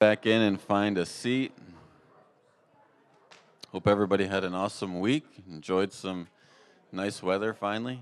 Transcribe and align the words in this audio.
back 0.00 0.24
in 0.24 0.40
and 0.40 0.58
find 0.58 0.96
a 0.96 1.04
seat. 1.04 1.52
Hope 3.70 3.86
everybody 3.86 4.26
had 4.26 4.44
an 4.44 4.54
awesome 4.54 4.98
week, 4.98 5.26
enjoyed 5.46 5.92
some 5.92 6.26
nice 6.90 7.22
weather 7.22 7.52
finally. 7.52 8.00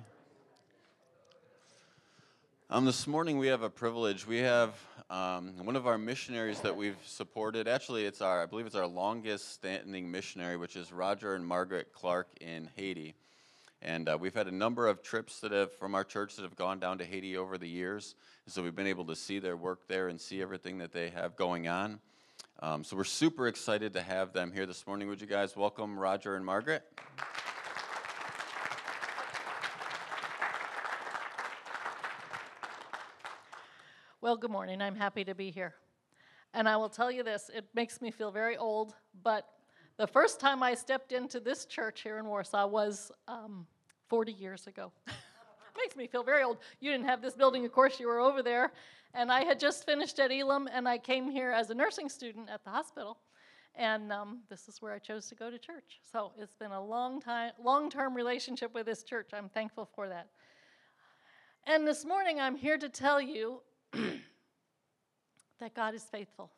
Um, 2.70 2.84
this 2.84 3.08
morning 3.08 3.36
we 3.36 3.48
have 3.48 3.62
a 3.62 3.68
privilege. 3.68 4.28
We 4.28 4.36
have 4.36 4.76
um, 5.10 5.54
one 5.64 5.74
of 5.74 5.88
our 5.88 5.98
missionaries 5.98 6.60
that 6.60 6.76
we've 6.76 6.96
supported. 7.04 7.66
Actually, 7.66 8.04
it's 8.04 8.20
our, 8.20 8.44
I 8.44 8.46
believe 8.46 8.66
it's 8.66 8.76
our 8.76 8.86
longest 8.86 9.54
standing 9.54 10.08
missionary, 10.08 10.56
which 10.56 10.76
is 10.76 10.92
Roger 10.92 11.34
and 11.34 11.44
Margaret 11.44 11.88
Clark 11.92 12.28
in 12.40 12.70
Haiti. 12.76 13.16
And 13.80 14.08
uh, 14.08 14.18
we've 14.20 14.34
had 14.34 14.48
a 14.48 14.54
number 14.54 14.88
of 14.88 15.02
trips 15.02 15.40
that 15.40 15.52
have, 15.52 15.72
from 15.72 15.94
our 15.94 16.04
church 16.04 16.36
that 16.36 16.42
have 16.42 16.56
gone 16.56 16.80
down 16.80 16.98
to 16.98 17.04
Haiti 17.04 17.36
over 17.36 17.58
the 17.58 17.68
years. 17.68 18.16
So 18.46 18.62
we've 18.62 18.74
been 18.74 18.86
able 18.86 19.04
to 19.06 19.16
see 19.16 19.38
their 19.38 19.56
work 19.56 19.86
there 19.86 20.08
and 20.08 20.20
see 20.20 20.42
everything 20.42 20.78
that 20.78 20.92
they 20.92 21.10
have 21.10 21.36
going 21.36 21.68
on. 21.68 22.00
Um, 22.60 22.82
so 22.82 22.96
we're 22.96 23.04
super 23.04 23.46
excited 23.46 23.92
to 23.92 24.02
have 24.02 24.32
them 24.32 24.50
here 24.52 24.66
this 24.66 24.84
morning. 24.86 25.08
Would 25.08 25.20
you 25.20 25.28
guys 25.28 25.56
welcome 25.56 25.96
Roger 25.96 26.34
and 26.34 26.44
Margaret? 26.44 26.82
Well, 34.20 34.36
good 34.36 34.50
morning. 34.50 34.82
I'm 34.82 34.96
happy 34.96 35.24
to 35.24 35.34
be 35.36 35.52
here. 35.52 35.76
And 36.52 36.68
I 36.68 36.76
will 36.76 36.88
tell 36.88 37.12
you 37.12 37.22
this 37.22 37.48
it 37.54 37.66
makes 37.74 38.02
me 38.02 38.10
feel 38.10 38.32
very 38.32 38.56
old, 38.56 38.94
but 39.22 39.46
the 39.96 40.06
first 40.06 40.40
time 40.40 40.62
I 40.62 40.74
stepped 40.74 41.12
into 41.12 41.38
this 41.40 41.64
church 41.64 42.02
here 42.02 42.18
in 42.18 42.26
Warsaw 42.26 42.66
was 42.66 43.12
um, 43.26 43.66
40 44.08 44.32
years 44.32 44.66
ago. 44.66 44.92
makes 45.78 45.96
me 45.96 46.06
feel 46.06 46.22
very 46.22 46.42
old. 46.42 46.58
You 46.80 46.90
didn't 46.90 47.06
have 47.06 47.22
this 47.22 47.34
building, 47.34 47.64
of 47.64 47.72
course, 47.72 48.00
you 48.00 48.08
were 48.08 48.20
over 48.20 48.42
there. 48.42 48.72
And 49.14 49.32
I 49.32 49.44
had 49.44 49.58
just 49.58 49.86
finished 49.86 50.18
at 50.18 50.30
Elim, 50.30 50.68
and 50.70 50.86
I 50.86 50.98
came 50.98 51.30
here 51.30 51.50
as 51.50 51.70
a 51.70 51.74
nursing 51.74 52.08
student 52.08 52.50
at 52.50 52.62
the 52.64 52.70
hospital. 52.70 53.18
And 53.74 54.12
um, 54.12 54.40
this 54.50 54.68
is 54.68 54.82
where 54.82 54.92
I 54.92 54.98
chose 54.98 55.28
to 55.28 55.34
go 55.34 55.50
to 55.50 55.58
church. 55.58 56.00
So 56.10 56.32
it's 56.36 56.54
been 56.56 56.72
a 56.72 56.84
long 56.84 57.20
time, 57.20 57.52
long-term 57.62 58.14
relationship 58.14 58.74
with 58.74 58.86
this 58.86 59.02
church. 59.04 59.30
I'm 59.32 59.48
thankful 59.48 59.88
for 59.94 60.08
that. 60.08 60.28
And 61.64 61.86
this 61.86 62.04
morning, 62.04 62.40
I'm 62.40 62.56
here 62.56 62.76
to 62.76 62.88
tell 62.88 63.20
you 63.20 63.60
that 65.60 65.74
God 65.74 65.94
is 65.94 66.02
faithful. 66.04 66.50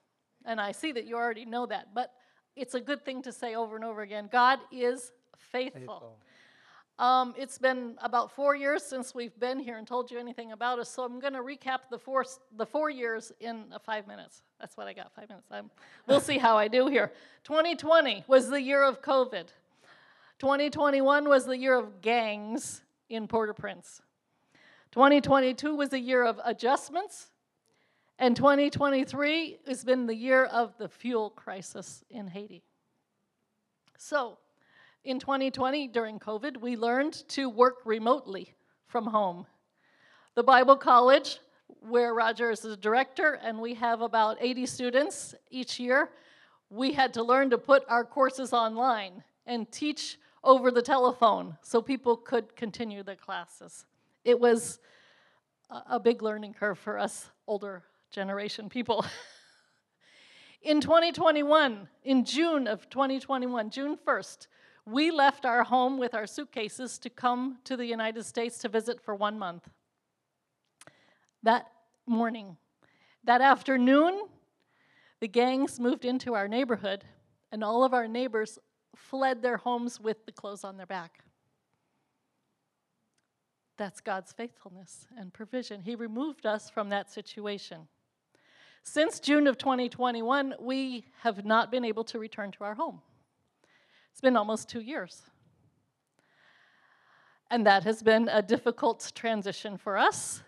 And 0.46 0.60
I 0.60 0.72
see 0.72 0.92
that 0.92 1.06
you 1.06 1.16
already 1.16 1.44
know 1.44 1.66
that, 1.66 1.88
but 1.94 2.12
it's 2.56 2.74
a 2.74 2.80
good 2.80 3.04
thing 3.04 3.22
to 3.22 3.32
say 3.32 3.54
over 3.54 3.76
and 3.76 3.84
over 3.84 4.00
again 4.00 4.28
God 4.32 4.58
is 4.72 5.12
faithful. 5.36 5.80
faithful. 5.80 6.18
Um, 7.00 7.32
it's 7.38 7.56
been 7.56 7.96
about 8.02 8.30
four 8.30 8.54
years 8.54 8.82
since 8.82 9.14
we've 9.14 9.40
been 9.40 9.58
here 9.58 9.78
and 9.78 9.86
told 9.86 10.10
you 10.10 10.18
anything 10.18 10.52
about 10.52 10.78
us, 10.78 10.90
so 10.90 11.02
I'm 11.02 11.18
going 11.18 11.32
to 11.32 11.40
recap 11.40 11.88
the 11.90 11.98
four, 11.98 12.26
the 12.58 12.66
four 12.66 12.90
years 12.90 13.32
in 13.40 13.64
uh, 13.72 13.78
five 13.78 14.06
minutes. 14.06 14.42
That's 14.60 14.76
what 14.76 14.86
I 14.86 14.92
got, 14.92 15.10
five 15.14 15.30
minutes. 15.30 15.46
I'm, 15.50 15.70
we'll 16.06 16.20
see 16.20 16.36
how 16.36 16.58
I 16.58 16.68
do 16.68 16.88
here. 16.88 17.10
2020 17.44 18.24
was 18.28 18.50
the 18.50 18.60
year 18.60 18.84
of 18.84 19.00
COVID. 19.00 19.46
2021 20.40 21.26
was 21.26 21.46
the 21.46 21.56
year 21.56 21.74
of 21.74 22.02
gangs 22.02 22.82
in 23.08 23.26
Port 23.26 23.48
au 23.48 23.54
Prince. 23.54 24.02
2022 24.92 25.74
was 25.74 25.88
the 25.88 26.00
year 26.00 26.22
of 26.22 26.38
adjustments, 26.44 27.30
and 28.18 28.36
2023 28.36 29.56
has 29.66 29.84
been 29.84 30.06
the 30.06 30.14
year 30.14 30.44
of 30.44 30.76
the 30.76 30.90
fuel 30.90 31.30
crisis 31.30 32.04
in 32.10 32.26
Haiti. 32.26 32.62
So, 33.96 34.36
in 35.04 35.18
2020, 35.18 35.88
during 35.88 36.18
COVID, 36.18 36.58
we 36.58 36.76
learned 36.76 37.12
to 37.28 37.48
work 37.48 37.78
remotely 37.84 38.54
from 38.86 39.06
home. 39.06 39.46
The 40.34 40.42
Bible 40.42 40.76
College, 40.76 41.38
where 41.80 42.14
Roger 42.14 42.50
is 42.50 42.60
the 42.60 42.76
director, 42.76 43.38
and 43.42 43.58
we 43.58 43.74
have 43.74 44.00
about 44.00 44.36
80 44.40 44.66
students 44.66 45.34
each 45.50 45.80
year, 45.80 46.10
we 46.68 46.92
had 46.92 47.14
to 47.14 47.22
learn 47.22 47.50
to 47.50 47.58
put 47.58 47.84
our 47.88 48.04
courses 48.04 48.52
online 48.52 49.24
and 49.46 49.70
teach 49.70 50.18
over 50.44 50.70
the 50.70 50.82
telephone 50.82 51.56
so 51.62 51.82
people 51.82 52.16
could 52.16 52.54
continue 52.56 53.02
their 53.02 53.16
classes 53.16 53.86
it 54.24 54.38
was 54.38 54.78
a 55.86 56.00
big 56.00 56.22
learning 56.22 56.54
curve 56.54 56.78
for 56.78 56.98
us 56.98 57.30
older 57.46 57.82
generation 58.10 58.68
people. 58.68 59.04
in 60.62 60.80
2021, 60.80 61.88
in 62.04 62.24
June 62.24 62.66
of 62.66 62.88
2021, 62.90 63.70
June 63.70 63.96
1st, 64.06 64.46
we 64.90 65.10
left 65.10 65.46
our 65.46 65.62
home 65.62 65.98
with 65.98 66.14
our 66.14 66.26
suitcases 66.26 66.98
to 66.98 67.10
come 67.10 67.58
to 67.64 67.76
the 67.76 67.86
United 67.86 68.24
States 68.24 68.58
to 68.58 68.68
visit 68.68 69.00
for 69.00 69.14
one 69.14 69.38
month. 69.38 69.68
That 71.42 71.70
morning, 72.06 72.56
that 73.24 73.40
afternoon, 73.40 74.22
the 75.20 75.28
gangs 75.28 75.78
moved 75.78 76.04
into 76.04 76.34
our 76.34 76.48
neighborhood, 76.48 77.04
and 77.52 77.62
all 77.62 77.84
of 77.84 77.94
our 77.94 78.08
neighbors 78.08 78.58
fled 78.96 79.42
their 79.42 79.58
homes 79.58 80.00
with 80.00 80.26
the 80.26 80.32
clothes 80.32 80.64
on 80.64 80.76
their 80.76 80.86
back. 80.86 81.24
That's 83.76 84.00
God's 84.00 84.32
faithfulness 84.32 85.06
and 85.16 85.32
provision. 85.32 85.80
He 85.82 85.94
removed 85.94 86.44
us 86.44 86.68
from 86.68 86.90
that 86.90 87.10
situation. 87.10 87.88
Since 88.82 89.20
June 89.20 89.46
of 89.46 89.56
2021, 89.56 90.54
we 90.60 91.04
have 91.20 91.44
not 91.44 91.70
been 91.70 91.84
able 91.84 92.04
to 92.04 92.18
return 92.18 92.50
to 92.52 92.64
our 92.64 92.74
home. 92.74 93.00
It's 94.12 94.20
been 94.20 94.36
almost 94.36 94.68
two 94.68 94.80
years. 94.80 95.22
And 97.50 97.66
that 97.66 97.84
has 97.84 98.02
been 98.02 98.28
a 98.28 98.42
difficult 98.42 99.10
transition 99.14 99.76
for 99.76 99.98
us. 99.98 100.42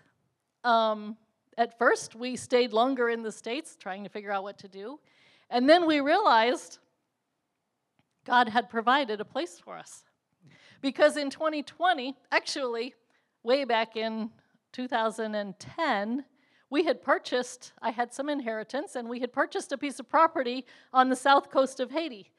Um, 0.63 1.17
at 1.57 1.77
first, 1.77 2.15
we 2.15 2.35
stayed 2.35 2.71
longer 2.73 3.09
in 3.09 3.21
the 3.21 3.31
States 3.31 3.75
trying 3.79 4.03
to 4.03 4.09
figure 4.09 4.31
out 4.31 4.43
what 4.43 4.57
to 4.59 4.67
do. 4.67 4.99
And 5.49 5.69
then 5.69 5.85
we 5.85 5.99
realized 5.99 6.79
God 8.25 8.49
had 8.49 8.69
provided 8.69 9.19
a 9.19 9.25
place 9.25 9.59
for 9.59 9.77
us. 9.77 10.03
Because 10.81 11.17
in 11.17 11.29
2020, 11.29 12.15
actually, 12.31 12.93
way 13.43 13.63
back 13.63 13.95
in 13.95 14.29
2010, 14.71 16.25
we 16.69 16.83
had 16.83 17.03
purchased, 17.03 17.73
I 17.81 17.91
had 17.91 18.13
some 18.13 18.29
inheritance, 18.29 18.95
and 18.95 19.07
we 19.07 19.19
had 19.19 19.31
purchased 19.31 19.71
a 19.71 19.77
piece 19.77 19.99
of 19.99 20.09
property 20.09 20.65
on 20.91 21.09
the 21.09 21.15
south 21.15 21.51
coast 21.51 21.79
of 21.79 21.91
Haiti, 21.91 22.31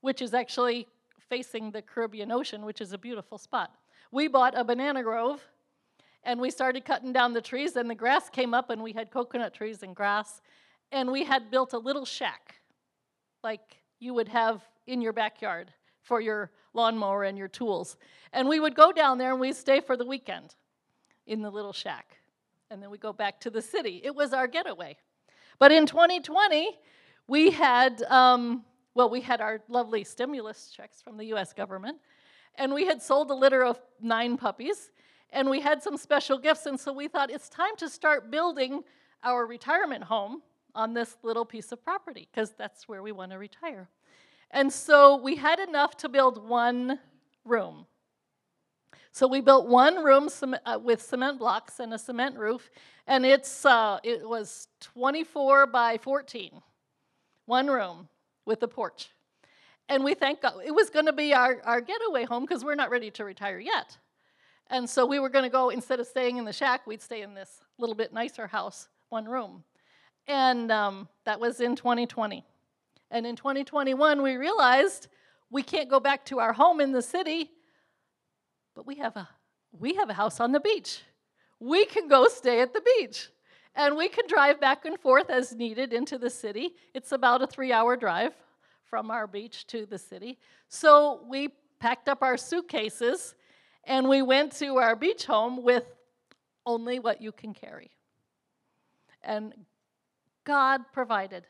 which 0.00 0.22
is 0.22 0.34
actually 0.34 0.86
facing 1.28 1.70
the 1.70 1.82
Caribbean 1.82 2.32
Ocean, 2.32 2.64
which 2.64 2.80
is 2.80 2.92
a 2.92 2.98
beautiful 2.98 3.38
spot. 3.38 3.74
We 4.10 4.28
bought 4.28 4.56
a 4.56 4.64
banana 4.64 5.02
grove 5.02 5.44
and 6.24 6.40
we 6.40 6.50
started 6.50 6.84
cutting 6.84 7.12
down 7.12 7.32
the 7.32 7.40
trees, 7.40 7.76
and 7.76 7.88
the 7.88 7.94
grass 7.94 8.28
came 8.28 8.52
up, 8.52 8.68
and 8.68 8.82
we 8.82 8.92
had 8.92 9.10
coconut 9.10 9.54
trees 9.54 9.82
and 9.82 9.96
grass, 9.96 10.42
and 10.92 11.10
we 11.10 11.24
had 11.24 11.50
built 11.50 11.72
a 11.72 11.78
little 11.78 12.04
shack 12.04 12.56
like 13.42 13.82
you 14.00 14.12
would 14.12 14.28
have 14.28 14.62
in 14.86 15.00
your 15.00 15.12
backyard 15.12 15.72
for 16.02 16.20
your 16.20 16.50
lawnmower 16.74 17.24
and 17.24 17.38
your 17.38 17.48
tools. 17.48 17.96
And 18.32 18.48
we 18.48 18.60
would 18.60 18.74
go 18.74 18.92
down 18.92 19.18
there 19.18 19.30
and 19.30 19.40
we'd 19.40 19.56
stay 19.56 19.80
for 19.80 19.96
the 19.96 20.04
weekend 20.04 20.54
in 21.26 21.42
the 21.42 21.50
little 21.50 21.72
shack. 21.72 22.16
And 22.70 22.82
then 22.82 22.90
we 22.90 22.98
go 22.98 23.12
back 23.12 23.40
to 23.40 23.50
the 23.50 23.62
city. 23.62 24.00
It 24.04 24.14
was 24.14 24.32
our 24.32 24.46
getaway. 24.46 24.96
But 25.58 25.72
in 25.72 25.86
2020, 25.86 26.78
we 27.28 27.50
had, 27.50 28.02
um, 28.04 28.64
well, 28.94 29.08
we 29.08 29.20
had 29.20 29.40
our 29.40 29.60
lovely 29.68 30.04
stimulus 30.04 30.72
checks 30.74 31.00
from 31.00 31.16
the 31.16 31.26
US 31.26 31.52
government, 31.52 31.98
and 32.56 32.74
we 32.74 32.86
had 32.86 33.00
sold 33.00 33.30
a 33.30 33.34
litter 33.34 33.64
of 33.64 33.80
nine 34.00 34.36
puppies, 34.36 34.90
and 35.30 35.48
we 35.48 35.60
had 35.60 35.82
some 35.82 35.96
special 35.96 36.38
gifts. 36.38 36.66
And 36.66 36.78
so 36.78 36.92
we 36.92 37.06
thought 37.06 37.30
it's 37.30 37.48
time 37.48 37.76
to 37.76 37.88
start 37.88 38.30
building 38.30 38.82
our 39.22 39.46
retirement 39.46 40.04
home 40.04 40.42
on 40.74 40.94
this 40.94 41.16
little 41.22 41.44
piece 41.44 41.72
of 41.72 41.84
property, 41.84 42.28
because 42.32 42.52
that's 42.52 42.88
where 42.88 43.02
we 43.02 43.12
want 43.12 43.30
to 43.30 43.38
retire. 43.38 43.88
And 44.50 44.72
so 44.72 45.16
we 45.16 45.36
had 45.36 45.60
enough 45.60 45.96
to 45.98 46.08
build 46.08 46.48
one 46.48 46.98
room. 47.44 47.86
So 49.12 49.26
we 49.26 49.40
built 49.40 49.68
one 49.68 50.04
room 50.04 50.28
uh, 50.42 50.78
with 50.82 51.02
cement 51.02 51.38
blocks 51.38 51.80
and 51.80 51.94
a 51.94 51.98
cement 51.98 52.36
roof, 52.36 52.70
and 53.06 53.24
it's, 53.24 53.64
uh, 53.64 53.98
it 54.02 54.28
was 54.28 54.68
24 54.80 55.66
by 55.66 55.98
14, 55.98 56.60
one 57.46 57.68
room 57.68 58.08
with 58.44 58.62
a 58.62 58.68
porch. 58.68 59.10
And 59.88 60.04
we 60.04 60.14
thank 60.14 60.42
God, 60.42 60.54
it 60.64 60.74
was 60.74 60.88
going 60.88 61.06
to 61.06 61.12
be 61.12 61.34
our, 61.34 61.60
our 61.64 61.80
getaway 61.80 62.24
home 62.24 62.44
because 62.44 62.64
we're 62.64 62.76
not 62.76 62.90
ready 62.90 63.10
to 63.12 63.24
retire 63.24 63.58
yet. 63.58 63.98
And 64.68 64.88
so 64.88 65.04
we 65.04 65.18
were 65.18 65.28
going 65.28 65.42
to 65.42 65.50
go, 65.50 65.70
instead 65.70 65.98
of 65.98 66.06
staying 66.06 66.36
in 66.36 66.44
the 66.44 66.52
shack, 66.52 66.86
we'd 66.86 67.02
stay 67.02 67.22
in 67.22 67.34
this 67.34 67.60
little 67.76 67.96
bit 67.96 68.12
nicer 68.12 68.46
house, 68.46 68.88
one 69.08 69.24
room. 69.24 69.64
And 70.28 70.70
um, 70.70 71.08
that 71.24 71.40
was 71.40 71.60
in 71.60 71.74
2020. 71.74 72.44
And 73.10 73.26
in 73.26 73.34
2021, 73.34 74.22
we 74.22 74.36
realized 74.36 75.08
we 75.50 75.64
can't 75.64 75.90
go 75.90 75.98
back 75.98 76.24
to 76.26 76.38
our 76.38 76.52
home 76.52 76.80
in 76.80 76.92
the 76.92 77.02
city, 77.02 77.50
but 78.76 78.86
we 78.86 78.94
have 78.96 79.16
a, 79.16 79.28
we 79.72 79.94
have 79.94 80.08
a 80.08 80.14
house 80.14 80.38
on 80.38 80.52
the 80.52 80.60
beach. 80.60 81.00
We 81.58 81.84
can 81.84 82.06
go 82.06 82.28
stay 82.28 82.60
at 82.60 82.72
the 82.72 82.80
beach. 82.80 83.28
And 83.74 83.96
we 83.96 84.08
can 84.08 84.26
drive 84.26 84.60
back 84.60 84.84
and 84.84 84.98
forth 84.98 85.30
as 85.30 85.54
needed 85.54 85.92
into 85.92 86.18
the 86.18 86.30
city. 86.30 86.74
It's 86.94 87.12
about 87.12 87.42
a 87.42 87.46
three 87.46 87.72
hour 87.72 87.96
drive 87.96 88.32
from 88.84 89.10
our 89.10 89.26
beach 89.26 89.66
to 89.68 89.86
the 89.86 89.98
city. 89.98 90.38
So 90.68 91.24
we 91.28 91.50
packed 91.78 92.08
up 92.08 92.22
our 92.22 92.36
suitcases 92.36 93.34
and 93.84 94.08
we 94.08 94.22
went 94.22 94.52
to 94.58 94.76
our 94.76 94.96
beach 94.96 95.24
home 95.24 95.62
with 95.62 95.84
only 96.66 96.98
what 96.98 97.22
you 97.22 97.32
can 97.32 97.54
carry. 97.54 97.90
And 99.22 99.54
God 100.44 100.82
provided 100.92 101.46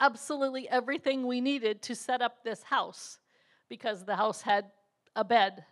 absolutely 0.00 0.68
everything 0.68 1.26
we 1.26 1.40
needed 1.40 1.82
to 1.82 1.94
set 1.94 2.20
up 2.20 2.42
this 2.42 2.62
house 2.62 3.18
because 3.68 4.04
the 4.04 4.16
house 4.16 4.42
had 4.42 4.66
a 5.16 5.24
bed 5.24 5.64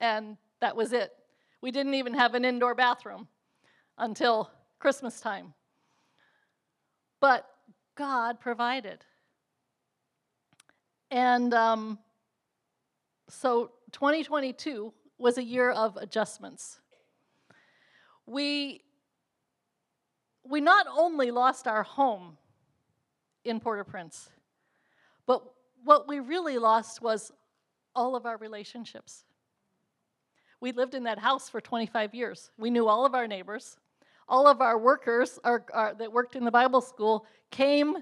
and 0.00 0.36
that 0.60 0.76
was 0.76 0.92
it. 0.92 1.12
We 1.60 1.70
didn't 1.70 1.94
even 1.94 2.14
have 2.14 2.34
an 2.34 2.44
indoor 2.44 2.74
bathroom 2.74 3.28
until 3.98 4.50
Christmas 4.78 5.20
time. 5.20 5.54
But 7.20 7.48
God 7.96 8.40
provided. 8.40 9.04
And 11.10 11.54
um, 11.54 11.98
so 13.28 13.72
2022 13.92 14.92
was 15.18 15.38
a 15.38 15.42
year 15.42 15.70
of 15.70 15.96
adjustments. 15.96 16.80
We, 18.26 18.82
we 20.44 20.60
not 20.60 20.86
only 20.90 21.30
lost 21.30 21.66
our 21.66 21.82
home 21.82 22.36
in 23.44 23.60
Port 23.60 23.80
au 23.80 23.84
Prince, 23.84 24.30
but 25.26 25.42
what 25.84 26.08
we 26.08 26.20
really 26.20 26.58
lost 26.58 27.00
was 27.00 27.32
all 27.94 28.16
of 28.16 28.26
our 28.26 28.36
relationships. 28.36 29.24
We 30.60 30.72
lived 30.72 30.94
in 30.94 31.04
that 31.04 31.18
house 31.18 31.48
for 31.48 31.60
25 31.60 32.14
years. 32.14 32.50
We 32.58 32.70
knew 32.70 32.88
all 32.88 33.06
of 33.06 33.14
our 33.14 33.26
neighbors. 33.26 33.78
All 34.28 34.46
of 34.46 34.60
our 34.60 34.78
workers 34.78 35.38
our, 35.44 35.64
our, 35.72 35.94
that 35.94 36.12
worked 36.12 36.36
in 36.36 36.44
the 36.44 36.50
Bible 36.50 36.80
school 36.80 37.26
came 37.50 37.96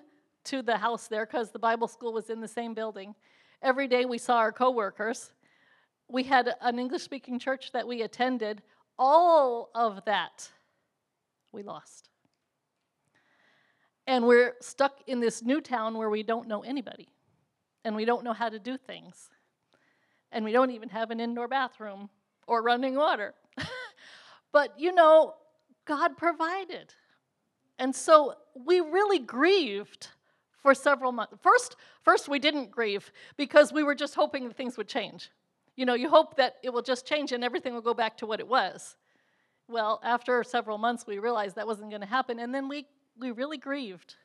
to 0.44 0.62
the 0.62 0.76
house 0.76 1.08
there 1.08 1.26
because 1.26 1.50
the 1.50 1.58
Bible 1.58 1.88
school 1.88 2.12
was 2.12 2.30
in 2.30 2.40
the 2.40 2.48
same 2.48 2.74
building. 2.74 3.14
Every 3.62 3.88
day 3.88 4.04
we 4.04 4.18
saw 4.18 4.36
our 4.38 4.52
coworkers. 4.52 5.32
We 6.08 6.22
had 6.22 6.54
an 6.60 6.78
English 6.78 7.02
speaking 7.02 7.38
church 7.38 7.72
that 7.72 7.86
we 7.86 8.02
attended. 8.02 8.62
All 8.98 9.70
of 9.74 10.04
that 10.04 10.48
we 11.52 11.62
lost. 11.62 12.10
And 14.06 14.26
we're 14.26 14.54
stuck 14.60 15.00
in 15.06 15.20
this 15.20 15.42
new 15.42 15.60
town 15.60 15.96
where 15.96 16.10
we 16.10 16.22
don't 16.22 16.46
know 16.46 16.62
anybody 16.62 17.08
and 17.84 17.96
we 17.96 18.04
don't 18.04 18.24
know 18.24 18.32
how 18.32 18.48
to 18.48 18.58
do 18.58 18.76
things. 18.76 19.30
And 20.30 20.44
we 20.44 20.52
don't 20.52 20.70
even 20.70 20.88
have 20.90 21.10
an 21.10 21.20
indoor 21.20 21.48
bathroom 21.48 22.10
or 22.46 22.62
running 22.62 22.96
water. 22.96 23.34
but 24.52 24.78
you 24.78 24.92
know, 24.92 25.34
God 25.84 26.16
provided. 26.16 26.94
And 27.78 27.94
so 27.94 28.34
we 28.54 28.80
really 28.80 29.18
grieved 29.18 30.08
for 30.62 30.74
several 30.74 31.12
months. 31.12 31.34
First, 31.42 31.76
first 32.02 32.28
we 32.28 32.38
didn't 32.38 32.70
grieve 32.70 33.12
because 33.36 33.72
we 33.72 33.82
were 33.82 33.94
just 33.94 34.14
hoping 34.14 34.48
that 34.48 34.56
things 34.56 34.76
would 34.76 34.88
change. 34.88 35.30
You 35.76 35.86
know, 35.86 35.94
you 35.94 36.08
hope 36.08 36.36
that 36.36 36.56
it 36.62 36.72
will 36.72 36.82
just 36.82 37.06
change 37.06 37.32
and 37.32 37.42
everything 37.42 37.74
will 37.74 37.82
go 37.82 37.94
back 37.94 38.16
to 38.18 38.26
what 38.26 38.40
it 38.40 38.46
was. 38.46 38.96
Well, 39.66 40.00
after 40.04 40.42
several 40.44 40.78
months, 40.78 41.06
we 41.06 41.18
realized 41.18 41.56
that 41.56 41.66
wasn't 41.66 41.90
going 41.90 42.02
to 42.02 42.06
happen, 42.06 42.38
and 42.38 42.54
then 42.54 42.68
we, 42.68 42.86
we 43.18 43.30
really 43.30 43.56
grieved. 43.56 44.16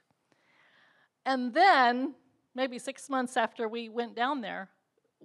And 1.25 1.53
then, 1.53 2.13
maybe 2.55 2.77
six 2.77 3.09
months 3.09 3.37
after 3.37 3.67
we 3.67 3.87
went 3.87 4.15
down 4.15 4.41
there, 4.41 4.69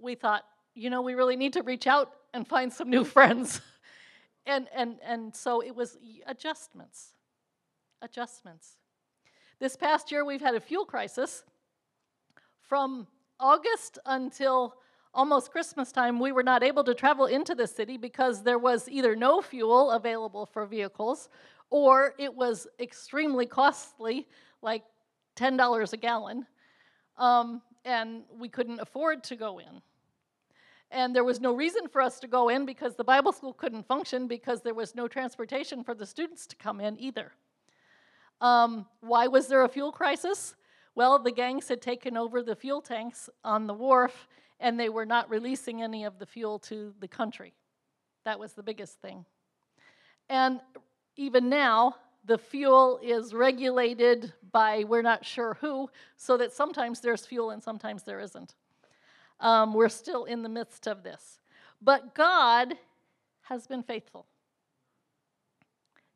we 0.01 0.15
thought, 0.15 0.45
you 0.75 0.89
know, 0.89 1.03
we 1.03 1.15
really 1.15 1.37
need 1.37 1.53
to 1.55 1.63
reach 1.63 1.87
out 1.89 2.13
and 2.33 2.47
find 2.47 2.73
some 2.73 2.89
new 2.91 3.05
friends. 3.17 3.61
And, 4.47 4.69
and, 4.75 4.97
and 5.03 5.35
so 5.35 5.63
it 5.63 5.75
was 5.75 5.99
adjustments. 6.27 7.15
Adjustments. 8.03 8.77
This 9.59 9.77
past 9.77 10.13
year, 10.13 10.25
we've 10.25 10.41
had 10.41 10.55
a 10.55 10.61
fuel 10.61 10.85
crisis. 10.85 11.45
From 12.61 13.07
August 13.39 13.99
until 14.07 14.75
almost 15.13 15.53
Christmas 15.53 15.93
time, 15.93 16.19
we 16.19 16.33
were 16.33 16.43
not 16.43 16.63
able 16.63 16.85
to 16.85 16.95
travel 16.95 17.27
into 17.27 17.55
the 17.55 17.67
city 17.67 17.97
because 17.97 18.43
there 18.43 18.59
was 18.59 18.89
either 18.89 19.15
no 19.15 19.41
fuel 19.41 19.93
available 19.93 20.45
for 20.45 20.67
vehicles 20.67 21.29
or 21.71 22.15
it 22.19 22.35
was 22.35 22.67
extremely 22.79 23.47
costly, 23.47 24.29
like 24.63 24.85
$10 25.37 25.93
a 25.93 25.97
gallon, 25.97 26.47
um, 27.17 27.63
and 27.85 28.23
we 28.39 28.49
couldn't 28.49 28.81
afford 28.81 29.25
to 29.25 29.37
go 29.37 29.59
in 29.59 29.83
and 30.91 31.15
there 31.15 31.25
was 31.25 31.41
no 31.41 31.55
reason 31.55 31.89
for 31.89 32.01
us 32.01 32.21
to 32.21 32.27
go 32.27 32.49
in 32.49 32.65
because 32.67 32.95
the 32.95 33.05
Bible 33.05 33.33
school 33.33 33.53
couldn't 33.53 33.87
function 33.87 34.29
because 34.29 34.63
there 34.63 34.75
was 34.75 34.95
no 34.95 35.09
transportation 35.09 35.83
for 35.83 35.95
the 35.95 36.07
students 36.07 36.47
to 36.47 36.57
come 36.57 36.81
in 36.81 36.99
either. 37.01 37.33
Um, 38.41 38.87
why 39.01 39.27
was 39.27 39.47
there 39.47 39.63
a 39.63 39.69
fuel 39.69 39.93
crisis? 39.93 40.55
Well, 40.95 41.19
the 41.19 41.33
gangs 41.33 41.69
had 41.69 41.83
taken 41.83 42.17
over 42.17 42.43
the 42.43 42.55
fuel 42.55 42.81
tanks 42.81 43.29
on 43.43 43.67
the 43.67 43.75
wharf 43.75 44.29
and 44.61 44.79
they 44.79 44.89
were 44.89 45.07
not 45.07 45.29
releasing 45.31 45.83
any 45.83 46.05
of 46.05 46.19
the 46.19 46.27
fuel 46.27 46.59
to 46.61 46.95
the 47.01 47.09
country. 47.09 47.55
That 48.25 48.39
was 48.39 48.53
the 48.53 48.63
biggest 48.63 49.01
thing. 49.01 49.25
And 50.29 50.61
even 51.17 51.49
now, 51.49 51.97
the 52.25 52.39
fuel 52.39 52.99
is 53.03 53.35
regulated 53.35 54.33
by 54.53 54.85
we're 54.85 55.03
not 55.03 55.25
sure 55.25 55.59
who, 55.61 55.91
so 56.17 56.37
that 56.39 56.53
sometimes 56.53 57.01
there's 57.01 57.27
fuel 57.27 57.51
and 57.51 57.63
sometimes 57.63 58.03
there 58.03 58.21
isn't. 58.21 58.55
Um, 59.45 59.75
we're 59.75 59.91
still 59.91 60.25
in 60.25 60.43
the 60.43 60.49
midst 60.49 60.89
of 60.89 61.03
this. 61.03 61.39
But 61.81 62.15
God 62.15 62.75
has 63.43 63.67
been 63.67 63.83
faithful. 63.83 64.25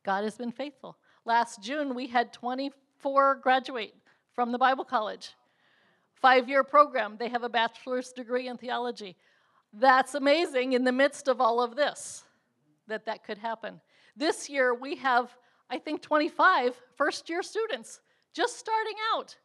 God 0.02 0.25
has 0.25 0.38
been 0.38 0.50
faithful. 0.50 0.96
Last 1.26 1.62
June, 1.62 1.94
we 1.94 2.06
had 2.06 2.32
24 2.32 3.34
graduate 3.36 3.94
from 4.34 4.50
the 4.50 4.58
Bible 4.58 4.84
College. 4.84 5.34
Five 6.14 6.48
year 6.48 6.64
program. 6.64 7.16
They 7.19 7.28
have 7.28 7.42
a 7.42 7.50
bachelor's 7.50 8.12
degree 8.12 8.48
in 8.48 8.56
theology. 8.56 9.14
That's 9.75 10.14
amazing 10.14 10.72
in 10.72 10.84
the 10.84 10.92
midst 10.92 11.28
of 11.28 11.38
all 11.38 11.60
of 11.60 11.76
this 11.76 12.25
that 12.86 13.04
that 13.04 13.25
could 13.25 13.36
happen. 13.36 13.82
This 14.16 14.48
year, 14.48 14.72
we 14.72 14.96
have, 14.96 15.36
I 15.69 15.78
think, 15.78 16.00
25 16.00 16.75
first 16.96 17.28
year 17.28 17.42
students 17.42 18.00
just 18.32 18.58
starting 18.58 18.96
out. 19.14 19.36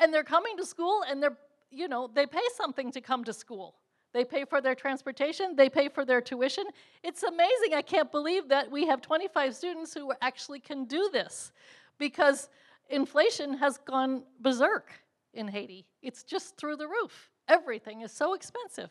And 0.00 0.12
they're 0.12 0.24
coming 0.24 0.56
to 0.56 0.66
school 0.66 1.04
and 1.08 1.22
they're 1.22 1.38
you 1.74 1.88
know, 1.88 2.10
they 2.12 2.26
pay 2.26 2.46
something 2.56 2.90
to 2.92 3.00
come 3.00 3.24
to 3.24 3.32
school. 3.32 3.76
They 4.12 4.24
pay 4.24 4.44
for 4.44 4.60
their 4.60 4.76
transportation, 4.76 5.56
they 5.56 5.68
pay 5.68 5.88
for 5.88 6.04
their 6.04 6.20
tuition. 6.20 6.64
It's 7.02 7.24
amazing. 7.24 7.74
I 7.74 7.82
can't 7.82 8.12
believe 8.12 8.48
that 8.48 8.70
we 8.70 8.86
have 8.86 9.02
25 9.02 9.56
students 9.56 9.92
who 9.92 10.12
actually 10.22 10.60
can 10.60 10.84
do 10.84 11.10
this 11.12 11.52
because 11.98 12.48
inflation 12.88 13.54
has 13.58 13.76
gone 13.78 14.22
berserk 14.40 14.92
in 15.32 15.48
Haiti. 15.48 15.84
It's 16.00 16.22
just 16.22 16.56
through 16.56 16.76
the 16.76 16.86
roof. 16.86 17.30
Everything 17.48 18.02
is 18.02 18.12
so 18.12 18.34
expensive. 18.34 18.90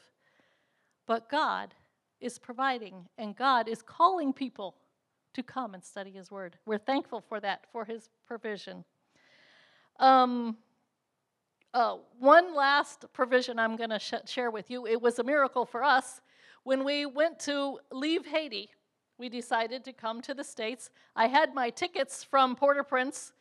But 1.08 1.30
God 1.30 1.74
is 2.20 2.38
providing, 2.38 3.08
and 3.18 3.36
God 3.36 3.68
is 3.68 3.82
calling 3.82 4.34
people 4.34 4.76
to 5.34 5.44
come 5.44 5.74
and 5.74 5.84
study 5.84 6.12
His 6.12 6.32
Word. 6.32 6.58
We're 6.66 6.78
thankful 6.78 7.22
for 7.22 7.40
that, 7.40 7.66
for 7.72 7.86
His 7.86 8.10
provision. 8.28 8.84
Um, 10.00 10.58
uh, 11.74 11.98
one 12.20 12.56
last 12.56 13.06
provision 13.14 13.58
I'm 13.58 13.76
going 13.76 13.90
to 13.90 14.00
sh- 14.00 14.14
share 14.26 14.52
with 14.52 14.70
you. 14.70 14.86
It 14.86 15.02
was 15.02 15.20
a 15.20 15.24
miracle 15.24 15.66
for 15.66 15.84
us. 15.84 16.22
When 16.64 16.84
we 16.84 17.06
went 17.06 17.40
to 17.42 17.80
leave 17.92 18.26
Haiti, 18.26 18.70
we 19.18 19.30
decided 19.30 19.84
to 19.86 19.94
come 19.94 20.22
to 20.22 20.34
the 20.34 20.44
States. 20.44 20.90
I 21.16 21.28
had 21.28 21.54
my 21.54 21.70
tickets 21.70 22.24
from 22.24 22.56
Port 22.56 22.78
au 22.78 22.84
Prince 22.84 23.34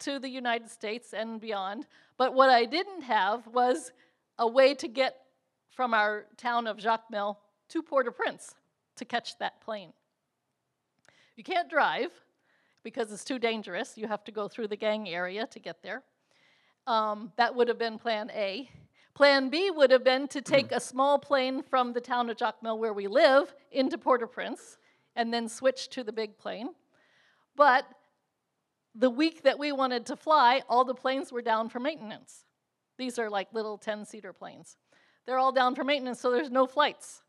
to 0.00 0.18
the 0.18 0.28
United 0.28 0.70
States 0.70 1.12
and 1.12 1.40
beyond, 1.40 1.86
but 2.16 2.34
what 2.34 2.50
I 2.50 2.64
didn't 2.64 3.02
have 3.02 3.46
was 3.48 3.92
a 4.38 4.46
way 4.46 4.74
to 4.74 4.88
get 4.88 5.16
from 5.70 5.94
our 5.94 6.26
town 6.36 6.66
of 6.66 6.76
Jacmel 6.76 7.36
to 7.68 7.82
Port 7.82 8.06
au 8.06 8.10
Prince 8.10 8.54
to 8.96 9.04
catch 9.04 9.38
that 9.38 9.60
plane. 9.60 9.92
You 11.36 11.44
can't 11.44 11.70
drive 11.70 12.10
because 12.82 13.12
it's 13.12 13.24
too 13.24 13.38
dangerous. 13.38 13.96
You 13.96 14.08
have 14.08 14.24
to 14.24 14.32
go 14.32 14.48
through 14.48 14.68
the 14.68 14.76
gang 14.76 15.08
area 15.08 15.46
to 15.46 15.58
get 15.58 15.82
there. 15.82 16.02
Um, 16.88 17.32
that 17.36 17.54
would 17.54 17.68
have 17.68 17.78
been 17.78 17.98
plan 17.98 18.30
A. 18.34 18.70
Plan 19.12 19.50
B 19.50 19.70
would 19.70 19.90
have 19.90 20.02
been 20.02 20.26
to 20.28 20.40
take 20.40 20.72
a 20.72 20.80
small 20.80 21.18
plane 21.18 21.62
from 21.62 21.92
the 21.92 22.00
town 22.00 22.30
of 22.30 22.38
Jacmel, 22.38 22.78
where 22.78 22.94
we 22.94 23.06
live, 23.06 23.54
into 23.70 23.98
Port 23.98 24.22
au 24.22 24.26
Prince, 24.26 24.78
and 25.14 25.32
then 25.32 25.50
switch 25.50 25.90
to 25.90 26.02
the 26.02 26.12
big 26.12 26.38
plane. 26.38 26.70
But 27.56 27.84
the 28.94 29.10
week 29.10 29.42
that 29.42 29.58
we 29.58 29.70
wanted 29.70 30.06
to 30.06 30.16
fly, 30.16 30.62
all 30.66 30.82
the 30.82 30.94
planes 30.94 31.30
were 31.30 31.42
down 31.42 31.68
for 31.68 31.78
maintenance. 31.78 32.46
These 32.96 33.18
are 33.18 33.28
like 33.28 33.52
little 33.52 33.76
10 33.76 34.06
seater 34.06 34.32
planes. 34.32 34.78
They're 35.26 35.38
all 35.38 35.52
down 35.52 35.74
for 35.74 35.84
maintenance, 35.84 36.20
so 36.20 36.30
there's 36.30 36.50
no 36.50 36.66
flights. 36.66 37.20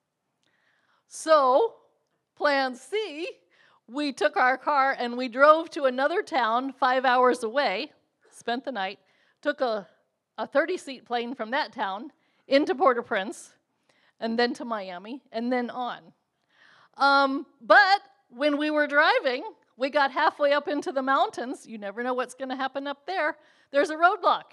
So, 1.10 1.74
plan 2.38 2.76
C, 2.76 3.28
we 3.90 4.14
took 4.14 4.38
our 4.38 4.58
car 4.58 4.96
and 4.98 5.18
we 5.18 5.28
drove 5.28 5.70
to 5.72 5.84
another 5.84 6.22
town 6.22 6.72
five 6.72 7.04
hours 7.04 7.44
away, 7.44 7.92
spent 8.32 8.64
the 8.64 8.72
night, 8.72 9.00
took 9.42 9.62
a, 9.62 9.88
a 10.38 10.48
30 10.48 10.78
seat 10.78 11.06
plane 11.06 11.36
from 11.36 11.52
that 11.52 11.74
town 11.74 12.12
into 12.48 12.74
Port 12.76 12.98
au 12.98 13.04
Prince, 13.04 13.52
and 14.20 14.38
then 14.38 14.54
to 14.54 14.66
Miami, 14.66 15.22
and 15.32 15.52
then 15.52 15.70
on. 15.70 16.00
Um, 16.98 17.46
but 17.62 18.02
when 18.30 18.58
we 18.58 18.70
were 18.70 18.88
driving, 18.88 19.44
we 19.78 19.90
got 19.90 20.12
halfway 20.12 20.52
up 20.52 20.68
into 20.68 20.92
the 20.92 21.02
mountains. 21.02 21.66
You 21.66 21.78
never 21.78 22.04
know 22.04 22.14
what's 22.14 22.34
going 22.34 22.50
to 22.50 22.56
happen 22.56 22.86
up 22.86 23.06
there. 23.06 23.38
There's 23.72 23.90
a 23.90 23.96
roadblock. 23.96 24.44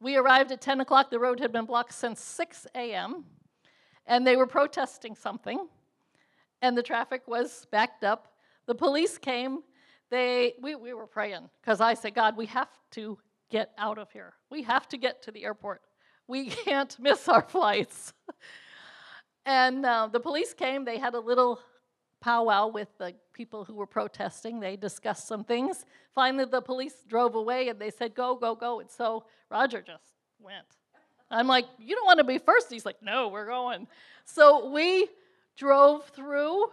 We 0.00 0.16
arrived 0.16 0.52
at 0.52 0.60
10 0.60 0.80
o'clock. 0.80 1.10
The 1.10 1.18
road 1.18 1.40
had 1.40 1.52
been 1.52 1.64
blocked 1.64 1.94
since 1.94 2.20
6 2.20 2.66
a.m., 2.74 3.24
and 4.06 4.26
they 4.26 4.36
were 4.36 4.46
protesting 4.46 5.14
something, 5.14 5.68
and 6.62 6.76
the 6.76 6.82
traffic 6.82 7.22
was 7.26 7.66
backed 7.70 8.04
up. 8.04 8.34
The 8.66 8.74
police 8.74 9.18
came. 9.18 9.62
They, 10.10 10.54
we, 10.60 10.74
we 10.74 10.92
were 10.92 11.06
praying 11.06 11.48
because 11.60 11.80
I 11.80 11.94
said, 11.94 12.14
God, 12.14 12.36
we 12.36 12.46
have 12.46 12.68
to 12.92 13.18
get 13.50 13.72
out 13.76 13.98
of 13.98 14.10
here. 14.10 14.34
We 14.50 14.62
have 14.62 14.88
to 14.88 14.96
get 14.96 15.22
to 15.22 15.30
the 15.30 15.44
airport. 15.44 15.82
We 16.26 16.46
can't 16.64 16.96
miss 16.98 17.28
our 17.28 17.42
flights. 17.42 18.12
and 19.46 19.84
uh, 19.84 20.08
the 20.10 20.20
police 20.20 20.54
came. 20.54 20.84
They 20.84 20.98
had 20.98 21.14
a 21.14 21.20
little 21.20 21.60
powwow 22.20 22.68
with 22.68 22.88
the 22.98 23.14
people 23.32 23.64
who 23.64 23.74
were 23.74 23.86
protesting. 23.86 24.60
They 24.60 24.76
discussed 24.76 25.26
some 25.26 25.44
things. 25.44 25.84
Finally, 26.14 26.46
the 26.46 26.60
police 26.60 26.94
drove 27.08 27.34
away 27.34 27.68
and 27.68 27.78
they 27.78 27.90
said, 27.90 28.14
Go, 28.14 28.36
go, 28.36 28.54
go. 28.54 28.80
And 28.80 28.90
so 28.90 29.24
Roger 29.50 29.82
just 29.82 30.04
went. 30.38 30.66
I'm 31.30 31.46
like, 31.46 31.66
You 31.78 31.94
don't 31.94 32.06
want 32.06 32.18
to 32.18 32.24
be 32.24 32.38
first? 32.38 32.70
He's 32.70 32.86
like, 32.86 33.02
No, 33.02 33.28
we're 33.28 33.46
going. 33.46 33.86
So 34.24 34.70
we 34.70 35.08
drove 35.56 36.06
through. 36.08 36.66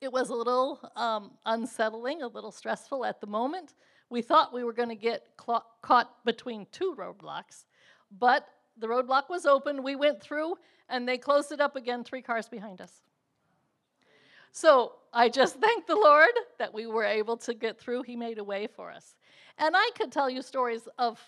It 0.00 0.12
was 0.12 0.28
a 0.28 0.34
little 0.34 0.80
um, 0.96 1.30
unsettling, 1.46 2.22
a 2.22 2.26
little 2.26 2.52
stressful 2.52 3.04
at 3.04 3.20
the 3.20 3.26
moment. 3.26 3.74
We 4.14 4.22
thought 4.22 4.52
we 4.52 4.62
were 4.62 4.72
going 4.72 4.90
to 4.90 4.94
get 4.94 5.26
cla- 5.36 5.64
caught 5.82 6.24
between 6.24 6.68
two 6.70 6.94
roadblocks, 6.96 7.64
but 8.16 8.46
the 8.78 8.86
roadblock 8.86 9.28
was 9.28 9.44
open. 9.44 9.82
We 9.82 9.96
went 9.96 10.22
through 10.22 10.54
and 10.88 11.08
they 11.08 11.18
closed 11.18 11.50
it 11.50 11.60
up 11.60 11.74
again, 11.74 12.04
three 12.04 12.22
cars 12.22 12.48
behind 12.48 12.80
us. 12.80 13.02
So 14.52 14.92
I 15.12 15.28
just 15.28 15.56
thank 15.60 15.88
the 15.88 15.96
Lord 15.96 16.30
that 16.60 16.72
we 16.72 16.86
were 16.86 17.02
able 17.02 17.36
to 17.38 17.54
get 17.54 17.80
through. 17.80 18.02
He 18.02 18.14
made 18.14 18.38
a 18.38 18.44
way 18.44 18.68
for 18.68 18.92
us. 18.92 19.16
And 19.58 19.74
I 19.76 19.90
could 19.96 20.12
tell 20.12 20.30
you 20.30 20.42
stories 20.42 20.86
of, 20.96 21.20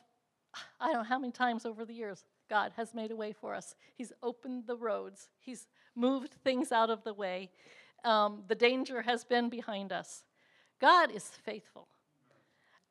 I 0.78 0.92
don't 0.92 1.02
know 1.02 1.08
how 1.08 1.18
many 1.18 1.32
times 1.32 1.66
over 1.66 1.84
the 1.84 1.92
years, 1.92 2.24
God 2.48 2.70
has 2.76 2.94
made 2.94 3.10
a 3.10 3.16
way 3.16 3.32
for 3.32 3.52
us. 3.52 3.74
He's 3.96 4.12
opened 4.22 4.68
the 4.68 4.76
roads, 4.76 5.28
He's 5.40 5.66
moved 5.96 6.34
things 6.44 6.70
out 6.70 6.90
of 6.90 7.02
the 7.02 7.14
way. 7.14 7.50
Um, 8.04 8.44
the 8.46 8.54
danger 8.54 9.02
has 9.02 9.24
been 9.24 9.48
behind 9.48 9.90
us. 9.90 10.22
God 10.80 11.10
is 11.10 11.24
faithful. 11.24 11.88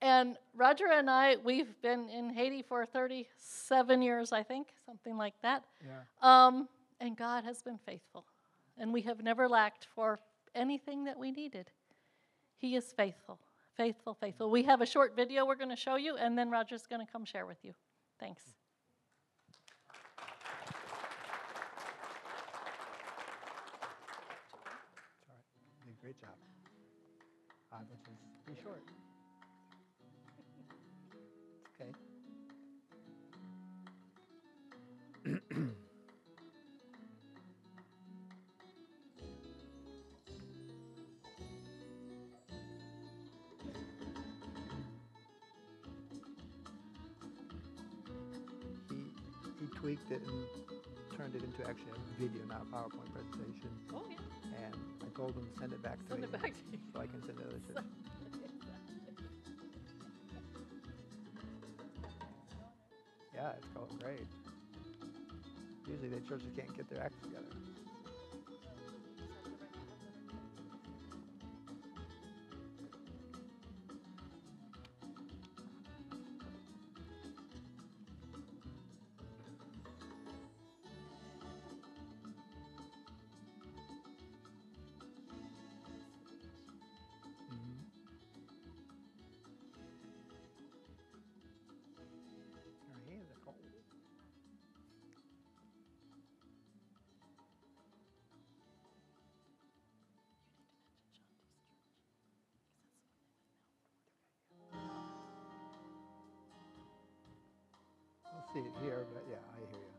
And 0.01 0.37
Roger 0.53 0.87
and 0.91 1.09
I, 1.09 1.37
we've 1.43 1.81
been 1.81 2.09
in 2.09 2.29
Haiti 2.29 2.61
for 2.61 2.85
37 2.85 4.01
years, 4.01 4.31
I 4.31 4.43
think, 4.43 4.67
something 4.85 5.17
like 5.17 5.33
that. 5.41 5.63
Yeah. 5.83 6.01
Um, 6.21 6.67
and 6.99 7.17
God 7.17 7.43
has 7.43 7.61
been 7.61 7.79
faithful. 7.85 8.25
And 8.77 8.93
we 8.93 9.01
have 9.01 9.23
never 9.23 9.47
lacked 9.47 9.87
for 9.95 10.19
anything 10.53 11.05
that 11.05 11.17
we 11.17 11.31
needed. 11.31 11.71
He 12.57 12.75
is 12.75 12.93
faithful, 12.95 13.39
faithful, 13.75 14.13
faithful. 14.13 14.49
We 14.49 14.63
have 14.63 14.81
a 14.81 14.85
short 14.85 15.15
video 15.15 15.45
we're 15.45 15.55
going 15.55 15.69
to 15.69 15.75
show 15.75 15.95
you, 15.95 16.17
and 16.17 16.37
then 16.37 16.49
Roger's 16.49 16.85
going 16.87 17.05
to 17.05 17.11
come 17.11 17.25
share 17.25 17.45
with 17.45 17.63
you. 17.63 17.73
Thanks. 18.19 18.43
It's 19.49 19.57
all 25.27 25.35
right. 25.35 25.43
You 25.85 25.91
did 25.91 25.97
a 25.97 26.01
great 26.01 26.19
job. 26.19 26.35
Uh, 27.71 27.77
be 28.45 28.55
short. 28.61 28.81
Tweaked 49.85 50.09
it 50.09 50.21
and 50.25 50.41
turned 51.15 51.35
it 51.35 51.43
into 51.43 51.61
actually 51.61 51.93
a 51.93 52.19
video, 52.19 52.41
not 52.49 52.63
a 52.63 52.75
PowerPoint 52.75 53.05
presentation. 53.13 53.69
Oh, 53.93 54.01
yeah. 54.09 54.65
And 54.65 54.75
I 55.05 55.15
told 55.15 55.35
him 55.37 55.47
send 55.59 55.73
it 55.73 55.83
back 55.83 56.01
to 56.01 56.17
Send 56.17 56.21
me 56.21 56.25
it 56.25 56.31
back 56.31 56.41
to 56.41 56.57
you. 56.71 56.79
so 56.91 57.01
I 57.01 57.05
can 57.05 57.21
send 57.21 57.37
it 57.37 57.43
to 57.43 57.77
others. 57.77 57.85
Yeah, 63.35 63.51
it's 63.57 63.67
going 63.75 63.99
great. 63.99 64.25
Usually 65.87 66.07
the 66.07 66.21
churches 66.21 66.47
can't 66.55 66.75
get 66.75 66.89
their 66.89 67.03
act 67.03 67.14
see 108.55 108.63
it 108.63 108.71
here, 108.79 109.03
but 109.11 109.27
yeah, 109.27 109.35
I 109.51 109.59
hear 109.67 109.83
you. 109.83 109.91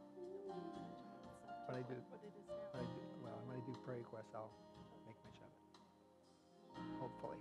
When 1.68 1.76
I 1.76 1.84
do, 1.84 1.92
when 2.72 2.80
I 2.80 2.86
do, 2.88 3.00
well, 3.20 3.36
when 3.44 3.60
I 3.60 3.62
do 3.68 3.76
prayer 3.84 4.00
requests, 4.00 4.32
I'll 4.32 4.48
make 5.04 5.20
mention 5.28 5.44
of 5.44 5.52
it. 5.52 5.60
Hopefully. 7.04 7.36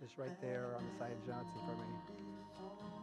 Just 0.00 0.16
right 0.16 0.40
there 0.40 0.74
on 0.76 0.82
the 0.82 0.98
side 0.98 1.12
of 1.12 1.26
Johnson 1.26 1.60
for 1.66 1.76
me. 1.76 2.99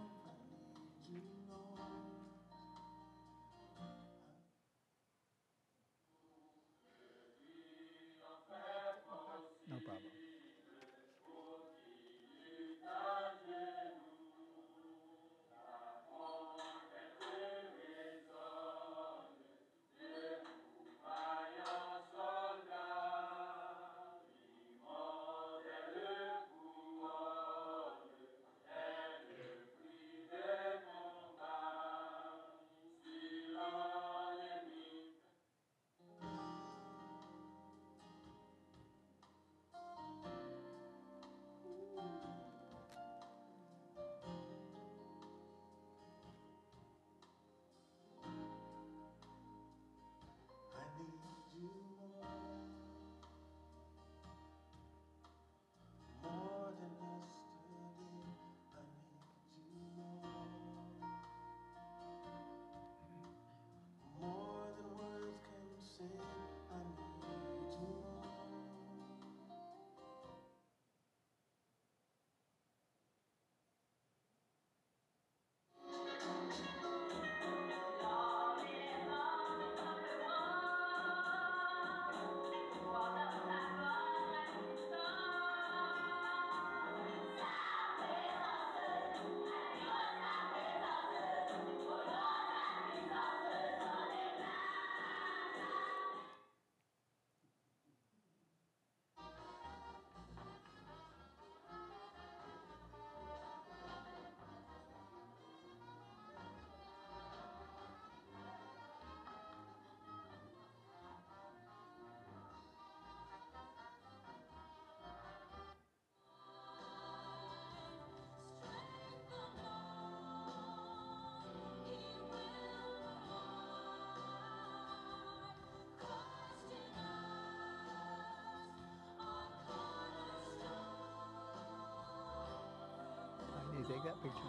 Take 133.87 134.03
that 134.03 134.21
picture 134.21 134.41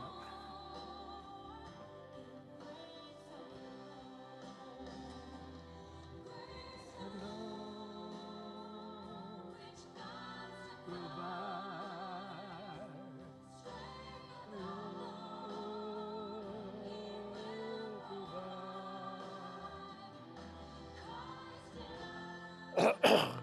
up. 22.76 23.34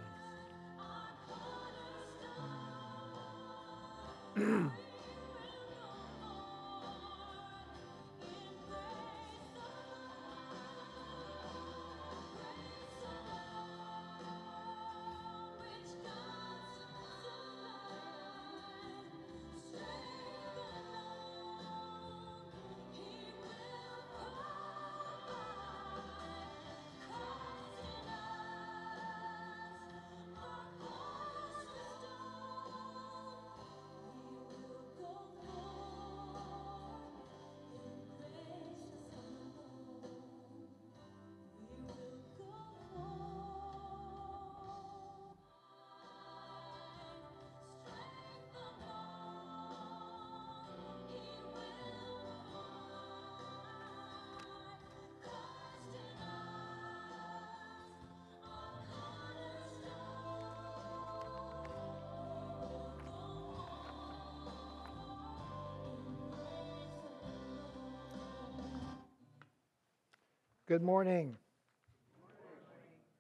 Good 70.76 70.84
morning. 70.84 71.38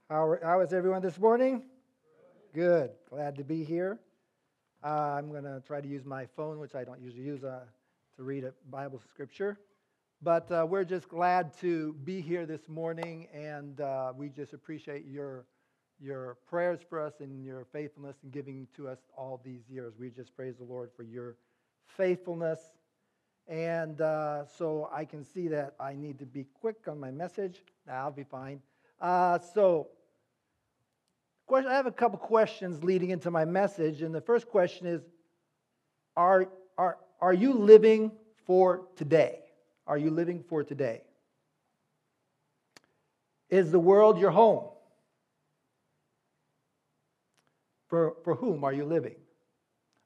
How, 0.09 0.35
how 0.43 0.59
is 0.59 0.73
everyone 0.73 1.01
this 1.01 1.17
morning? 1.17 1.63
Good. 2.53 2.89
Glad 3.09 3.37
to 3.37 3.45
be 3.45 3.63
here. 3.63 3.97
Uh, 4.83 5.15
I'm 5.17 5.29
going 5.29 5.45
to 5.45 5.63
try 5.65 5.79
to 5.79 5.87
use 5.87 6.03
my 6.03 6.25
phone, 6.35 6.59
which 6.59 6.75
I 6.75 6.83
don't 6.83 6.99
usually 6.99 7.23
use, 7.23 7.45
uh, 7.45 7.61
to 8.17 8.23
read 8.23 8.43
a 8.43 8.51
Bible 8.69 9.01
scripture. 9.09 9.57
But 10.21 10.51
uh, 10.51 10.67
we're 10.69 10.83
just 10.83 11.07
glad 11.07 11.57
to 11.61 11.93
be 12.03 12.19
here 12.19 12.45
this 12.45 12.67
morning, 12.67 13.29
and 13.33 13.79
uh, 13.79 14.11
we 14.13 14.27
just 14.27 14.51
appreciate 14.51 15.05
your, 15.05 15.45
your 15.97 16.35
prayers 16.49 16.81
for 16.89 16.99
us 16.99 17.13
and 17.21 17.45
your 17.45 17.63
faithfulness 17.71 18.17
in 18.25 18.31
giving 18.31 18.67
to 18.75 18.89
us 18.89 18.99
all 19.17 19.39
these 19.45 19.61
years. 19.69 19.93
We 19.97 20.09
just 20.09 20.35
praise 20.35 20.55
the 20.57 20.65
Lord 20.65 20.89
for 20.93 21.03
your 21.03 21.37
faithfulness 21.95 22.59
and 23.47 24.01
uh, 24.01 24.45
so 24.45 24.89
I 24.91 25.05
can 25.05 25.23
see 25.23 25.47
that 25.49 25.75
I 25.79 25.93
need 25.93 26.19
to 26.19 26.25
be 26.25 26.45
quick 26.59 26.87
on 26.87 26.99
my 26.99 27.11
message. 27.11 27.61
I'll 27.89 28.11
be 28.11 28.23
fine. 28.23 28.59
Uh, 28.99 29.39
so, 29.53 29.89
question, 31.45 31.71
I 31.71 31.75
have 31.75 31.85
a 31.85 31.91
couple 31.91 32.17
questions 32.17 32.83
leading 32.83 33.11
into 33.11 33.29
my 33.29 33.45
message. 33.45 34.01
And 34.01 34.15
the 34.15 34.21
first 34.21 34.47
question 34.47 34.87
is 34.87 35.01
Are, 36.17 36.47
are, 36.77 36.97
are 37.21 37.33
you 37.33 37.53
living 37.53 38.11
for 38.45 38.87
today? 38.95 39.39
Are 39.85 39.97
you 39.97 40.09
living 40.09 40.43
for 40.49 40.63
today? 40.63 41.01
Is 43.49 43.71
the 43.71 43.79
world 43.79 44.19
your 44.19 44.31
home? 44.31 44.69
For, 47.87 48.15
for 48.23 48.33
whom 48.33 48.63
are 48.63 48.73
you 48.73 48.83
living? 48.83 49.15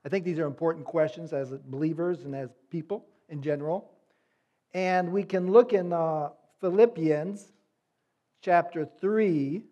I 0.06 0.10
think 0.10 0.26
these 0.26 0.40
are 0.40 0.46
important 0.46 0.86
questions 0.86 1.32
as 1.32 1.52
believers 1.52 2.26
and 2.26 2.36
as 2.36 2.50
people 2.70 3.06
in 3.30 3.42
general. 3.42 3.92
And 4.74 5.12
we 5.12 5.24
can 5.24 5.52
look 5.52 5.74
in 5.74 5.94
uh, 5.94 6.30
Philippians 6.62 7.52
chapter 8.42 8.88
3, 9.00 9.64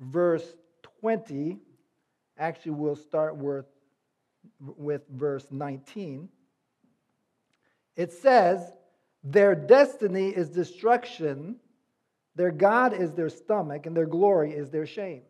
verse 0.00 0.56
20. 1.00 1.58
Actually, 2.38 2.72
we'll 2.72 2.96
start 2.96 3.36
with, 3.36 3.66
with 4.60 5.02
verse 5.08 5.46
19. 5.50 6.28
It 7.96 8.12
says, 8.12 8.72
Their 9.24 9.54
destiny 9.54 10.28
is 10.28 10.50
destruction, 10.50 11.56
their 12.34 12.50
God 12.50 12.92
is 12.92 13.12
their 13.12 13.30
stomach, 13.30 13.86
and 13.86 13.96
their 13.96 14.06
glory 14.06 14.52
is 14.52 14.70
their 14.70 14.86
shame. 14.86 15.22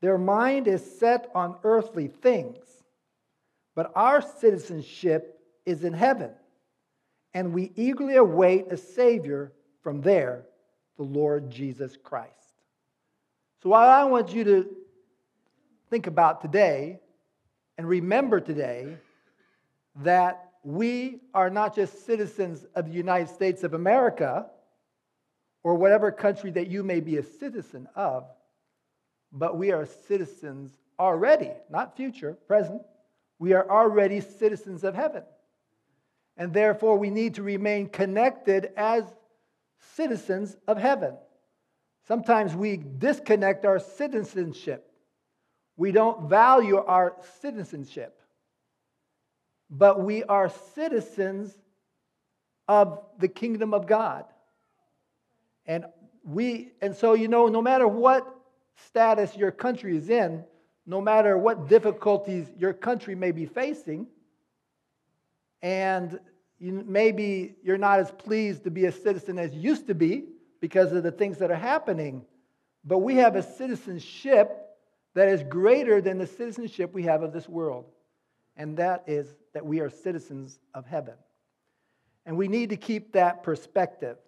Their 0.00 0.18
mind 0.18 0.66
is 0.66 0.98
set 0.98 1.30
on 1.34 1.56
earthly 1.62 2.08
things, 2.08 2.64
but 3.74 3.92
our 3.94 4.20
citizenship 4.20 5.39
is 5.66 5.84
in 5.84 5.92
heaven, 5.92 6.30
and 7.34 7.52
we 7.52 7.72
eagerly 7.76 8.16
await 8.16 8.72
a 8.72 8.76
Savior 8.76 9.52
from 9.82 10.00
there, 10.00 10.44
the 10.96 11.02
Lord 11.02 11.50
Jesus 11.50 11.96
Christ. 12.02 12.34
So, 13.62 13.70
what 13.70 13.82
I 13.82 14.04
want 14.04 14.32
you 14.32 14.44
to 14.44 14.76
think 15.90 16.06
about 16.06 16.40
today 16.40 17.00
and 17.76 17.88
remember 17.88 18.40
today 18.40 18.96
that 19.96 20.50
we 20.62 21.20
are 21.34 21.50
not 21.50 21.74
just 21.74 22.04
citizens 22.04 22.66
of 22.74 22.86
the 22.86 22.92
United 22.92 23.28
States 23.28 23.64
of 23.64 23.74
America 23.74 24.46
or 25.62 25.74
whatever 25.74 26.10
country 26.10 26.50
that 26.52 26.68
you 26.68 26.82
may 26.82 27.00
be 27.00 27.16
a 27.16 27.22
citizen 27.22 27.88
of, 27.94 28.24
but 29.32 29.56
we 29.56 29.72
are 29.72 29.86
citizens 29.86 30.72
already, 30.98 31.50
not 31.70 31.96
future, 31.96 32.34
present. 32.46 32.82
We 33.38 33.52
are 33.54 33.68
already 33.70 34.20
citizens 34.20 34.84
of 34.84 34.94
heaven 34.94 35.22
and 36.40 36.54
therefore 36.54 36.96
we 36.96 37.10
need 37.10 37.34
to 37.34 37.42
remain 37.42 37.86
connected 37.86 38.72
as 38.74 39.04
citizens 39.94 40.56
of 40.66 40.78
heaven. 40.78 41.14
Sometimes 42.08 42.56
we 42.56 42.78
disconnect 42.78 43.66
our 43.66 43.78
citizenship. 43.78 44.90
We 45.76 45.92
don't 45.92 46.30
value 46.30 46.78
our 46.78 47.14
citizenship. 47.42 48.18
But 49.68 50.02
we 50.02 50.24
are 50.24 50.48
citizens 50.74 51.52
of 52.66 53.00
the 53.18 53.28
kingdom 53.28 53.74
of 53.74 53.86
God. 53.86 54.24
And 55.66 55.84
we 56.24 56.72
and 56.80 56.96
so 56.96 57.12
you 57.12 57.28
know 57.28 57.48
no 57.48 57.60
matter 57.60 57.86
what 57.86 58.26
status 58.86 59.36
your 59.36 59.50
country 59.50 59.94
is 59.94 60.08
in, 60.08 60.44
no 60.86 61.02
matter 61.02 61.36
what 61.36 61.68
difficulties 61.68 62.46
your 62.56 62.72
country 62.72 63.14
may 63.14 63.30
be 63.30 63.44
facing, 63.44 64.06
and 65.62 66.18
you, 66.60 66.84
maybe 66.86 67.56
you're 67.62 67.78
not 67.78 67.98
as 67.98 68.10
pleased 68.12 68.64
to 68.64 68.70
be 68.70 68.84
a 68.84 68.92
citizen 68.92 69.38
as 69.38 69.52
you 69.52 69.60
used 69.60 69.86
to 69.88 69.94
be 69.94 70.26
because 70.60 70.92
of 70.92 71.02
the 71.02 71.10
things 71.10 71.38
that 71.38 71.50
are 71.50 71.56
happening. 71.56 72.24
But 72.84 72.98
we 72.98 73.16
have 73.16 73.34
a 73.34 73.42
citizenship 73.42 74.56
that 75.14 75.28
is 75.28 75.42
greater 75.42 76.00
than 76.00 76.18
the 76.18 76.26
citizenship 76.26 76.92
we 76.92 77.04
have 77.04 77.22
of 77.22 77.32
this 77.32 77.48
world. 77.48 77.86
And 78.56 78.76
that 78.76 79.04
is 79.06 79.26
that 79.54 79.64
we 79.64 79.80
are 79.80 79.88
citizens 79.88 80.60
of 80.74 80.86
heaven. 80.86 81.14
And 82.26 82.36
we 82.36 82.46
need 82.46 82.68
to 82.70 82.76
keep 82.76 83.12
that 83.14 83.42
perspective. 83.42 84.18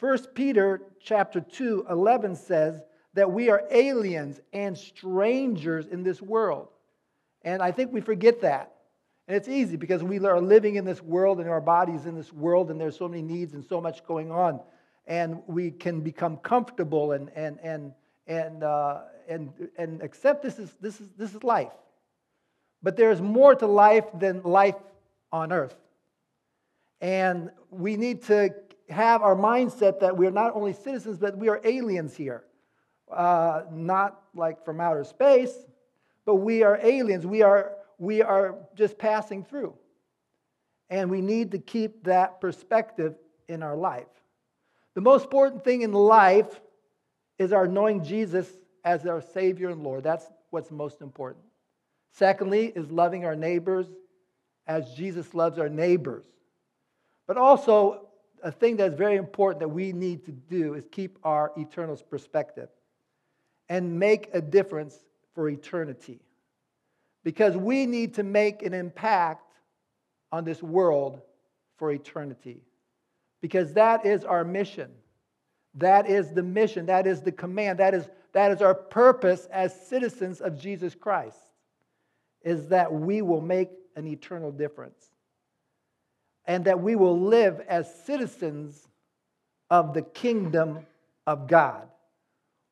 1 0.00 0.18
Peter 0.34 0.82
chapter 1.00 1.40
2, 1.40 1.86
11 1.88 2.36
says 2.36 2.82
that 3.12 3.30
we 3.30 3.50
are 3.50 3.62
aliens 3.70 4.40
and 4.52 4.76
strangers 4.76 5.86
in 5.86 6.02
this 6.02 6.20
world. 6.20 6.68
And 7.42 7.62
I 7.62 7.70
think 7.70 7.92
we 7.92 8.00
forget 8.00 8.40
that. 8.40 8.73
And 9.26 9.36
it's 9.36 9.48
easy 9.48 9.76
because 9.76 10.02
we 10.02 10.18
are 10.18 10.40
living 10.40 10.74
in 10.76 10.84
this 10.84 11.02
world 11.02 11.40
and 11.40 11.48
our 11.48 11.60
bodies 11.60 12.04
in 12.04 12.14
this 12.14 12.32
world, 12.32 12.70
and 12.70 12.78
there's 12.80 12.96
so 12.96 13.08
many 13.08 13.22
needs 13.22 13.54
and 13.54 13.64
so 13.64 13.80
much 13.80 14.04
going 14.06 14.30
on. 14.30 14.60
And 15.06 15.42
we 15.46 15.70
can 15.70 16.00
become 16.00 16.36
comfortable 16.38 17.12
and, 17.12 17.30
and, 17.34 17.58
and, 17.62 17.92
and, 18.26 18.62
uh, 18.62 19.00
and, 19.28 19.50
and 19.78 20.02
accept 20.02 20.42
this 20.42 20.58
is, 20.58 20.74
this, 20.80 21.00
is, 21.00 21.08
this 21.16 21.34
is 21.34 21.42
life. 21.42 21.72
But 22.82 22.96
there's 22.96 23.20
more 23.22 23.54
to 23.54 23.66
life 23.66 24.04
than 24.18 24.42
life 24.42 24.76
on 25.32 25.52
earth. 25.52 25.76
And 27.00 27.50
we 27.70 27.96
need 27.96 28.22
to 28.24 28.54
have 28.90 29.22
our 29.22 29.34
mindset 29.34 30.00
that 30.00 30.16
we're 30.16 30.30
not 30.30 30.54
only 30.54 30.74
citizens, 30.74 31.18
but 31.18 31.36
we 31.36 31.48
are 31.48 31.60
aliens 31.64 32.14
here. 32.14 32.44
Uh, 33.10 33.62
not 33.70 34.22
like 34.34 34.64
from 34.64 34.80
outer 34.80 35.04
space, 35.04 35.54
but 36.24 36.36
we 36.36 36.62
are 36.62 36.78
aliens. 36.82 37.26
We 37.26 37.42
are 37.42 37.72
we 37.98 38.22
are 38.22 38.56
just 38.74 38.98
passing 38.98 39.44
through. 39.44 39.74
and 40.90 41.10
we 41.10 41.20
need 41.20 41.52
to 41.52 41.58
keep 41.58 42.04
that 42.04 42.40
perspective 42.40 43.14
in 43.48 43.62
our 43.62 43.74
life. 43.76 44.06
The 44.94 45.00
most 45.00 45.24
important 45.24 45.64
thing 45.64 45.82
in 45.82 45.92
life 45.92 46.60
is 47.38 47.52
our 47.52 47.66
knowing 47.66 48.04
Jesus 48.04 48.48
as 48.84 49.06
our 49.06 49.20
Savior 49.20 49.70
and 49.70 49.82
Lord. 49.82 50.04
That's 50.04 50.26
what's 50.50 50.70
most 50.70 51.00
important. 51.00 51.44
Secondly, 52.12 52.66
is 52.66 52.90
loving 52.90 53.24
our 53.24 53.34
neighbors 53.34 53.86
as 54.66 54.92
Jesus 54.94 55.34
loves 55.34 55.58
our 55.58 55.68
neighbors. 55.68 56.26
But 57.26 57.38
also, 57.38 58.06
a 58.42 58.52
thing 58.52 58.76
that's 58.76 58.94
very 58.94 59.16
important 59.16 59.60
that 59.60 59.68
we 59.68 59.92
need 59.92 60.26
to 60.26 60.32
do 60.32 60.74
is 60.74 60.84
keep 60.92 61.18
our 61.24 61.50
eternal 61.56 61.96
perspective 61.96 62.68
and 63.68 63.98
make 63.98 64.28
a 64.34 64.40
difference 64.40 64.96
for 65.34 65.48
eternity. 65.48 66.20
Because 67.24 67.56
we 67.56 67.86
need 67.86 68.14
to 68.14 68.22
make 68.22 68.62
an 68.62 68.74
impact 68.74 69.50
on 70.30 70.44
this 70.44 70.62
world 70.62 71.20
for 71.76 71.90
eternity. 71.90 72.60
Because 73.40 73.72
that 73.72 74.06
is 74.06 74.24
our 74.24 74.44
mission. 74.44 74.90
That 75.74 76.08
is 76.08 76.30
the 76.30 76.42
mission. 76.42 76.86
That 76.86 77.06
is 77.06 77.22
the 77.22 77.32
command. 77.32 77.80
That 77.80 77.94
is, 77.94 78.08
that 78.32 78.52
is 78.52 78.62
our 78.62 78.74
purpose 78.74 79.46
as 79.50 79.88
citizens 79.88 80.40
of 80.40 80.60
Jesus 80.60 80.94
Christ, 80.94 81.38
is 82.42 82.68
that 82.68 82.92
we 82.92 83.22
will 83.22 83.40
make 83.40 83.70
an 83.96 84.06
eternal 84.06 84.52
difference. 84.52 85.10
And 86.46 86.66
that 86.66 86.80
we 86.80 86.94
will 86.94 87.18
live 87.18 87.60
as 87.68 87.92
citizens 88.04 88.86
of 89.70 89.94
the 89.94 90.02
kingdom 90.02 90.80
of 91.26 91.48
God. 91.48 91.88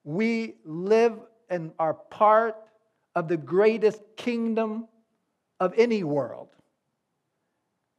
We 0.04 0.56
live 0.64 1.14
and 1.48 1.72
are 1.78 1.94
part 1.94 2.56
of 3.14 3.28
the 3.28 3.36
greatest 3.36 4.00
kingdom 4.16 4.88
of 5.60 5.74
any 5.76 6.02
world 6.02 6.48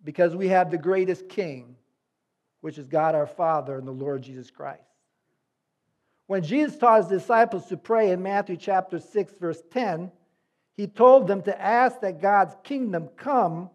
because 0.04 0.36
we 0.36 0.50
have 0.50 0.70
the 0.70 0.78
greatest 0.78 1.30
king, 1.30 1.76
which 2.62 2.78
is 2.78 2.88
God 2.88 3.16
our 3.16 3.28
Father 3.28 3.78
and 3.78 3.88
the 3.88 3.92
Lord 3.92 4.22
Jesus 4.22 4.52
Christ. 4.52 4.82
When 6.28 6.44
Jesus 6.44 6.78
taught 6.78 7.10
his 7.10 7.22
disciples 7.22 7.68
to 7.68 7.78
pray 7.78 8.12
in 8.12 8.24
Matthew 8.24 8.58
chapter 8.58 9.00
6, 9.00 9.34
verse 9.40 9.62
10, 9.72 10.12
he 10.76 10.88
told 10.88 11.28
them 11.28 11.42
to 11.44 11.62
ask 11.62 12.02
that 12.02 12.22
God's 12.22 12.56
kingdom 12.64 13.10
come 13.16 13.70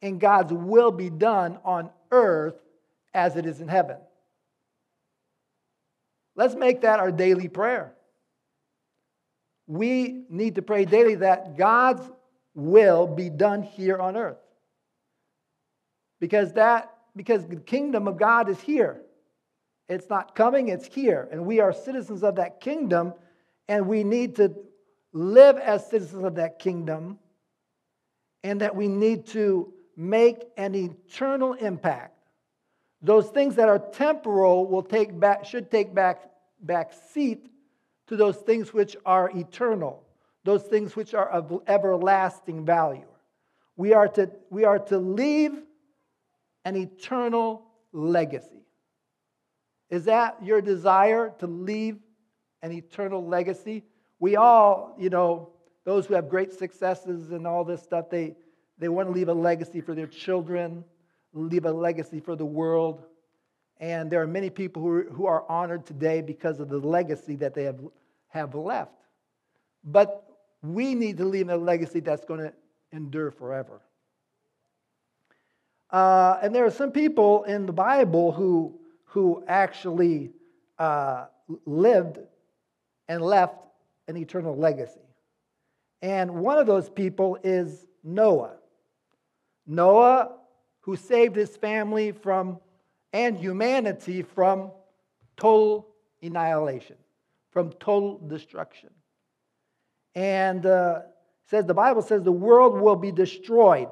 and 0.00 0.20
God's 0.20 0.52
will 0.52 0.90
be 0.90 1.10
done 1.10 1.58
on 1.64 1.90
earth 2.10 2.54
as 3.12 3.36
it 3.36 3.46
is 3.46 3.60
in 3.60 3.68
heaven. 3.68 3.96
Let's 6.36 6.54
make 6.54 6.82
that 6.82 7.00
our 7.00 7.12
daily 7.12 7.48
prayer. 7.48 7.94
We 9.66 10.24
need 10.28 10.56
to 10.56 10.62
pray 10.62 10.84
daily 10.84 11.16
that 11.16 11.56
God's 11.56 12.02
will 12.54 13.06
be 13.06 13.30
done 13.30 13.62
here 13.62 13.98
on 13.98 14.16
earth. 14.16 14.38
Because 16.20 16.52
that 16.54 16.90
because 17.16 17.46
the 17.46 17.56
kingdom 17.56 18.08
of 18.08 18.18
God 18.18 18.48
is 18.48 18.60
here. 18.60 19.00
It's 19.88 20.08
not 20.08 20.34
coming, 20.34 20.68
it's 20.68 20.86
here. 20.86 21.28
And 21.30 21.46
we 21.46 21.60
are 21.60 21.72
citizens 21.72 22.22
of 22.22 22.36
that 22.36 22.60
kingdom, 22.60 23.14
and 23.68 23.86
we 23.86 24.02
need 24.02 24.36
to 24.36 24.54
live 25.12 25.56
as 25.58 25.88
citizens 25.88 26.24
of 26.24 26.36
that 26.36 26.58
kingdom, 26.58 27.18
and 28.42 28.60
that 28.60 28.74
we 28.74 28.88
need 28.88 29.26
to 29.28 29.72
make 29.96 30.42
an 30.56 30.74
eternal 30.74 31.52
impact. 31.52 32.18
Those 33.00 33.28
things 33.28 33.54
that 33.56 33.68
are 33.68 33.78
temporal 33.78 34.66
will 34.66 34.82
take 34.82 35.18
back, 35.18 35.44
should 35.44 35.70
take 35.70 35.94
back, 35.94 36.30
back 36.60 36.92
seat 37.12 37.50
to 38.08 38.16
those 38.16 38.36
things 38.36 38.72
which 38.72 38.96
are 39.04 39.30
eternal, 39.34 40.02
those 40.44 40.62
things 40.62 40.94
which 40.94 41.14
are 41.14 41.28
of 41.28 41.62
everlasting 41.66 42.64
value. 42.64 43.06
We 43.76 43.92
are 43.92 44.08
to, 44.08 44.30
we 44.50 44.64
are 44.64 44.78
to 44.78 44.98
leave 44.98 45.52
an 46.64 46.76
eternal 46.76 47.66
legacy. 47.92 48.64
Is 49.90 50.04
that 50.04 50.42
your 50.42 50.60
desire 50.60 51.32
to 51.38 51.46
leave 51.46 51.98
an 52.62 52.72
eternal 52.72 53.24
legacy? 53.26 53.84
We 54.18 54.36
all, 54.36 54.96
you 54.98 55.10
know, 55.10 55.50
those 55.84 56.06
who 56.06 56.14
have 56.14 56.28
great 56.28 56.52
successes 56.52 57.30
and 57.30 57.46
all 57.46 57.64
this 57.64 57.82
stuff, 57.82 58.10
they, 58.10 58.34
they 58.78 58.88
want 58.88 59.08
to 59.08 59.12
leave 59.12 59.28
a 59.28 59.34
legacy 59.34 59.80
for 59.80 59.94
their 59.94 60.06
children, 60.06 60.84
leave 61.32 61.66
a 61.66 61.72
legacy 61.72 62.20
for 62.20 62.36
the 62.36 62.44
world. 62.44 63.04
And 63.80 64.10
there 64.10 64.22
are 64.22 64.26
many 64.26 64.50
people 64.50 64.82
who 64.82 64.88
are, 64.88 65.04
who 65.04 65.26
are 65.26 65.44
honored 65.50 65.84
today 65.84 66.20
because 66.20 66.60
of 66.60 66.68
the 66.68 66.78
legacy 66.78 67.36
that 67.36 67.54
they 67.54 67.64
have, 67.64 67.80
have 68.28 68.54
left. 68.54 68.92
But 69.84 70.24
we 70.62 70.94
need 70.94 71.18
to 71.18 71.24
leave 71.24 71.48
a 71.48 71.56
legacy 71.56 72.00
that's 72.00 72.24
going 72.24 72.40
to 72.40 72.52
endure 72.92 73.30
forever. 73.30 73.80
Uh, 75.90 76.38
and 76.42 76.54
there 76.54 76.64
are 76.64 76.70
some 76.70 76.90
people 76.90 77.44
in 77.44 77.66
the 77.66 77.72
Bible 77.72 78.32
who, 78.32 78.78
who 79.04 79.44
actually 79.46 80.30
uh, 80.78 81.26
lived 81.66 82.18
and 83.08 83.22
left 83.22 83.56
an 84.08 84.16
eternal 84.16 84.56
legacy. 84.56 85.00
And 86.02 86.34
one 86.34 86.58
of 86.58 86.66
those 86.66 86.88
people 86.88 87.38
is 87.42 87.86
Noah. 88.02 88.56
Noah, 89.66 90.32
who 90.80 90.96
saved 90.96 91.36
his 91.36 91.56
family 91.56 92.12
from 92.12 92.58
and 93.14 93.38
humanity 93.38 94.22
from 94.22 94.72
total 95.36 95.86
annihilation, 96.20 96.96
from 97.52 97.72
total 97.74 98.18
destruction. 98.18 98.90
And 100.16 100.66
uh, 100.66 101.02
says 101.46 101.64
the 101.64 101.74
Bible 101.74 102.02
says 102.02 102.22
the 102.22 102.32
world 102.32 102.78
will 102.78 102.96
be 102.96 103.12
destroyed. 103.12 103.88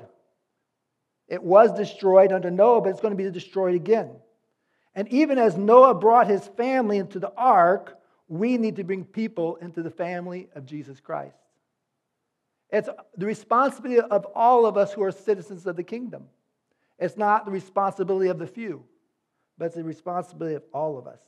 It 1.28 1.42
was 1.42 1.72
destroyed 1.72 2.32
under 2.32 2.50
Noah, 2.50 2.80
but 2.80 2.90
it's 2.90 3.00
going 3.00 3.16
to 3.16 3.22
be 3.22 3.30
destroyed 3.30 3.76
again. 3.76 4.10
And 4.94 5.08
even 5.08 5.38
as 5.38 5.56
Noah 5.56 5.94
brought 5.94 6.26
his 6.26 6.46
family 6.48 6.98
into 6.98 7.20
the 7.20 7.32
ark, 7.36 7.96
we 8.26 8.58
need 8.58 8.76
to 8.76 8.84
bring 8.84 9.04
people 9.04 9.56
into 9.56 9.84
the 9.84 9.90
family 9.90 10.48
of 10.56 10.66
Jesus 10.66 10.98
Christ. 10.98 11.36
It's 12.70 12.88
the 13.16 13.26
responsibility 13.26 14.00
of 14.00 14.26
all 14.34 14.66
of 14.66 14.76
us 14.76 14.92
who 14.92 15.02
are 15.02 15.12
citizens 15.12 15.64
of 15.66 15.76
the 15.76 15.84
kingdom. 15.84 16.24
It's 16.98 17.16
not 17.16 17.44
the 17.44 17.52
responsibility 17.52 18.28
of 18.28 18.38
the 18.38 18.46
few, 18.46 18.84
but 19.62 19.66
it's 19.66 19.76
the 19.76 19.84
responsibility 19.84 20.56
of 20.56 20.64
all 20.74 20.98
of 20.98 21.06
us. 21.06 21.20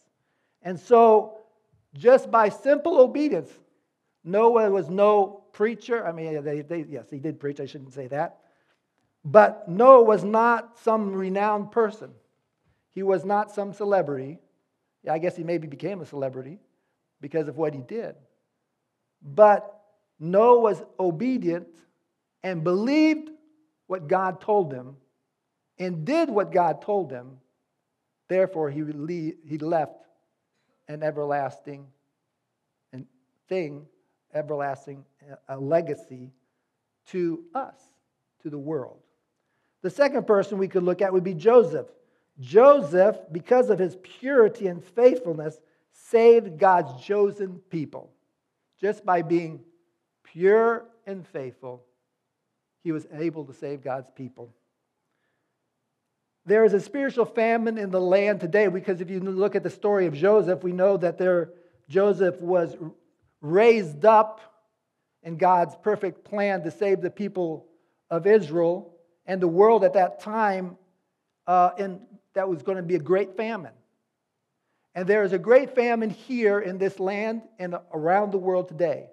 And 0.62 0.81
so, 0.81 1.38
just 1.97 2.33
by 2.33 2.49
simple 2.49 2.99
obedience, 2.99 3.49
Noah 4.25 4.73
was 4.73 4.90
no 4.90 5.44
preacher. 5.53 6.05
I 6.05 6.11
mean, 6.11 6.42
they, 6.42 6.62
they, 6.62 6.85
yes, 6.88 7.05
he 7.09 7.20
did 7.20 7.38
preach. 7.38 7.61
I 7.61 7.66
shouldn't 7.66 7.92
say 7.92 8.09
that. 8.09 8.38
But 9.25 9.68
Noah 9.68 10.03
was 10.03 10.25
not 10.25 10.81
some 10.81 11.12
renowned 11.12 11.70
person. 11.70 12.11
He 12.90 13.05
was 13.05 13.25
not 13.25 13.53
some 13.53 13.73
celebrity. 13.73 14.40
I 15.09 15.18
guess 15.18 15.37
he 15.37 15.44
maybe 15.44 15.68
became 15.68 16.01
a 16.01 16.05
celebrity 16.05 16.59
because 17.20 17.47
of 17.47 17.57
what 17.57 17.73
he 17.73 17.83
did. 17.83 18.16
But 19.23 19.81
Noah 20.18 20.59
was 20.59 20.83
obedient 20.99 21.68
and 22.42 22.64
believed 22.64 23.31
what 23.87 24.09
God 24.09 24.40
told 24.40 24.73
him 24.73 24.97
and 25.79 26.05
did 26.05 26.29
what 26.29 26.51
God 26.51 26.83
told 26.83 27.12
him. 27.12 27.38
Therefore, 28.29 28.71
he, 28.71 29.35
he 29.45 29.59
left 29.59 30.07
an 30.89 31.03
everlasting 31.03 31.87
thing, 33.49 33.87
everlasting 34.33 35.05
a 35.49 35.59
legacy 35.59 36.33
to 37.07 37.45
us, 37.55 37.79
to 38.43 38.51
the 38.51 38.59
world. 38.59 38.99
The 39.83 39.91
second 39.91 40.27
person 40.27 40.59
we 40.59 40.69
could 40.69 40.83
look 40.83 41.03
at 41.03 41.13
would 41.13 41.25
be 41.25 41.35
Joseph. 41.35 41.87
Joseph, 42.41 43.17
because 43.31 43.71
of 43.71 43.79
his 43.79 43.97
purity 44.03 44.67
and 44.67 44.83
faithfulness, 44.83 45.61
saved 45.93 46.59
God's 46.59 47.05
chosen 47.05 47.61
people 47.71 48.11
just 48.81 49.05
by 49.05 49.23
being 49.23 49.61
pure 50.25 50.87
and 51.07 51.27
faithful, 51.27 51.85
he 52.83 52.93
was 52.93 53.07
able 53.13 53.45
to 53.45 53.53
save 53.53 53.83
God's 53.83 54.11
people. 54.17 54.53
There 56.46 56.64
is 56.64 56.74
a 56.74 56.80
spiritual 56.80 57.24
famine 57.24 57.78
in 57.78 57.90
the 57.90 58.00
land 58.00 58.40
today 58.40 58.68
because 58.68 59.00
if 59.00 59.09
you 59.09 59.20
look 59.20 59.54
at 59.54 59.62
the 59.62 59.70
story 59.70 60.07
of 60.07 60.14
Joseph, 60.14 60.62
we 60.62 60.72
know 60.72 60.96
that 60.98 61.16
there, 61.16 61.50
Joseph 61.88 62.40
was 62.40 62.76
raised 63.40 64.04
up 64.04 64.40
in 65.22 65.38
God's 65.38 65.74
perfect 65.76 66.24
plan 66.24 66.62
to 66.62 66.70
save 66.70 67.00
the 67.00 67.11
people 67.11 67.66
of 68.11 68.26
Israel 68.26 68.94
and 69.26 69.40
the 69.40 69.48
world 69.48 69.85
at 69.85 69.94
that 69.94 70.20
time, 70.20 70.76
uh, 71.46 71.70
and 71.78 72.00
that 72.35 72.48
was 72.48 72.62
going 72.62 72.76
to 72.76 72.83
be 72.83 72.94
a 72.94 73.00
great 73.00 73.37
famine. 73.37 73.72
And 74.94 75.09
there 75.09 75.24
is 75.24 75.33
a 75.33 75.38
great 75.38 75.74
famine 75.74 76.11
here 76.11 76.61
in 76.61 76.78
this 76.78 77.00
land 77.00 77.42
and 77.59 77.74
around 77.92 78.33
the 78.33 78.38
world 78.38 78.68
today. 78.68 79.09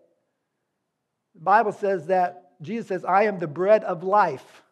The 1.35 1.41
Bible 1.41 1.71
says 1.71 2.07
that 2.07 2.51
Jesus 2.61 2.87
says, 2.87 3.05
I 3.05 3.23
am 3.23 3.39
the 3.39 3.47
bread 3.47 3.83
of 3.83 4.03
life. 4.03 4.63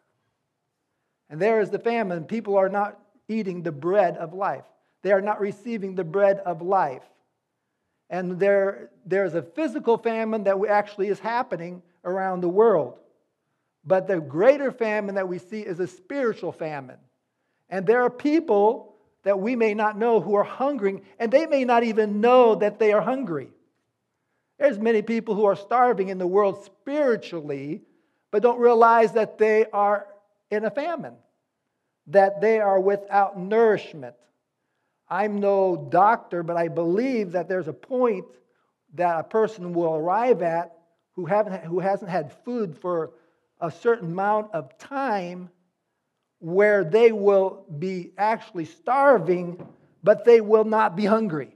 And 1.30 1.40
there 1.40 1.60
is 1.60 1.70
the 1.70 1.78
famine. 1.78 2.24
People 2.24 2.56
are 2.58 2.68
not 2.68 2.98
eating 3.28 3.62
the 3.62 3.72
bread 3.72 4.16
of 4.16 4.34
life, 4.34 4.64
they 5.02 5.12
are 5.12 5.22
not 5.22 5.40
receiving 5.40 5.94
the 5.94 6.04
bread 6.04 6.38
of 6.40 6.60
life. 6.60 7.04
And 8.10 8.40
there, 8.40 8.90
there's 9.06 9.34
a 9.34 9.42
physical 9.42 9.96
famine 9.96 10.42
that 10.44 10.56
actually 10.68 11.06
is 11.06 11.20
happening 11.20 11.80
around 12.04 12.40
the 12.40 12.48
world. 12.48 12.98
But 13.84 14.08
the 14.08 14.20
greater 14.20 14.72
famine 14.72 15.14
that 15.14 15.28
we 15.28 15.38
see 15.38 15.60
is 15.60 15.78
a 15.78 15.86
spiritual 15.86 16.50
famine. 16.50 16.98
And 17.70 17.86
there 17.86 18.02
are 18.02 18.10
people 18.10 18.96
that 19.22 19.38
we 19.38 19.54
may 19.54 19.74
not 19.74 19.96
know 19.96 20.20
who 20.20 20.34
are 20.34 20.44
hungering, 20.44 21.02
and 21.20 21.30
they 21.30 21.46
may 21.46 21.64
not 21.64 21.84
even 21.84 22.20
know 22.20 22.56
that 22.56 22.80
they 22.80 22.92
are 22.92 23.00
hungry. 23.00 23.50
There's 24.58 24.78
many 24.78 25.02
people 25.02 25.34
who 25.34 25.44
are 25.44 25.56
starving 25.56 26.08
in 26.08 26.18
the 26.18 26.26
world 26.26 26.64
spiritually, 26.64 27.82
but 28.32 28.42
don't 28.42 28.58
realize 28.58 29.12
that 29.12 29.38
they 29.38 29.66
are 29.72 30.06
in 30.50 30.64
a 30.64 30.70
famine, 30.70 31.14
that 32.08 32.40
they 32.40 32.60
are 32.60 32.80
without 32.80 33.38
nourishment. 33.38 34.14
I'm 35.08 35.40
no 35.40 35.88
doctor, 35.90 36.42
but 36.42 36.56
I 36.56 36.68
believe 36.68 37.32
that 37.32 37.48
there's 37.48 37.68
a 37.68 37.72
point 37.72 38.26
that 38.94 39.18
a 39.18 39.24
person 39.24 39.72
will 39.72 39.94
arrive 39.94 40.42
at 40.42 40.72
who, 41.12 41.26
haven't, 41.26 41.64
who 41.64 41.80
hasn't 41.80 42.10
had 42.10 42.32
food 42.44 42.76
for 42.76 43.12
a 43.60 43.70
certain 43.70 44.12
amount 44.12 44.54
of 44.54 44.76
time 44.78 45.50
where 46.38 46.84
they 46.84 47.12
will 47.12 47.66
be 47.78 48.12
actually 48.16 48.64
starving, 48.64 49.66
but 50.02 50.24
they 50.24 50.40
will 50.40 50.64
not 50.64 50.96
be 50.96 51.04
hungry. 51.04 51.54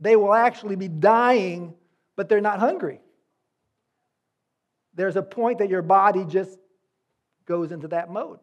They 0.00 0.16
will 0.16 0.34
actually 0.34 0.76
be 0.76 0.88
dying, 0.88 1.74
but 2.16 2.28
they're 2.28 2.40
not 2.40 2.58
hungry. 2.58 3.00
There's 4.94 5.16
a 5.16 5.22
point 5.22 5.58
that 5.58 5.70
your 5.70 5.82
body 5.82 6.24
just 6.24 6.58
goes 7.46 7.72
into 7.72 7.88
that 7.88 8.10
mode. 8.10 8.38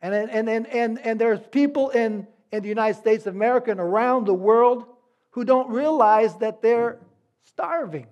And, 0.00 0.14
and, 0.14 0.48
and, 0.48 0.66
and, 0.66 0.98
and 1.00 1.20
there's 1.20 1.40
people 1.50 1.90
in, 1.90 2.26
in 2.52 2.62
the 2.62 2.68
United 2.68 2.98
States 2.98 3.26
of 3.26 3.34
America 3.34 3.70
and 3.70 3.80
around 3.80 4.26
the 4.26 4.34
world 4.34 4.84
who 5.30 5.44
don't 5.44 5.70
realize 5.70 6.36
that 6.36 6.62
they're 6.62 6.98
starving, 7.44 8.06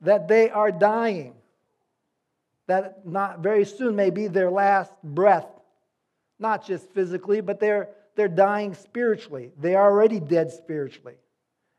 that 0.00 0.28
they 0.28 0.50
are 0.50 0.70
dying 0.70 1.34
that 2.66 3.06
not 3.06 3.40
very 3.40 3.64
soon 3.64 3.94
may 3.96 4.10
be 4.10 4.26
their 4.26 4.50
last 4.50 4.92
breath, 5.02 5.46
not 6.38 6.66
just 6.66 6.90
physically, 6.90 7.40
but 7.40 7.60
they're, 7.60 7.88
they're 8.16 8.28
dying 8.28 8.74
spiritually. 8.74 9.52
They 9.58 9.74
are 9.74 9.90
already 9.90 10.20
dead 10.20 10.50
spiritually, 10.50 11.16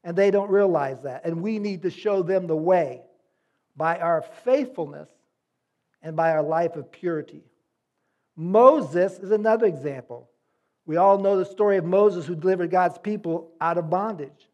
and 0.03 0.15
they 0.15 0.31
don't 0.31 0.49
realize 0.49 1.01
that. 1.03 1.25
And 1.25 1.41
we 1.41 1.59
need 1.59 1.81
to 1.83 1.89
show 1.89 2.21
them 2.21 2.47
the 2.47 2.55
way 2.55 3.01
by 3.75 3.97
our 3.97 4.23
faithfulness 4.43 5.09
and 6.05 6.15
by 6.15 6.29
our 6.31 6.43
life 6.43 6.75
of 6.75 6.91
purity. 6.91 7.41
Moses 8.37 9.17
is 9.17 9.31
another 9.31 9.65
example. 9.65 10.29
We 10.85 10.97
all 10.97 11.17
know 11.17 11.37
the 11.37 11.45
story 11.45 11.77
of 11.77 11.83
Moses 11.83 12.27
who 12.27 12.35
delivered 12.35 12.69
God's 12.69 12.99
people 12.99 13.51
out 13.59 13.79
of 13.79 13.89
bondage. 13.89 14.49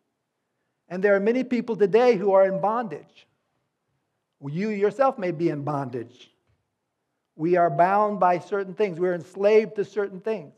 And 0.87 1.03
there 1.03 1.13
are 1.13 1.19
many 1.19 1.43
people 1.43 1.75
today 1.75 2.15
who 2.15 2.31
are 2.31 2.45
in 2.45 2.61
bondage. 2.61 3.27
You 4.49 4.69
yourself 4.69 5.19
may 5.19 5.31
be 5.31 5.49
in 5.49 5.63
bondage. 5.63 6.31
We 7.35 7.57
are 7.57 7.69
bound 7.69 8.19
by 8.19 8.39
certain 8.39 8.73
things. 8.73 8.97
We're 8.97 9.13
enslaved 9.13 9.75
to 9.75 9.83
certain 9.83 10.21
things. 10.21 10.53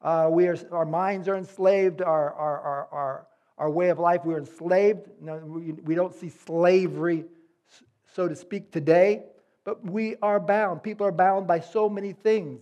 Uh, 0.00 0.28
we 0.30 0.48
are, 0.48 0.56
our 0.72 0.86
minds 0.86 1.28
are 1.28 1.36
enslaved, 1.36 2.00
our, 2.00 2.32
our, 2.32 2.60
our, 2.60 2.88
our, 2.92 3.26
our 3.58 3.70
way 3.70 3.90
of 3.90 3.98
life, 3.98 4.22
we're 4.24 4.38
enslaved. 4.38 5.08
No, 5.20 5.36
we, 5.36 5.72
we 5.72 5.94
don't 5.94 6.14
see 6.14 6.30
slavery, 6.30 7.26
so 8.14 8.26
to 8.26 8.34
speak, 8.34 8.72
today, 8.72 9.24
but 9.64 9.84
we 9.84 10.16
are 10.22 10.40
bound. 10.40 10.82
People 10.82 11.06
are 11.06 11.12
bound 11.12 11.46
by 11.46 11.60
so 11.60 11.88
many 11.88 12.12
things, 12.12 12.60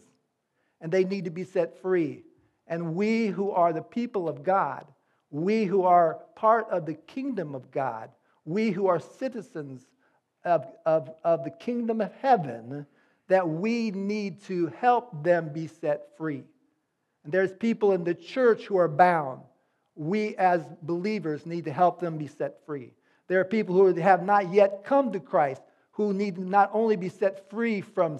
and 0.80 0.92
they 0.92 1.04
need 1.04 1.24
to 1.24 1.30
be 1.30 1.44
set 1.44 1.80
free. 1.80 2.22
And 2.66 2.94
we 2.94 3.28
who 3.28 3.50
are 3.50 3.72
the 3.72 3.82
people 3.82 4.28
of 4.28 4.42
God, 4.42 4.86
we 5.30 5.64
who 5.64 5.82
are 5.82 6.20
part 6.36 6.68
of 6.70 6.86
the 6.86 6.94
kingdom 6.94 7.54
of 7.54 7.70
God, 7.70 8.10
we 8.44 8.70
who 8.70 8.86
are 8.86 9.00
citizens 9.00 9.86
of, 10.44 10.66
of, 10.86 11.10
of 11.24 11.44
the 11.44 11.50
kingdom 11.50 12.00
of 12.00 12.12
heaven 12.20 12.86
that 13.28 13.48
we 13.48 13.90
need 13.90 14.42
to 14.42 14.66
help 14.78 15.22
them 15.22 15.52
be 15.52 15.66
set 15.66 16.16
free. 16.16 16.44
And 17.24 17.32
there's 17.32 17.52
people 17.52 17.92
in 17.92 18.04
the 18.04 18.14
church 18.14 18.64
who 18.64 18.76
are 18.76 18.88
bound. 18.88 19.40
We, 19.94 20.34
as 20.36 20.64
believers, 20.82 21.46
need 21.46 21.64
to 21.64 21.72
help 21.72 22.00
them 22.00 22.16
be 22.16 22.26
set 22.26 22.64
free. 22.64 22.92
There 23.28 23.38
are 23.40 23.44
people 23.44 23.74
who 23.74 23.92
have 24.00 24.24
not 24.24 24.52
yet 24.52 24.84
come 24.84 25.12
to 25.12 25.20
Christ 25.20 25.62
who 25.92 26.12
need 26.12 26.38
not 26.38 26.70
only 26.72 26.96
be 26.96 27.08
set 27.08 27.50
free 27.50 27.80
from, 27.80 28.18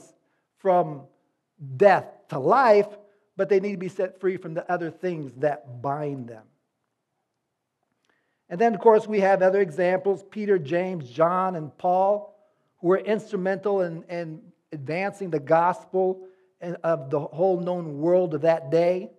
from 0.59 1.03
death 1.77 2.07
to 2.29 2.39
life, 2.39 2.89
but 3.37 3.49
they 3.49 3.61
need 3.61 3.73
to 3.73 3.79
be 3.79 3.89
set 3.89 4.21
free 4.21 4.37
from 4.37 4.55
the 4.55 4.71
other 4.71 4.91
things 4.91 5.33
that 5.37 5.81
bind 5.81 6.29
them. 6.29 6.45
And 8.49 8.61
then, 8.61 8.75
of 8.75 8.81
course, 8.81 9.07
we 9.07 9.21
have 9.21 9.43
other 9.43 9.61
examples 9.61 10.25
Peter, 10.31 10.59
James, 10.59 11.09
John, 11.09 11.55
and 11.55 11.77
Paul, 11.79 12.37
who 12.79 12.89
were 12.89 12.99
instrumental 12.99 13.83
in, 13.83 14.03
in 14.05 14.43
advancing 14.73 15.31
the 15.31 15.39
gospel 15.41 16.27
of 16.83 17.11
the 17.11 17.21
whole 17.21 17.61
known 17.61 17.99
world 17.99 18.35
of 18.35 18.43
that 18.43 18.71
day. 18.71 19.11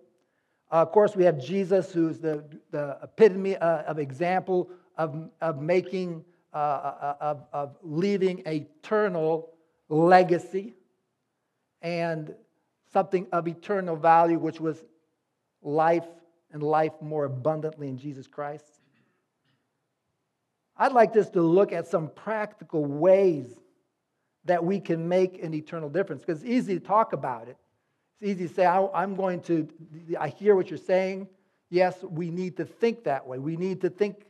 Uh, 0.70 0.76
of 0.76 0.92
course, 0.92 1.16
we 1.16 1.24
have 1.24 1.38
Jesus, 1.38 1.92
who's 1.92 2.18
the, 2.18 2.44
the 2.70 2.98
epitome 3.02 3.56
uh, 3.56 3.82
of 3.82 3.98
example 3.98 4.70
of, 4.96 5.30
of 5.40 5.60
making, 5.60 6.24
uh, 6.52 6.56
uh 6.56 7.14
of, 7.20 7.44
of 7.52 7.76
leaving 7.82 8.42
eternal 8.46 9.50
legacy 9.88 10.74
and 11.80 12.34
something 12.92 13.26
of 13.32 13.48
eternal 13.48 13.96
value, 13.96 14.38
which 14.38 14.60
was 14.60 14.84
life 15.62 16.06
and 16.52 16.62
life 16.62 16.92
more 17.00 17.24
abundantly 17.24 17.88
in 17.88 17.98
Jesus 17.98 18.26
Christ. 18.26 18.64
I'd 20.76 20.92
like 20.92 21.16
us 21.16 21.30
to 21.30 21.42
look 21.42 21.72
at 21.72 21.86
some 21.86 22.08
practical 22.08 22.84
ways 22.84 23.54
that 24.44 24.64
we 24.64 24.80
can 24.80 25.08
make 25.08 25.42
an 25.42 25.54
eternal 25.54 25.88
difference 25.88 26.22
because 26.22 26.42
it's 26.42 26.50
easy 26.50 26.78
to 26.78 26.84
talk 26.84 27.12
about 27.12 27.48
it. 27.48 27.56
It's 28.20 28.30
easy 28.30 28.48
to 28.48 28.54
say, 28.54 28.66
I'm 28.66 29.14
going 29.14 29.40
to, 29.42 29.68
I 30.18 30.28
hear 30.28 30.56
what 30.56 30.70
you're 30.70 30.78
saying. 30.78 31.28
Yes, 31.70 32.02
we 32.02 32.30
need 32.30 32.56
to 32.56 32.64
think 32.64 33.04
that 33.04 33.26
way. 33.26 33.38
We 33.38 33.56
need 33.56 33.80
to 33.82 33.90
think, 33.90 34.26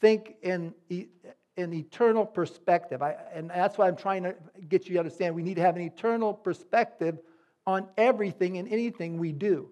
think 0.00 0.36
in, 0.42 0.74
in 1.56 1.72
eternal 1.74 2.24
perspective. 2.24 3.02
I, 3.02 3.16
and 3.34 3.50
that's 3.50 3.76
why 3.76 3.88
I'm 3.88 3.96
trying 3.96 4.22
to 4.22 4.34
get 4.68 4.86
you 4.86 4.94
to 4.94 4.98
understand. 5.00 5.34
We 5.34 5.42
need 5.42 5.56
to 5.56 5.62
have 5.62 5.76
an 5.76 5.82
eternal 5.82 6.32
perspective 6.32 7.18
on 7.66 7.88
everything 7.96 8.58
and 8.58 8.68
anything 8.68 9.18
we 9.18 9.32
do. 9.32 9.68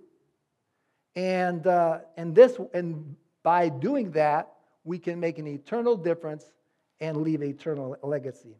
And, 1.17 1.67
uh, 1.67 2.01
and, 2.17 2.35
this, 2.35 2.59
and 2.73 3.17
by 3.43 3.69
doing 3.69 4.13
that, 4.13 4.53
we 4.85 4.99
can 4.99 5.21
make 5.21 5.39
an 5.39 5.47
eternal 5.47 5.97
difference 5.97 6.45
and 7.01 7.23
leave 7.23 7.41
an 7.43 7.49
eternal 7.49 7.97
legacy. 8.03 8.57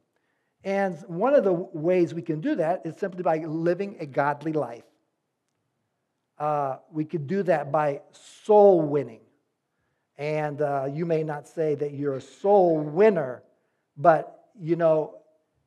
And 0.65 0.99
one 1.07 1.35
of 1.35 1.45
the 1.45 1.53
ways 1.53 2.13
we 2.13 2.23
can 2.23 2.41
do 2.41 2.55
that 2.57 2.83
is 2.85 2.97
simply 2.97 3.23
by 3.23 3.39
living 3.39 3.97
a 4.01 4.07
godly 4.07 4.53
life. 4.53 4.85
Uh, 6.39 6.77
we 6.91 7.05
could 7.05 7.27
do 7.27 7.43
that 7.45 7.71
by 7.71 8.01
soul 8.13 8.81
winning. 8.81 9.21
And 10.21 10.61
uh, 10.61 10.87
you 10.93 11.07
may 11.07 11.23
not 11.25 11.49
say 11.49 11.75
that 11.77 11.95
you're 11.95 12.17
a 12.17 12.21
soul 12.21 12.79
winner, 12.79 13.43
but 13.97 14.51
you 14.61 14.77
know, 14.77 15.17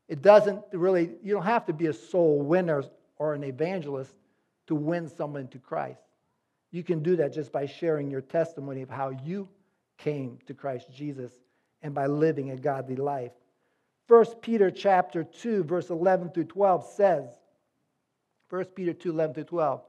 it 0.08 0.22
doesn't 0.22 0.62
really, 0.72 1.10
you 1.24 1.34
don't 1.34 1.44
have 1.44 1.66
to 1.66 1.74
be 1.74 1.88
a 1.88 1.94
soul 1.94 2.40
winner 2.40 2.84
or 3.18 3.34
an 3.34 3.44
evangelist 3.44 4.14
to 4.68 4.76
win 4.76 5.10
someone 5.10 5.48
to 5.48 5.58
Christ. 5.58 6.04
You 6.70 6.84
can 6.84 7.02
do 7.02 7.16
that 7.16 7.34
just 7.34 7.52
by 7.52 7.66
sharing 7.66 8.12
your 8.12 8.22
testimony 8.22 8.84
of 8.84 8.92
how 8.92 9.10
you 9.10 9.50
came 9.98 10.38
to 10.46 10.54
Christ 10.54 10.94
Jesus 10.94 11.32
and 11.82 11.96
by 11.96 12.06
living 12.06 12.52
a 12.52 12.56
godly 12.56 12.96
life. 12.96 13.32
1 14.08 14.26
Peter 14.42 14.70
chapter 14.70 15.24
2 15.24 15.64
verse 15.64 15.90
11 15.90 16.30
through 16.30 16.44
12 16.44 16.86
says 16.96 17.26
1 18.52 18.66
Peter 18.66 18.94
2 18.94 19.10
11 19.10 19.34
through 19.34 19.44
12 19.46 19.82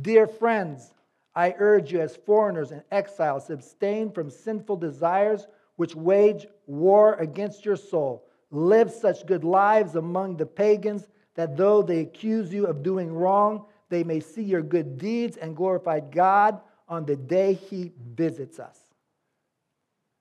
Dear 0.00 0.26
friends 0.26 0.94
I 1.36 1.54
urge 1.58 1.92
you 1.92 2.00
as 2.00 2.16
foreigners 2.16 2.72
and 2.72 2.82
exiles 2.90 3.50
abstain 3.50 4.10
from 4.10 4.30
sinful 4.30 4.78
desires 4.78 5.46
which 5.76 5.94
wage 5.94 6.46
war 6.66 7.14
against 7.14 7.64
your 7.64 7.76
soul 7.76 8.24
live 8.50 8.90
such 8.90 9.26
good 9.26 9.44
lives 9.44 9.94
among 9.94 10.36
the 10.36 10.46
pagans 10.46 11.06
that 11.34 11.56
though 11.56 11.82
they 11.82 12.00
accuse 12.00 12.52
you 12.52 12.66
of 12.66 12.82
doing 12.82 13.12
wrong 13.12 13.66
they 13.90 14.02
may 14.02 14.18
see 14.18 14.42
your 14.42 14.62
good 14.62 14.98
deeds 14.98 15.36
and 15.36 15.54
glorify 15.54 16.00
God 16.00 16.60
on 16.88 17.04
the 17.04 17.16
day 17.16 17.52
he 17.52 17.92
visits 18.14 18.58
us 18.58 18.86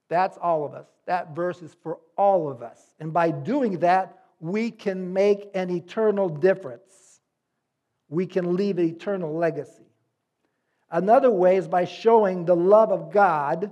that's 0.10 0.38
all 0.38 0.66
of 0.66 0.74
us. 0.74 0.88
That 1.06 1.36
verse 1.36 1.62
is 1.62 1.76
for 1.82 2.00
all 2.18 2.50
of 2.50 2.62
us. 2.62 2.94
And 3.00 3.14
by 3.14 3.32
doing 3.32 3.80
that, 3.80 4.20
we 4.40 4.72
can 4.72 5.14
make 5.14 5.50
an 5.54 5.70
eternal 5.70 6.30
difference. 6.30 7.22
We 8.10 8.26
can 8.28 8.56
leave 8.56 8.78
an 8.78 8.86
eternal 8.86 9.36
legacy. 9.36 9.84
Another 10.90 11.32
way 11.32 11.58
is 11.58 11.68
by 11.68 11.86
showing 11.86 12.46
the 12.46 12.56
love 12.56 12.92
of 12.92 13.12
God, 13.12 13.72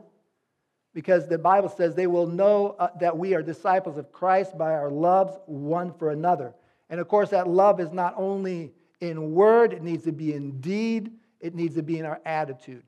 because 0.93 1.27
the 1.27 1.37
Bible 1.37 1.69
says 1.69 1.95
they 1.95 2.07
will 2.07 2.27
know 2.27 2.75
uh, 2.79 2.89
that 2.99 3.17
we 3.17 3.33
are 3.33 3.41
disciples 3.41 3.97
of 3.97 4.11
Christ 4.11 4.57
by 4.57 4.73
our 4.73 4.91
loves 4.91 5.33
one 5.45 5.93
for 5.93 6.11
another. 6.11 6.53
And 6.89 6.99
of 6.99 7.07
course, 7.07 7.29
that 7.29 7.47
love 7.47 7.79
is 7.79 7.91
not 7.91 8.13
only 8.17 8.73
in 8.99 9.33
word, 9.33 9.73
it 9.73 9.81
needs 9.81 10.03
to 10.03 10.11
be 10.11 10.33
in 10.33 10.59
deed, 10.59 11.11
it 11.39 11.55
needs 11.55 11.75
to 11.75 11.83
be 11.83 11.99
in 11.99 12.05
our 12.05 12.21
attitude. 12.25 12.83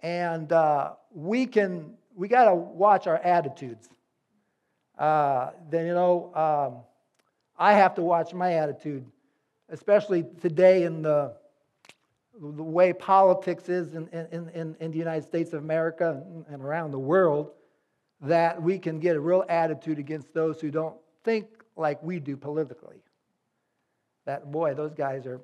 And 0.00 0.52
uh, 0.52 0.92
we 1.12 1.46
can 1.46 1.94
we 2.18 2.26
got 2.26 2.46
to 2.46 2.54
watch 2.54 3.06
our 3.06 3.18
attitudes. 3.18 3.88
Uh, 4.98 5.50
then, 5.70 5.86
you 5.86 5.94
know, 5.94 6.34
um, 6.34 6.82
I 7.56 7.74
have 7.74 7.94
to 7.94 8.02
watch 8.02 8.34
my 8.34 8.54
attitude, 8.54 9.04
especially 9.68 10.24
today 10.40 10.82
in 10.82 11.02
the, 11.02 11.34
the 12.40 12.62
way 12.62 12.92
politics 12.92 13.68
is 13.68 13.94
in, 13.94 14.08
in, 14.08 14.48
in, 14.54 14.76
in 14.78 14.90
the 14.90 14.98
United 14.98 15.24
States 15.24 15.52
of 15.52 15.62
America 15.62 16.22
and 16.48 16.62
around 16.62 16.92
the 16.92 16.98
world, 16.98 17.50
that 18.20 18.60
we 18.62 18.78
can 18.78 19.00
get 19.00 19.16
a 19.16 19.20
real 19.20 19.44
attitude 19.48 19.98
against 19.98 20.32
those 20.34 20.60
who 20.60 20.70
don't 20.70 20.96
think 21.24 21.46
like 21.76 22.02
we 22.02 22.20
do 22.20 22.36
politically. 22.36 23.02
That, 24.26 24.50
boy, 24.50 24.74
those 24.74 24.94
guys 24.94 25.26
are, 25.26 25.40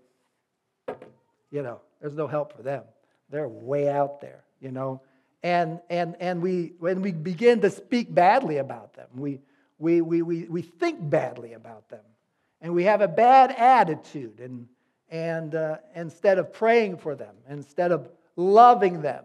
you 1.51 1.63
know, 1.63 1.81
there's 2.01 2.17
no 2.17 2.27
help 2.27 2.57
for 2.57 2.63
them. 2.63 2.85
They're 3.31 3.49
way 3.49 3.89
out 3.89 4.21
there, 4.21 4.45
you 4.61 4.71
know. 4.71 5.01
And, 5.43 5.81
and, 5.91 6.17
and 6.21 6.43
we, 6.43 6.75
when 6.79 7.03
we 7.03 7.13
begin 7.13 7.61
to 7.63 7.71
speak 7.71 8.13
badly 8.13 8.59
about 8.59 8.95
them, 8.95 9.09
we, 9.15 9.41
we, 9.79 10.01
we, 10.01 10.23
we, 10.23 10.45
we 10.45 10.63
think 10.63 10.99
badly 11.01 11.55
about 11.55 11.89
them. 11.89 12.05
And 12.61 12.73
we 12.75 12.85
have 12.85 13.01
a 13.01 13.09
bad 13.09 13.51
attitude. 13.53 14.41
And, 14.41 14.69
and 15.11 15.55
uh, 15.55 15.77
instead 15.95 16.39
of 16.39 16.53
praying 16.53 16.97
for 16.97 17.15
them, 17.15 17.35
instead 17.49 17.93
of 17.93 18.09
loving 18.37 19.03
them, 19.03 19.25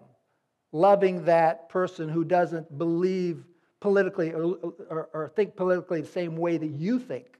loving 0.72 1.26
that 1.26 1.70
person 1.70 2.10
who 2.10 2.24
doesn't 2.24 2.78
believe 2.78 3.44
politically 3.80 4.34
or, 4.34 4.56
or, 4.90 5.10
or, 5.14 5.32
think 5.36 5.56
politically 5.56 6.02
the 6.02 6.08
same 6.08 6.36
way 6.36 6.58
that 6.58 6.68
you 6.68 7.00
think, 7.00 7.40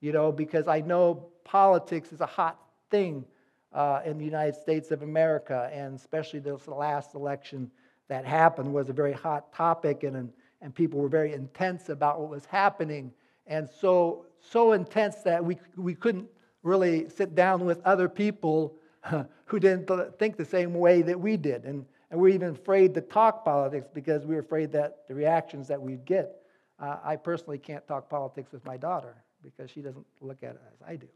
you 0.00 0.12
know, 0.12 0.30
because 0.30 0.68
I 0.68 0.80
know 0.80 1.26
politics 1.44 2.12
is 2.12 2.20
a 2.20 2.26
hot 2.26 2.58
thing 2.90 3.24
uh, 3.72 4.00
in 4.04 4.16
the 4.16 4.24
United 4.24 4.54
States 4.54 4.92
of 4.92 5.02
America, 5.02 5.68
and 5.72 5.96
especially 5.96 6.38
this 6.38 6.68
last 6.68 7.14
election 7.14 7.70
that 8.08 8.24
happened 8.24 8.72
was 8.72 8.88
a 8.88 8.92
very 8.92 9.12
hot 9.12 9.52
topic, 9.52 10.04
and, 10.04 10.32
and 10.62 10.74
people 10.74 11.00
were 11.00 11.08
very 11.08 11.32
intense 11.32 11.88
about 11.88 12.20
what 12.20 12.30
was 12.30 12.44
happening, 12.44 13.12
and 13.46 13.68
so 13.68 14.26
so 14.40 14.72
intense 14.72 15.16
that 15.16 15.44
we, 15.44 15.58
we 15.76 15.94
couldn't 15.94 16.26
really 16.62 17.08
sit 17.08 17.34
down 17.34 17.64
with 17.64 17.80
other 17.84 18.08
people 18.08 18.76
who 19.46 19.58
didn't 19.58 19.90
think 20.18 20.36
the 20.36 20.44
same 20.44 20.74
way 20.74 21.02
that 21.02 21.18
we 21.18 21.36
did. 21.36 21.64
And, 21.64 21.84
and 22.10 22.20
we're 22.20 22.28
even 22.28 22.50
afraid 22.50 22.94
to 22.94 23.00
talk 23.00 23.44
politics 23.44 23.88
because 23.92 24.26
we're 24.26 24.40
afraid 24.40 24.72
that 24.72 25.08
the 25.08 25.14
reactions 25.14 25.68
that 25.68 25.80
we'd 25.80 26.04
get. 26.04 26.36
Uh, 26.78 26.96
I 27.04 27.16
personally 27.16 27.58
can't 27.58 27.86
talk 27.86 28.08
politics 28.08 28.52
with 28.52 28.64
my 28.64 28.76
daughter 28.76 29.14
because 29.42 29.70
she 29.70 29.80
doesn't 29.80 30.06
look 30.20 30.42
at 30.42 30.50
it 30.50 30.60
as 30.72 30.82
I 30.86 30.96
do. 30.96 31.06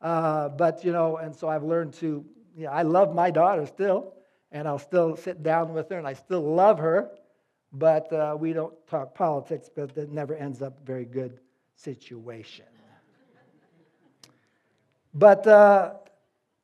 Uh, 0.00 0.48
but, 0.48 0.84
you 0.84 0.92
know, 0.92 1.16
and 1.16 1.34
so 1.34 1.48
I've 1.48 1.62
learned 1.62 1.94
to, 1.94 2.24
know, 2.56 2.70
I 2.70 2.82
love 2.82 3.14
my 3.14 3.30
daughter 3.30 3.66
still, 3.66 4.14
and 4.50 4.66
I'll 4.66 4.78
still 4.78 5.16
sit 5.16 5.42
down 5.42 5.72
with 5.72 5.88
her, 5.90 5.98
and 5.98 6.06
I 6.06 6.12
still 6.12 6.42
love 6.42 6.78
her, 6.78 7.10
but 7.72 8.12
uh, 8.12 8.36
we 8.38 8.52
don't 8.52 8.74
talk 8.88 9.14
politics 9.14 9.68
because 9.72 9.96
it 9.96 10.10
never 10.10 10.34
ends 10.34 10.60
up 10.60 10.84
very 10.84 11.04
good 11.04 11.38
situation. 11.74 12.66
But 15.14 15.46
uh, 15.46 15.94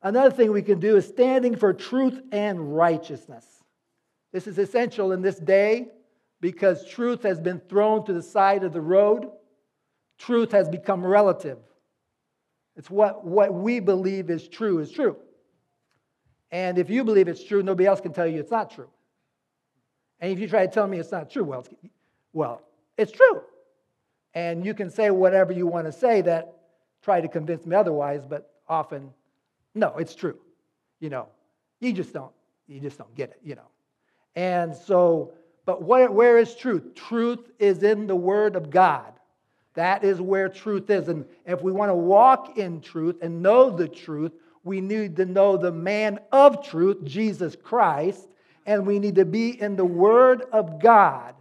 another 0.01 0.31
thing 0.31 0.51
we 0.51 0.61
can 0.61 0.79
do 0.79 0.97
is 0.97 1.07
standing 1.07 1.55
for 1.55 1.73
truth 1.73 2.19
and 2.31 2.75
righteousness. 2.75 3.45
This 4.31 4.47
is 4.47 4.57
essential 4.57 5.11
in 5.11 5.21
this 5.21 5.37
day 5.37 5.87
because 6.41 6.87
truth 6.87 7.23
has 7.23 7.39
been 7.39 7.59
thrown 7.59 8.05
to 8.05 8.13
the 8.13 8.21
side 8.21 8.63
of 8.63 8.73
the 8.73 8.81
road. 8.81 9.29
Truth 10.17 10.51
has 10.51 10.69
become 10.69 11.05
relative. 11.05 11.57
It's 12.75 12.89
what, 12.89 13.25
what 13.25 13.53
we 13.53 13.79
believe 13.79 14.29
is 14.29 14.47
true 14.47 14.79
is 14.79 14.91
true. 14.91 15.17
And 16.51 16.77
if 16.77 16.89
you 16.89 17.03
believe 17.03 17.27
it's 17.27 17.43
true, 17.43 17.61
nobody 17.61 17.85
else 17.85 18.01
can 18.01 18.13
tell 18.13 18.27
you 18.27 18.39
it's 18.39 18.51
not 18.51 18.71
true. 18.71 18.89
And 20.19 20.31
if 20.31 20.39
you 20.39 20.47
try 20.47 20.65
to 20.65 20.71
tell 20.71 20.87
me 20.87 20.97
it's 20.99 21.11
not 21.11 21.29
true, 21.29 21.43
well, 21.43 21.59
it's, 21.59 21.69
well, 22.33 22.61
it's 22.97 23.11
true. 23.11 23.41
And 24.33 24.65
you 24.65 24.73
can 24.73 24.89
say 24.89 25.09
whatever 25.09 25.53
you 25.53 25.67
want 25.67 25.87
to 25.87 25.91
say 25.91 26.21
that 26.21 26.58
try 27.01 27.21
to 27.21 27.27
convince 27.27 27.65
me 27.65 27.75
otherwise, 27.75 28.21
but 28.27 28.51
often, 28.67 29.11
no, 29.75 29.95
it's 29.97 30.15
true. 30.15 30.37
You 30.99 31.09
know, 31.09 31.27
you 31.79 31.93
just 31.93 32.13
don't, 32.13 32.31
you 32.67 32.79
just 32.79 32.97
don't 32.97 33.13
get 33.15 33.29
it, 33.31 33.39
you 33.43 33.55
know. 33.55 33.69
And 34.35 34.75
so, 34.75 35.33
but 35.65 35.83
where 35.83 36.37
is 36.37 36.55
truth? 36.55 36.95
Truth 36.95 37.51
is 37.59 37.83
in 37.83 38.07
the 38.07 38.15
Word 38.15 38.55
of 38.55 38.69
God. 38.69 39.13
That 39.75 40.03
is 40.03 40.19
where 40.19 40.49
truth 40.49 40.89
is. 40.89 41.07
And 41.07 41.25
if 41.45 41.61
we 41.61 41.71
want 41.71 41.89
to 41.89 41.95
walk 41.95 42.57
in 42.57 42.81
truth 42.81 43.17
and 43.21 43.41
know 43.41 43.69
the 43.69 43.87
truth, 43.87 44.33
we 44.63 44.81
need 44.81 45.15
to 45.17 45.25
know 45.25 45.57
the 45.57 45.71
man 45.71 46.19
of 46.31 46.65
truth, 46.65 47.03
Jesus 47.03 47.55
Christ, 47.55 48.27
and 48.65 48.85
we 48.85 48.99
need 48.99 49.15
to 49.15 49.25
be 49.25 49.59
in 49.61 49.75
the 49.75 49.85
Word 49.85 50.43
of 50.51 50.81
God. 50.81 51.35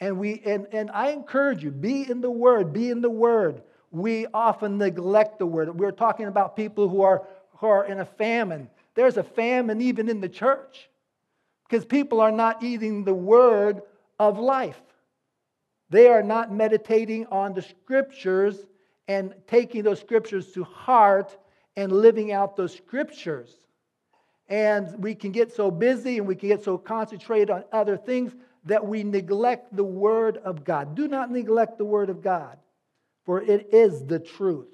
And, 0.00 0.18
we, 0.18 0.42
and, 0.44 0.66
and 0.72 0.90
I 0.90 1.10
encourage 1.10 1.64
you, 1.64 1.70
be 1.70 2.08
in 2.08 2.20
the 2.20 2.30
Word, 2.30 2.72
be 2.72 2.90
in 2.90 3.00
the 3.00 3.10
Word. 3.10 3.62
We 3.90 4.26
often 4.32 4.78
neglect 4.78 5.38
the 5.38 5.46
Word. 5.46 5.78
We're 5.78 5.90
talking 5.92 6.26
about 6.26 6.56
people 6.56 6.88
who 6.88 7.02
are, 7.02 7.26
who 7.56 7.66
are 7.66 7.84
in 7.84 8.00
a 8.00 8.04
famine. 8.04 8.68
There's 8.94 9.16
a 9.16 9.22
famine 9.22 9.80
even 9.80 10.08
in 10.08 10.20
the 10.20 10.28
church 10.28 10.88
because 11.68 11.84
people 11.84 12.20
are 12.20 12.32
not 12.32 12.62
eating 12.62 13.04
the 13.04 13.14
Word 13.14 13.82
of 14.18 14.38
life. 14.38 14.80
They 15.90 16.08
are 16.08 16.22
not 16.22 16.52
meditating 16.52 17.26
on 17.26 17.54
the 17.54 17.62
Scriptures 17.62 18.56
and 19.06 19.34
taking 19.46 19.82
those 19.82 20.00
Scriptures 20.00 20.52
to 20.52 20.64
heart 20.64 21.36
and 21.76 21.92
living 21.92 22.32
out 22.32 22.56
those 22.56 22.74
Scriptures. 22.74 23.54
And 24.48 25.02
we 25.02 25.14
can 25.14 25.32
get 25.32 25.52
so 25.52 25.70
busy 25.70 26.18
and 26.18 26.26
we 26.26 26.34
can 26.34 26.48
get 26.48 26.64
so 26.64 26.78
concentrated 26.78 27.50
on 27.50 27.64
other 27.72 27.96
things 27.96 28.34
that 28.64 28.86
we 28.86 29.02
neglect 29.02 29.74
the 29.74 29.84
Word 29.84 30.38
of 30.38 30.64
God. 30.64 30.94
Do 30.94 31.08
not 31.08 31.30
neglect 31.30 31.78
the 31.78 31.84
Word 31.84 32.10
of 32.10 32.22
God, 32.22 32.58
for 33.28 33.42
it 33.42 33.74
is 33.74 34.06
the 34.06 34.18
truth. 34.18 34.68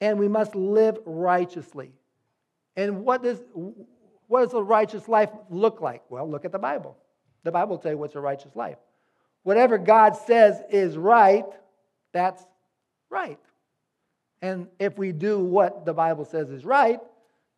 And 0.00 0.18
we 0.18 0.26
must 0.26 0.54
live 0.54 0.96
righteously. 1.04 1.92
And 2.76 3.04
what 3.04 3.22
does, 3.22 3.42
what 4.26 4.42
does 4.42 4.54
a 4.54 4.62
righteous 4.62 5.06
life 5.06 5.28
look 5.50 5.82
like? 5.82 6.02
Well, 6.08 6.26
look 6.26 6.46
at 6.46 6.52
the 6.52 6.58
Bible. 6.58 6.96
The 7.42 7.52
Bible 7.52 7.72
will 7.72 7.82
tell 7.82 7.92
you 7.92 7.98
what's 7.98 8.14
a 8.14 8.20
righteous 8.20 8.56
life. 8.56 8.78
Whatever 9.42 9.76
God 9.76 10.16
says 10.16 10.62
is 10.70 10.96
right, 10.96 11.44
that's 12.14 12.42
right. 13.10 13.38
And 14.40 14.68
if 14.78 14.96
we 14.96 15.12
do 15.12 15.40
what 15.40 15.84
the 15.84 15.92
Bible 15.92 16.24
says 16.24 16.48
is 16.48 16.64
right, 16.64 17.00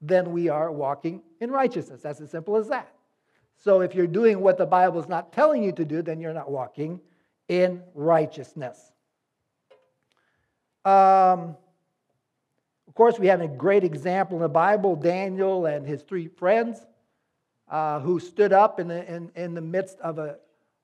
then 0.01 0.33
we 0.33 0.49
are 0.49 0.73
walking 0.73 1.23
in 1.41 1.53
righteousness. 1.53 2.01
That's 2.03 2.21
as 2.21 2.33
simple 2.33 2.57
as 2.57 2.67
that. 2.67 2.93
So 3.59 3.81
if 3.81 3.95
you're 3.95 4.09
doing 4.09 4.41
what 4.41 4.59
the 4.59 4.67
Bible 4.67 4.99
is 4.99 5.09
not 5.09 5.33
telling 5.33 5.63
you 5.63 5.71
to 5.71 5.85
do, 5.85 6.03
then 6.03 6.19
you're 6.19 6.35
not 6.35 6.51
walking 6.51 7.01
in 7.47 7.81
righteousness. 7.95 8.93
Um, 10.85 11.57
of 12.89 12.95
course, 12.95 13.19
we 13.19 13.29
have 13.29 13.41
a 13.41 13.49
great 13.49 13.85
example 13.85 14.37
in 14.37 14.43
the 14.43 14.49
Bible 14.49 14.97
Daniel 14.97 15.67
and 15.67 15.87
his 15.87 16.03
three 16.03 16.29
friends 16.29 16.79
uh, 17.71 18.01
who 18.01 18.21
stood 18.21 18.53
up 18.53 18.81
in 18.81 18.89
the, 18.89 19.13
in, 19.13 19.31
in 19.35 19.55
the 19.55 19.61
midst 19.61 19.99
of 20.01 20.19
a, 20.19 20.37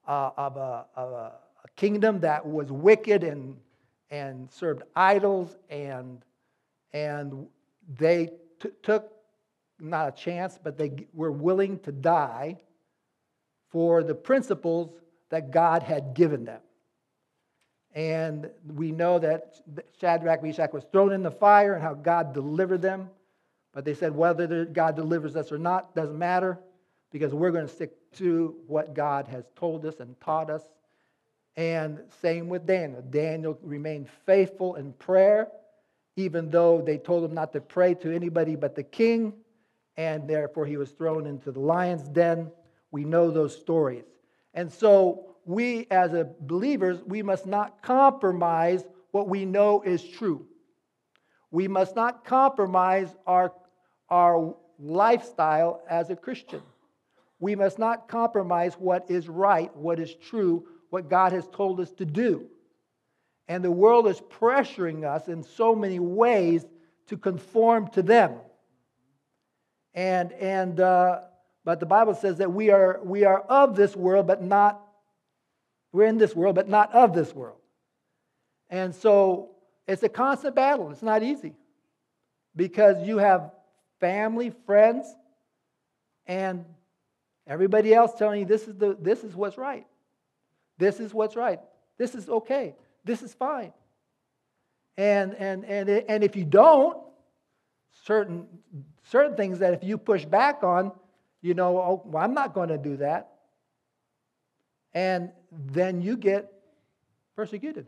uh, 0.07 0.31
of, 0.37 0.57
a, 0.57 0.85
of 0.95 1.11
a, 1.11 1.33
kingdom 1.75 2.19
that 2.19 2.45
was 2.45 2.69
wicked 2.71 3.23
and, 3.23 3.55
and 4.09 4.51
served 4.51 4.83
idols, 4.97 5.55
and, 5.69 6.21
and 6.91 7.47
they 7.97 8.29
t- 8.59 8.69
took 8.83 9.13
not 9.79 10.09
a 10.09 10.11
chance, 10.11 10.59
but 10.61 10.77
they 10.77 11.07
were 11.13 11.31
willing 11.31 11.79
to 11.79 11.91
die 11.91 12.57
for 13.69 14.03
the 14.03 14.15
principles 14.15 14.89
that 15.29 15.51
God 15.51 15.83
had 15.83 16.13
given 16.13 16.43
them. 16.43 16.59
And 17.95 18.49
we 18.75 18.91
know 18.91 19.19
that 19.19 19.55
Shadrach, 19.99 20.43
Meshach 20.43 20.73
was 20.73 20.83
thrown 20.91 21.11
in 21.11 21.23
the 21.23 21.31
fire 21.31 21.73
and 21.73 21.81
how 21.81 21.95
God 21.95 22.33
delivered 22.33 22.81
them. 22.81 23.09
But 23.73 23.85
they 23.85 23.93
said 23.93 24.15
whether 24.15 24.65
God 24.65 24.95
delivers 24.95 25.35
us 25.35 25.51
or 25.51 25.57
not 25.57 25.95
doesn't 25.95 26.17
matter 26.17 26.59
because 27.11 27.33
we're 27.33 27.51
going 27.51 27.67
to 27.67 27.73
stick 27.73 27.91
to 28.13 28.55
what 28.67 28.93
God 28.93 29.27
has 29.27 29.45
told 29.55 29.85
us 29.85 29.99
and 29.99 30.19
taught 30.21 30.49
us. 30.49 30.63
And 31.55 31.99
same 32.21 32.47
with 32.47 32.65
Daniel. 32.65 33.01
Daniel 33.01 33.57
remained 33.61 34.07
faithful 34.25 34.75
in 34.75 34.93
prayer, 34.93 35.49
even 36.15 36.49
though 36.49 36.81
they 36.81 36.97
told 36.97 37.23
him 37.23 37.33
not 37.33 37.51
to 37.53 37.61
pray 37.61 37.95
to 37.95 38.11
anybody 38.15 38.55
but 38.55 38.75
the 38.75 38.83
king, 38.83 39.33
and 39.97 40.27
therefore 40.27 40.65
he 40.65 40.77
was 40.77 40.91
thrown 40.91 41.25
into 41.25 41.51
the 41.51 41.59
lion's 41.59 42.07
den. 42.07 42.51
We 42.91 43.03
know 43.03 43.29
those 43.29 43.55
stories. 43.55 44.05
And 44.53 44.71
so 44.71 45.28
we 45.45 45.87
as 45.89 46.13
a 46.13 46.29
believers, 46.41 47.01
we 47.05 47.23
must 47.23 47.45
not 47.45 47.81
compromise 47.81 48.83
what 49.11 49.27
we 49.27 49.45
know 49.45 49.81
is 49.81 50.03
true. 50.03 50.45
We 51.51 51.67
must 51.67 51.95
not 51.95 52.25
compromise 52.25 53.09
our, 53.25 53.53
our 54.09 54.55
lifestyle 54.79 55.81
as 55.89 56.09
a 56.09 56.15
Christian. 56.15 56.61
We 57.39 57.55
must 57.55 57.79
not 57.79 58.07
compromise 58.07 58.75
what 58.75 59.09
is 59.09 59.27
right, 59.27 59.75
what 59.75 59.99
is 59.99 60.13
true, 60.13 60.67
what 60.89 61.09
God 61.09 61.31
has 61.31 61.47
told 61.47 61.79
us 61.79 61.91
to 61.93 62.05
do. 62.05 62.47
And 63.47 63.63
the 63.63 63.71
world 63.71 64.07
is 64.07 64.21
pressuring 64.21 65.03
us 65.03 65.27
in 65.27 65.41
so 65.43 65.75
many 65.75 65.99
ways 65.99 66.65
to 67.07 67.17
conform 67.17 67.87
to 67.89 68.03
them. 68.03 68.35
And, 69.95 70.31
and 70.33 70.79
uh, 70.79 71.21
but 71.65 71.79
the 71.79 71.85
Bible 71.85 72.15
says 72.15 72.37
that 72.37 72.51
we 72.51 72.69
are, 72.69 72.99
we 73.03 73.25
are 73.25 73.41
of 73.41 73.75
this 73.75 73.95
world, 73.95 74.27
but 74.27 74.41
not, 74.41 74.81
we're 75.91 76.05
in 76.05 76.17
this 76.17 76.35
world, 76.35 76.55
but 76.55 76.69
not 76.69 76.93
of 76.93 77.13
this 77.13 77.33
world. 77.33 77.57
And 78.69 78.93
so 78.93 79.49
It's 79.89 80.03
a 80.03 80.09
constant 80.09 80.53
battle. 80.53 80.91
It's 80.91 81.01
not 81.01 81.23
easy 81.23 81.55
because 82.55 83.07
you 83.07 83.17
have 83.17 83.51
family, 83.99 84.51
friends, 84.67 85.07
and 86.27 86.63
everybody 87.47 87.91
else 87.91 88.13
telling 88.13 88.41
you 88.41 88.45
this 88.45 88.67
is, 88.67 88.75
the, 88.75 88.95
this 89.01 89.23
is 89.23 89.35
what's 89.35 89.57
right. 89.57 89.87
This 90.77 90.99
is 90.99 91.11
what's 91.11 91.35
right. 91.35 91.59
This 91.97 92.13
is 92.13 92.29
okay. 92.29 92.75
This 93.03 93.23
is 93.23 93.33
fine. 93.33 93.73
And, 94.95 95.33
and, 95.33 95.65
and, 95.65 95.89
and 95.89 96.23
if 96.23 96.35
you 96.35 96.45
don't, 96.45 96.99
certain, 98.03 98.45
certain 99.09 99.35
things 99.35 99.57
that 99.57 99.73
if 99.73 99.83
you 99.83 99.97
push 99.97 100.23
back 100.23 100.61
on, 100.61 100.91
you 101.41 101.55
know, 101.55 101.79
oh, 101.79 102.03
well, 102.05 102.23
I'm 102.23 102.35
not 102.35 102.53
going 102.53 102.69
to 102.69 102.77
do 102.77 102.97
that. 102.97 103.31
And 104.93 105.31
then 105.51 106.01
you 106.01 106.17
get 106.17 106.51
persecuted. 107.35 107.87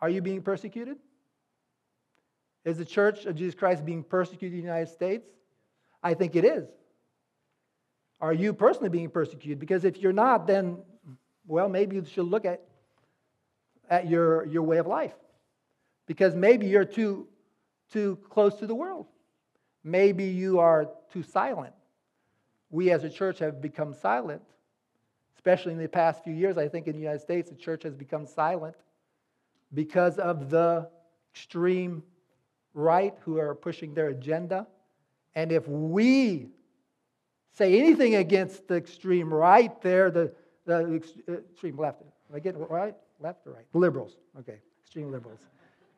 Are 0.00 0.08
you 0.08 0.22
being 0.22 0.42
persecuted? 0.42 0.96
Is 2.64 2.78
the 2.78 2.84
church 2.84 3.26
of 3.26 3.36
Jesus 3.36 3.54
Christ 3.54 3.84
being 3.84 4.02
persecuted 4.02 4.58
in 4.58 4.64
the 4.64 4.66
United 4.66 4.90
States? 4.90 5.28
I 6.02 6.14
think 6.14 6.36
it 6.36 6.44
is. 6.44 6.66
Are 8.20 8.32
you 8.32 8.54
personally 8.54 8.88
being 8.88 9.10
persecuted? 9.10 9.58
Because 9.58 9.84
if 9.84 9.98
you're 9.98 10.12
not, 10.12 10.46
then, 10.46 10.78
well, 11.46 11.68
maybe 11.68 11.96
you 11.96 12.04
should 12.04 12.26
look 12.26 12.44
at, 12.44 12.62
at 13.90 14.08
your, 14.08 14.46
your 14.46 14.62
way 14.62 14.78
of 14.78 14.86
life. 14.86 15.14
Because 16.06 16.34
maybe 16.34 16.66
you're 16.66 16.84
too, 16.84 17.26
too 17.92 18.18
close 18.30 18.54
to 18.56 18.66
the 18.66 18.74
world. 18.74 19.06
Maybe 19.82 20.24
you 20.24 20.58
are 20.58 20.88
too 21.12 21.22
silent. 21.22 21.74
We 22.70 22.90
as 22.90 23.04
a 23.04 23.10
church 23.10 23.38
have 23.40 23.60
become 23.60 23.92
silent, 23.92 24.42
especially 25.44 25.72
in 25.72 25.78
the 25.78 25.86
past 25.86 26.24
few 26.24 26.32
years. 26.32 26.56
I 26.56 26.68
think 26.68 26.86
in 26.86 26.94
the 26.94 27.00
United 27.00 27.20
States, 27.20 27.50
the 27.50 27.56
church 27.56 27.82
has 27.82 27.94
become 27.94 28.24
silent 28.24 28.76
because 29.74 30.18
of 30.18 30.48
the 30.48 30.88
extreme 31.34 32.02
right 32.72 33.14
who 33.20 33.38
are 33.38 33.54
pushing 33.54 33.92
their 33.92 34.08
agenda. 34.08 34.66
And 35.34 35.52
if 35.52 35.68
we 35.68 36.48
say 37.52 37.78
anything 37.78 38.14
against 38.14 38.68
the 38.68 38.76
extreme 38.76 39.32
right 39.32 39.78
there, 39.82 40.10
the, 40.10 40.32
the 40.64 41.02
uh, 41.28 41.32
extreme 41.34 41.76
left, 41.76 42.00
am 42.00 42.36
I 42.36 42.38
getting 42.38 42.66
right? 42.66 42.94
Left 43.20 43.46
or 43.46 43.52
right? 43.52 43.66
Liberals. 43.74 44.16
Okay, 44.38 44.56
extreme 44.82 45.12
liberals. 45.12 45.40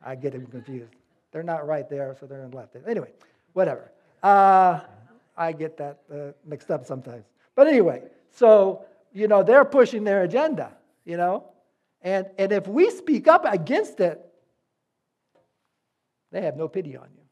I 0.03 0.15
get 0.15 0.33
them 0.33 0.45
confused. 0.47 0.91
They're 1.31 1.41
not 1.41 1.65
right 1.65 1.89
there, 1.89 2.17
so 2.19 2.25
they're 2.25 2.43
in 2.43 2.51
left. 2.51 2.75
Anyway, 2.85 3.13
whatever. 3.53 3.91
Uh, 4.21 4.81
I 5.37 5.53
get 5.53 5.77
that 5.77 5.99
uh, 6.13 6.33
mixed 6.45 6.69
up 6.69 6.85
sometimes. 6.85 7.23
But 7.55 7.67
anyway, 7.67 8.03
so, 8.29 8.85
you 9.17 9.27
know, 9.27 9.41
they're 9.41 9.65
pushing 9.65 10.03
their 10.03 10.21
agenda, 10.23 10.77
you 11.03 11.17
know? 11.17 11.49
And, 12.01 12.27
and 12.37 12.51
if 12.51 12.67
we 12.67 12.91
speak 12.91 13.27
up 13.27 13.45
against 13.45 13.99
it, 13.99 14.23
they 16.31 16.41
have 16.41 16.55
no 16.55 16.67
pity 16.67 16.95
on 16.95 17.07
you. 17.15 17.23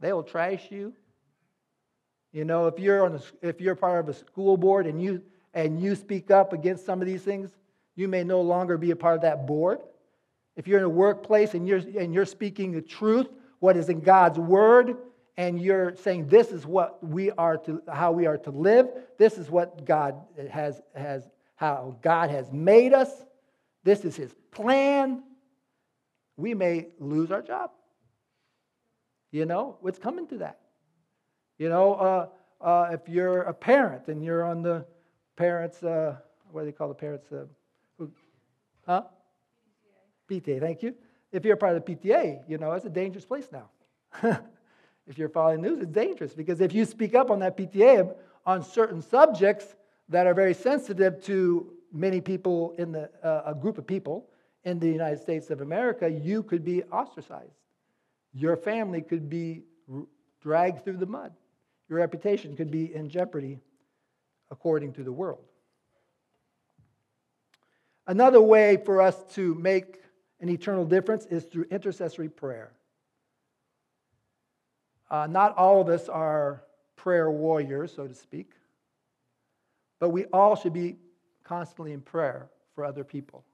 They 0.00 0.12
will 0.12 0.22
trash 0.22 0.70
you. 0.70 0.92
You 2.32 2.44
know, 2.44 2.66
if 2.66 2.78
you're 2.78 3.04
on 3.04 3.14
a, 3.14 3.20
if 3.40 3.62
you're 3.62 3.74
part 3.74 4.00
of 4.00 4.08
a 4.10 4.14
school 4.14 4.58
board 4.58 4.86
and 4.86 5.02
you 5.02 5.22
and 5.54 5.80
you 5.80 5.94
speak 5.94 6.30
up 6.30 6.52
against 6.52 6.84
some 6.84 7.00
of 7.00 7.06
these 7.06 7.22
things, 7.22 7.50
you 7.96 8.06
may 8.06 8.22
no 8.22 8.42
longer 8.42 8.76
be 8.76 8.90
a 8.90 8.96
part 8.96 9.16
of 9.16 9.22
that 9.22 9.46
board. 9.46 9.80
If 10.54 10.68
you're 10.68 10.78
in 10.78 10.84
a 10.84 10.90
workplace 10.90 11.54
and 11.54 11.66
you're 11.66 11.78
and 11.78 12.12
you're 12.12 12.26
speaking 12.26 12.72
the 12.72 12.82
truth, 12.82 13.28
what 13.60 13.78
is 13.78 13.88
in 13.88 14.00
God's 14.00 14.38
word, 14.38 14.96
and 15.38 15.62
you're 15.62 15.94
saying 15.94 16.26
this 16.26 16.50
is 16.50 16.66
what 16.66 17.02
we 17.02 17.30
are 17.30 17.56
to 17.58 17.80
how 17.90 18.10
we 18.10 18.26
are 18.26 18.36
to 18.38 18.50
live, 18.50 18.88
this 19.18 19.38
is 19.38 19.48
what 19.48 19.86
God 19.86 20.16
has 20.50 20.82
has 20.94 21.22
how 21.54 21.96
God 22.02 22.30
has 22.30 22.52
made 22.52 22.92
us, 22.92 23.10
this 23.84 24.04
is 24.04 24.16
his 24.16 24.34
plan, 24.50 25.22
we 26.36 26.54
may 26.54 26.88
lose 26.98 27.30
our 27.30 27.40
job. 27.40 27.70
You 29.30 29.46
know, 29.46 29.76
what's 29.80 29.98
coming 29.98 30.26
to 30.28 30.38
that? 30.38 30.58
You 31.56 31.68
know, 31.68 31.94
uh, 31.94 32.26
uh, 32.60 32.90
if 32.92 33.08
you're 33.08 33.42
a 33.42 33.54
parent 33.54 34.08
and 34.08 34.24
you're 34.24 34.44
on 34.44 34.62
the 34.62 34.86
parents, 35.36 35.82
uh, 35.82 36.16
what 36.50 36.62
do 36.62 36.66
they 36.66 36.72
call 36.72 36.88
the 36.88 36.94
parents? 36.94 37.30
Uh, 37.30 37.44
who, 37.96 38.10
huh? 38.86 39.02
PTA. 40.28 40.42
PTA, 40.42 40.60
thank 40.60 40.82
you. 40.82 40.94
If 41.30 41.44
you're 41.44 41.56
part 41.56 41.76
of 41.76 41.84
the 41.84 41.94
PTA, 41.94 42.48
you 42.48 42.58
know, 42.58 42.72
it's 42.72 42.86
a 42.86 42.90
dangerous 42.90 43.24
place 43.24 43.48
now. 43.52 43.70
if 45.08 45.16
you're 45.16 45.28
following 45.30 45.62
news, 45.62 45.80
it's 45.80 45.90
dangerous 45.90 46.34
because 46.34 46.60
if 46.60 46.74
you 46.74 46.84
speak 46.84 47.14
up 47.14 47.30
on 47.30 47.38
that 47.40 47.56
PTA 47.56 48.14
on 48.44 48.62
certain 48.62 49.00
subjects 49.00 49.74
that 50.10 50.26
are 50.26 50.34
very 50.34 50.54
sensitive 50.54 51.22
to 51.24 51.72
many 51.92 52.20
people 52.20 52.74
in 52.78 52.92
the, 52.92 53.10
uh, 53.22 53.42
a 53.46 53.54
group 53.54 53.78
of 53.78 53.86
people 53.86 54.28
in 54.64 54.78
the 54.78 54.88
United 54.88 55.20
States 55.20 55.48
of 55.48 55.62
America, 55.62 56.08
you 56.08 56.42
could 56.42 56.62
be 56.64 56.82
ostracized. 56.84 57.52
Your 58.34 58.56
family 58.56 59.00
could 59.00 59.30
be 59.30 59.62
dragged 60.42 60.84
through 60.84 60.98
the 60.98 61.06
mud. 61.06 61.32
Your 61.88 61.98
reputation 61.98 62.54
could 62.54 62.70
be 62.70 62.94
in 62.94 63.08
jeopardy 63.08 63.58
according 64.50 64.92
to 64.94 65.02
the 65.02 65.12
world. 65.12 65.44
Another 68.06 68.40
way 68.40 68.78
for 68.84 69.00
us 69.00 69.16
to 69.34 69.54
make 69.54 70.00
an 70.40 70.48
eternal 70.48 70.84
difference 70.84 71.26
is 71.26 71.44
through 71.44 71.64
intercessory 71.70 72.28
prayer. 72.28 72.72
Uh, 75.10 75.26
not 75.26 75.56
all 75.56 75.80
of 75.80 75.88
us 75.88 76.08
are 76.08 76.62
prayer 76.96 77.30
warriors, 77.30 77.92
so 77.94 78.06
to 78.06 78.14
speak, 78.14 78.52
but 79.98 80.10
we 80.10 80.24
all 80.26 80.56
should 80.56 80.72
be 80.72 80.96
constantly 81.44 81.92
in 81.92 82.00
prayer 82.00 82.48
for 82.74 82.84
other 82.84 83.04
people. 83.04 83.44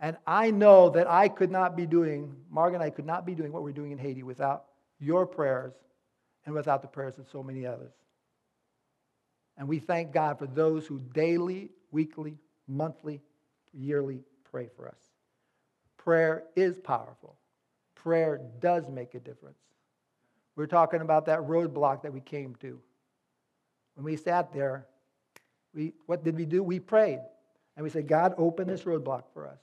And 0.00 0.16
I 0.26 0.50
know 0.50 0.90
that 0.90 1.08
I 1.08 1.28
could 1.28 1.50
not 1.50 1.76
be 1.76 1.86
doing, 1.86 2.34
Margaret 2.50 2.78
and 2.78 2.84
I 2.84 2.90
could 2.90 3.06
not 3.06 3.24
be 3.24 3.34
doing 3.34 3.52
what 3.52 3.62
we're 3.62 3.72
doing 3.72 3.92
in 3.92 3.98
Haiti 3.98 4.22
without 4.22 4.64
your 4.98 5.26
prayers 5.26 5.74
and 6.44 6.54
without 6.54 6.82
the 6.82 6.88
prayers 6.88 7.18
of 7.18 7.28
so 7.30 7.42
many 7.42 7.64
others. 7.64 7.92
And 9.56 9.68
we 9.68 9.78
thank 9.78 10.12
God 10.12 10.38
for 10.38 10.46
those 10.46 10.86
who 10.86 10.98
daily, 11.12 11.70
weekly, 11.92 12.38
monthly, 12.66 13.22
yearly 13.72 14.24
pray 14.50 14.68
for 14.76 14.88
us. 14.88 14.98
Prayer 15.96 16.44
is 16.56 16.78
powerful. 16.80 17.36
Prayer 17.94 18.40
does 18.60 18.88
make 18.88 19.14
a 19.14 19.20
difference. 19.20 19.58
We're 20.56 20.66
talking 20.66 21.00
about 21.00 21.26
that 21.26 21.40
roadblock 21.40 22.02
that 22.02 22.12
we 22.12 22.20
came 22.20 22.54
to. 22.56 22.80
When 23.94 24.04
we 24.04 24.16
sat 24.16 24.52
there, 24.52 24.86
we, 25.74 25.92
what 26.06 26.24
did 26.24 26.36
we 26.36 26.44
do? 26.44 26.62
We 26.62 26.78
prayed. 26.78 27.20
And 27.76 27.82
we 27.82 27.90
said, 27.90 28.06
God, 28.06 28.34
open 28.38 28.68
this 28.68 28.82
roadblock 28.82 29.24
for 29.32 29.48
us. 29.48 29.58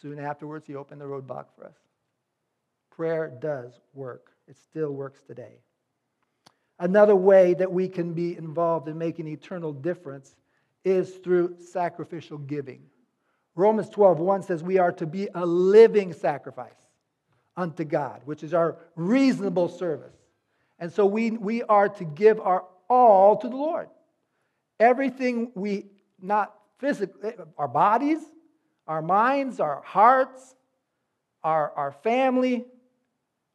Soon 0.00 0.18
afterwards, 0.18 0.66
he 0.66 0.76
opened 0.76 1.00
the 1.00 1.04
roadblock 1.04 1.46
for 1.56 1.64
us. 1.64 1.76
Prayer 2.90 3.32
does 3.40 3.80
work, 3.94 4.32
it 4.46 4.56
still 4.56 4.90
works 4.90 5.22
today. 5.22 5.60
Another 6.78 7.16
way 7.16 7.54
that 7.54 7.72
we 7.72 7.88
can 7.88 8.12
be 8.12 8.36
involved 8.36 8.88
in 8.88 8.98
making 8.98 9.28
eternal 9.28 9.72
difference 9.72 10.34
is 10.84 11.10
through 11.16 11.56
sacrificial 11.60 12.38
giving. 12.38 12.82
Romans 13.54 13.88
12, 13.88 14.18
1 14.18 14.42
says 14.42 14.62
we 14.62 14.78
are 14.78 14.92
to 14.92 15.06
be 15.06 15.28
a 15.34 15.44
living 15.44 16.12
sacrifice 16.12 16.81
unto 17.56 17.84
God, 17.84 18.22
which 18.24 18.42
is 18.42 18.54
our 18.54 18.76
reasonable 18.96 19.68
service. 19.68 20.14
And 20.78 20.92
so 20.92 21.06
we, 21.06 21.30
we 21.30 21.62
are 21.62 21.88
to 21.88 22.04
give 22.04 22.40
our 22.40 22.64
all 22.88 23.36
to 23.36 23.48
the 23.48 23.56
Lord. 23.56 23.88
Everything 24.80 25.52
we, 25.54 25.86
not 26.20 26.54
physically, 26.78 27.30
eh, 27.30 27.44
our 27.56 27.68
bodies, 27.68 28.18
our 28.86 29.02
minds, 29.02 29.60
our 29.60 29.82
hearts, 29.84 30.54
our, 31.44 31.72
our 31.72 31.92
family, 31.92 32.64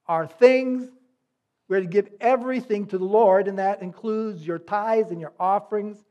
our 0.07 0.25
things. 0.25 0.89
We're 1.67 1.81
to 1.81 1.87
give 1.87 2.09
everything 2.21 2.87
to 2.87 2.97
the 2.97 3.05
Lord, 3.05 3.47
and 3.47 3.59
that 3.59 3.81
includes 3.81 4.45
your 4.47 4.57
tithes 4.57 5.11
and 5.11 5.19
your 5.19 5.33
offerings 5.39 6.03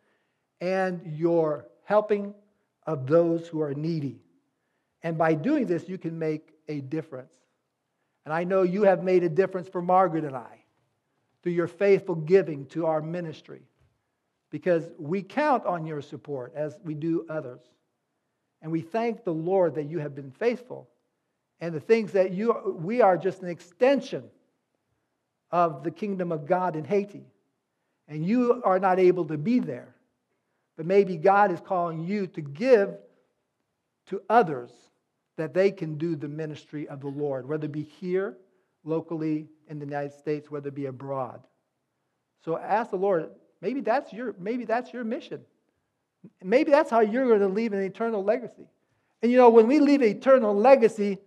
and 0.61 1.01
your 1.17 1.67
helping 1.85 2.35
of 2.87 3.07
those 3.07 3.49
who 3.49 3.63
are 3.63 3.75
needy. 3.75 4.21
And 5.03 5.17
by 5.17 5.35
doing 5.35 5.67
this, 5.67 5.89
you 5.89 5.99
can 5.99 6.19
make 6.19 6.51
a 6.69 6.81
difference. 6.81 7.33
And 8.27 8.35
I 8.35 8.43
know 8.43 8.63
you 8.63 8.83
have 8.83 9.05
made 9.05 9.23
a 9.23 9.29
difference 9.29 9.69
for 9.69 9.81
Margaret 9.81 10.25
and 10.25 10.37
I 10.37 10.65
through 11.43 11.53
your 11.53 11.69
faithful 11.69 12.17
giving 12.17 12.67
to 12.67 12.85
our 12.87 13.01
ministry 13.01 13.63
because 14.51 14.91
we 14.99 15.23
count 15.23 15.65
on 15.65 15.87
your 15.87 16.03
support 16.03 16.53
as 16.57 16.77
we 16.85 16.95
do 16.95 17.25
others. 17.29 17.63
And 18.61 18.73
we 18.73 18.81
thank 18.81 19.23
the 19.23 19.33
Lord 19.33 19.77
that 19.77 19.85
you 19.85 20.01
have 20.01 20.17
been 20.17 20.33
faithful. 20.33 20.89
And 21.61 21.73
the 21.73 21.81
things 21.81 22.13
that 22.13 22.33
you 22.33 22.77
we 22.81 23.01
are 23.01 23.17
just 23.17 23.43
an 23.43 23.49
extension 23.49 24.25
of 25.53 25.85
the 25.85 25.93
kingdom 25.93 26.33
of 26.33 26.47
God 26.47 26.75
in 26.75 26.85
Haiti. 26.85 27.25
And 28.09 28.27
you 28.27 28.61
are 28.65 28.81
not 28.81 28.99
able 28.99 29.25
to 29.27 29.39
be 29.39 29.61
there. 29.61 29.95
But 30.77 30.87
maybe 30.87 31.17
God 31.17 31.53
is 31.53 31.61
calling 31.61 32.05
you 32.05 32.27
to 32.27 32.41
give 32.41 32.97
to 34.09 34.21
others 34.29 34.73
that 35.37 35.55
they 35.55 35.71
can 35.71 35.99
do 35.99 36.17
the 36.17 36.29
ministry 36.29 36.89
of 36.89 37.01
the 37.01 37.09
Lord, 37.09 37.49
whether 37.49 37.67
it 37.67 37.73
be 37.73 37.83
here, 37.83 38.37
locally 38.85 39.49
in 39.69 39.79
the 39.79 39.85
United 39.85 40.13
States, 40.13 40.51
whether 40.51 40.69
it 40.69 40.75
be 40.75 40.87
abroad. 40.87 41.41
So 42.45 42.57
ask 42.57 42.91
the 42.91 42.97
Lord, 42.97 43.31
maybe 43.61 43.81
that's 43.81 44.13
your, 44.13 44.35
maybe 44.39 44.65
that's 44.65 44.93
your 44.93 45.05
mission. 45.05 45.41
Maybe 46.43 46.71
that's 46.71 46.91
how 46.91 47.01
you're 47.01 47.27
going 47.27 47.41
to 47.41 47.49
leave 47.49 47.73
an 47.73 47.83
eternal 47.83 48.23
legacy. 48.23 48.69
And 49.23 49.31
you 49.33 49.39
know, 49.39 49.51
when 49.51 49.67
we 49.67 49.81
leave 49.81 50.03
an 50.03 50.09
eternal 50.09 50.55
legacy, 50.55 51.19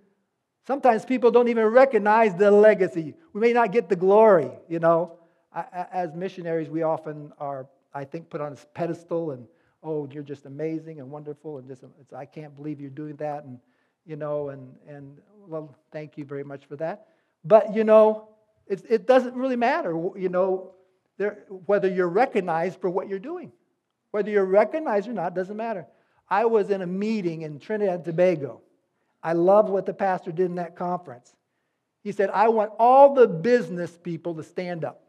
Sometimes 0.70 1.03
people 1.03 1.32
don't 1.32 1.47
even 1.47 1.66
recognize 1.66 2.36
the 2.36 2.51
legacy. 2.51 3.16
We 3.34 3.41
may 3.41 3.53
not 3.53 3.72
get 3.72 3.89
the 3.89 3.95
glory, 3.95 4.51
you 4.68 4.78
know. 4.78 5.18
As 5.91 6.14
missionaries, 6.14 6.70
we 6.70 6.84
often 6.84 7.34
are, 7.39 7.66
I 7.91 8.05
think, 8.05 8.30
put 8.30 8.39
on 8.39 8.51
this 8.51 8.68
pedestal 8.76 9.32
and, 9.32 9.47
oh, 9.82 10.07
you're 10.12 10.22
just 10.22 10.45
amazing 10.45 10.99
and 10.99 11.10
wonderful, 11.10 11.57
and 11.57 11.68
just, 11.68 11.84
I 12.16 12.26
can't 12.26 12.55
believe 12.55 12.80
you're 12.80 12.91
doing 12.91 13.16
that, 13.16 13.45
and, 13.45 13.57
you 14.10 14.16
know, 14.16 14.49
and, 14.49 14.76
and 14.88 15.20
well, 15.47 15.76
thank 15.91 16.18
you 16.18 16.26
very 16.26 16.43
much 16.43 16.66
for 16.66 16.76
that. 16.78 17.05
But, 17.45 17.76
you 17.76 17.84
know, 17.84 18.30
it, 18.66 18.84
it 18.89 19.07
doesn't 19.07 19.36
really 19.36 19.55
matter, 19.55 19.91
you 20.18 20.30
know, 20.30 20.72
there, 21.18 21.43
whether 21.68 21.88
you're 21.88 22.10
recognized 22.10 22.82
for 22.82 22.89
what 22.89 23.07
you're 23.07 23.20
doing. 23.20 23.51
Whether 24.10 24.32
you're 24.32 24.45
recognized 24.45 25.07
or 25.07 25.14
not 25.14 25.36
doesn't 25.36 25.55
matter. 25.55 25.86
I 26.28 26.45
was 26.45 26.72
in 26.72 26.82
a 26.82 26.88
meeting 26.88 27.43
in 27.43 27.60
Trinidad 27.60 27.95
and 27.95 28.05
Tobago. 28.05 28.62
I 29.22 29.34
loved 29.34 29.70
what 29.70 29.86
the 29.86 29.93
pastor 29.93 30.32
did 30.32 30.47
in 30.47 30.55
that 30.55 30.76
conference. 30.76 31.36
He 32.03 32.12
said, 32.12 32.32
I 32.32 32.47
want 32.47 32.72
all 32.80 33.14
the 33.14 33.28
business 33.28 33.95
people 33.95 34.34
to 34.36 34.43
stand 34.43 34.84
up. 34.84 35.03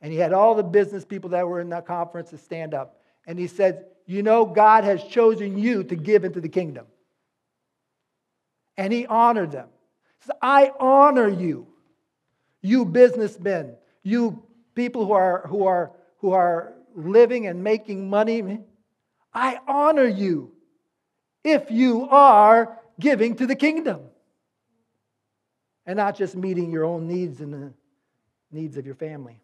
And 0.00 0.12
he 0.12 0.18
had 0.18 0.32
all 0.32 0.54
the 0.54 0.62
business 0.62 1.04
people 1.04 1.30
that 1.30 1.48
were 1.48 1.60
in 1.60 1.70
that 1.70 1.86
conference 1.86 2.30
to 2.30 2.38
stand 2.38 2.72
up. 2.72 3.00
And 3.26 3.36
he 3.36 3.48
said, 3.48 3.86
You 4.06 4.22
know, 4.22 4.44
God 4.44 4.84
has 4.84 5.02
chosen 5.02 5.58
you 5.58 5.82
to 5.84 5.96
give 5.96 6.24
into 6.24 6.40
the 6.40 6.48
kingdom. 6.48 6.86
And 8.76 8.92
he 8.92 9.06
honored 9.06 9.52
them. 9.52 9.68
He 10.20 10.26
said, 10.26 10.36
I 10.42 10.72
honor 10.78 11.28
you, 11.28 11.66
you 12.60 12.84
businessmen, 12.84 13.76
you 14.02 14.42
people 14.74 15.06
who 15.06 15.12
are, 15.12 15.46
who 15.48 15.64
are, 15.64 15.92
who 16.18 16.32
are 16.32 16.74
living 16.94 17.46
and 17.46 17.62
making 17.62 18.10
money. 18.10 18.60
I 19.32 19.58
honor 19.66 20.06
you 20.06 20.52
if 21.44 21.70
you 21.70 22.08
are 22.08 22.78
giving 22.98 23.36
to 23.36 23.46
the 23.46 23.54
kingdom 23.54 24.00
and 25.86 25.96
not 25.96 26.16
just 26.16 26.34
meeting 26.34 26.70
your 26.70 26.84
own 26.84 27.06
needs 27.06 27.40
and 27.40 27.52
the 27.52 27.72
needs 28.50 28.76
of 28.76 28.86
your 28.86 28.94
family. 28.94 29.40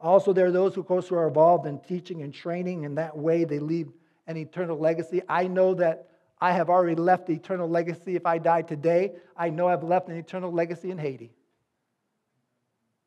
Also, 0.00 0.32
there 0.32 0.46
are 0.46 0.52
those, 0.52 0.76
of 0.76 0.86
course, 0.86 1.08
who 1.08 1.16
are 1.16 1.28
involved 1.28 1.66
in 1.66 1.78
teaching 1.80 2.22
and 2.22 2.32
training, 2.32 2.86
and 2.86 2.96
that 2.96 3.16
way 3.16 3.44
they 3.44 3.58
leave 3.58 3.88
an 4.26 4.36
eternal 4.36 4.78
legacy. 4.78 5.20
I 5.28 5.46
know 5.46 5.74
that 5.74 6.08
I 6.40 6.52
have 6.52 6.70
already 6.70 6.94
left 6.96 7.26
the 7.26 7.34
eternal 7.34 7.68
legacy. 7.68 8.16
If 8.16 8.24
I 8.24 8.38
die 8.38 8.62
today, 8.62 9.12
I 9.36 9.50
know 9.50 9.68
I've 9.68 9.84
left 9.84 10.08
an 10.08 10.16
eternal 10.16 10.50
legacy 10.50 10.90
in 10.90 10.98
Haiti. 10.98 11.32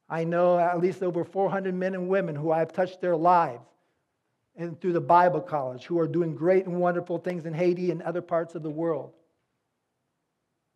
I 0.10 0.24
know 0.24 0.60
at 0.60 0.80
least 0.80 1.02
over 1.02 1.24
400 1.24 1.74
men 1.74 1.96
and 1.96 2.08
women 2.08 2.36
who 2.36 2.52
I've 2.52 2.72
touched 2.72 3.02
their 3.02 3.16
lives 3.16 3.66
and 4.56 4.80
through 4.80 4.94
the 4.94 5.02
Bible 5.02 5.42
College 5.42 5.86
who 5.86 5.98
are 6.00 6.08
doing 6.08 6.36
great 6.36 6.68
and 6.68 6.80
wonderful 6.80 7.18
things 7.18 7.46
in 7.48 7.54
Haiti 7.54 7.90
and 7.90 8.04
other 8.04 8.22
parts 8.22 8.54
of 8.54 8.62
the 8.62 8.70
world. 8.70 9.12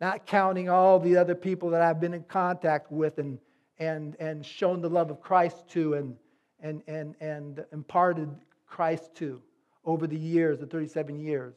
Not 0.00 0.26
counting 0.26 0.68
all 0.68 0.98
the 0.98 1.16
other 1.16 1.36
people 1.36 1.70
that 1.70 1.82
I've 1.82 2.00
been 2.00 2.14
in 2.14 2.24
contact 2.24 2.90
with 2.90 3.18
and, 3.18 3.38
and, 3.78 4.16
and 4.18 4.44
shown 4.44 4.80
the 4.80 4.90
love 4.90 5.10
of 5.10 5.20
Christ 5.20 5.68
to 5.70 5.94
and, 5.94 6.16
and, 6.60 6.82
and, 6.88 7.14
and 7.20 7.64
imparted 7.72 8.30
Christ 8.66 9.14
to 9.16 9.40
over 9.84 10.08
the 10.08 10.18
years, 10.18 10.58
the 10.58 10.66
37 10.66 11.20
years. 11.20 11.54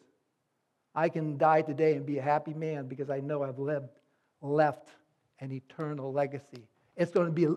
I 0.94 1.10
can 1.10 1.38
die 1.38 1.62
today 1.62 1.96
and 1.96 2.06
be 2.06 2.18
a 2.18 2.22
happy 2.22 2.54
man 2.54 2.88
because 2.88 3.10
I 3.10 3.20
know 3.20 3.44
I've 3.44 3.60
lived, 3.60 3.89
left 4.42 4.89
an 5.39 5.52
eternal 5.52 6.12
legacy. 6.12 6.68
It's 6.98 7.12
going 7.12 7.28
to 7.28 7.32
be 7.32 7.48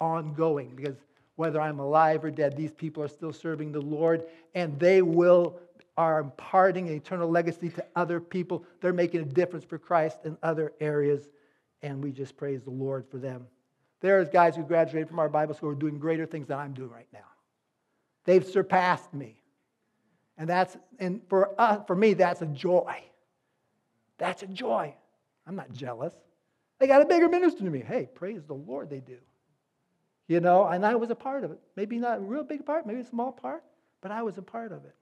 ongoing 0.00 0.74
because 0.74 0.96
whether 1.36 1.60
I'm 1.60 1.78
alive 1.78 2.24
or 2.24 2.30
dead, 2.30 2.56
these 2.56 2.72
people 2.72 3.02
are 3.02 3.08
still 3.08 3.32
serving 3.32 3.72
the 3.72 3.80
Lord 3.80 4.24
and 4.54 4.78
they 4.78 5.02
will 5.02 5.60
are 5.96 6.20
imparting 6.20 6.88
an 6.88 6.94
eternal 6.94 7.28
legacy 7.28 7.68
to 7.68 7.84
other 7.94 8.20
people. 8.20 8.64
They're 8.80 8.92
making 8.92 9.20
a 9.20 9.24
difference 9.24 9.66
for 9.66 9.76
Christ 9.76 10.20
in 10.24 10.36
other 10.42 10.72
areas, 10.80 11.28
and 11.82 12.02
we 12.02 12.10
just 12.10 12.38
praise 12.38 12.62
the 12.62 12.70
Lord 12.70 13.06
for 13.10 13.18
them. 13.18 13.46
There's 14.00 14.30
guys 14.30 14.56
who 14.56 14.62
graduated 14.62 15.08
from 15.08 15.18
our 15.18 15.28
Bible 15.28 15.52
school 15.52 15.68
who 15.68 15.76
are 15.76 15.78
doing 15.78 15.98
greater 15.98 16.24
things 16.24 16.48
than 16.48 16.58
I'm 16.58 16.72
doing 16.72 16.90
right 16.90 17.08
now. 17.12 17.18
They've 18.24 18.44
surpassed 18.44 19.12
me. 19.12 19.39
And 20.38 20.48
that's 20.48 20.76
and 20.98 21.20
for 21.28 21.60
us, 21.60 21.82
for 21.86 21.94
me, 21.94 22.14
that's 22.14 22.42
a 22.42 22.46
joy. 22.46 23.02
That's 24.18 24.42
a 24.42 24.46
joy. 24.46 24.94
I'm 25.46 25.56
not 25.56 25.72
jealous. 25.72 26.14
They 26.78 26.86
got 26.86 27.02
a 27.02 27.04
bigger 27.04 27.28
ministry 27.28 27.64
than 27.64 27.72
me. 27.72 27.80
Hey, 27.86 28.08
praise 28.14 28.42
the 28.44 28.54
Lord, 28.54 28.88
they 28.88 29.00
do. 29.00 29.18
You 30.28 30.40
know, 30.40 30.64
and 30.66 30.86
I 30.86 30.94
was 30.94 31.10
a 31.10 31.14
part 31.14 31.44
of 31.44 31.50
it. 31.50 31.58
Maybe 31.76 31.98
not 31.98 32.18
a 32.18 32.20
real 32.20 32.44
big 32.44 32.64
part, 32.64 32.86
maybe 32.86 33.00
a 33.00 33.04
small 33.04 33.32
part, 33.32 33.64
but 34.00 34.10
I 34.10 34.22
was 34.22 34.38
a 34.38 34.42
part 34.42 34.72
of 34.72 34.84
it. 34.84 34.94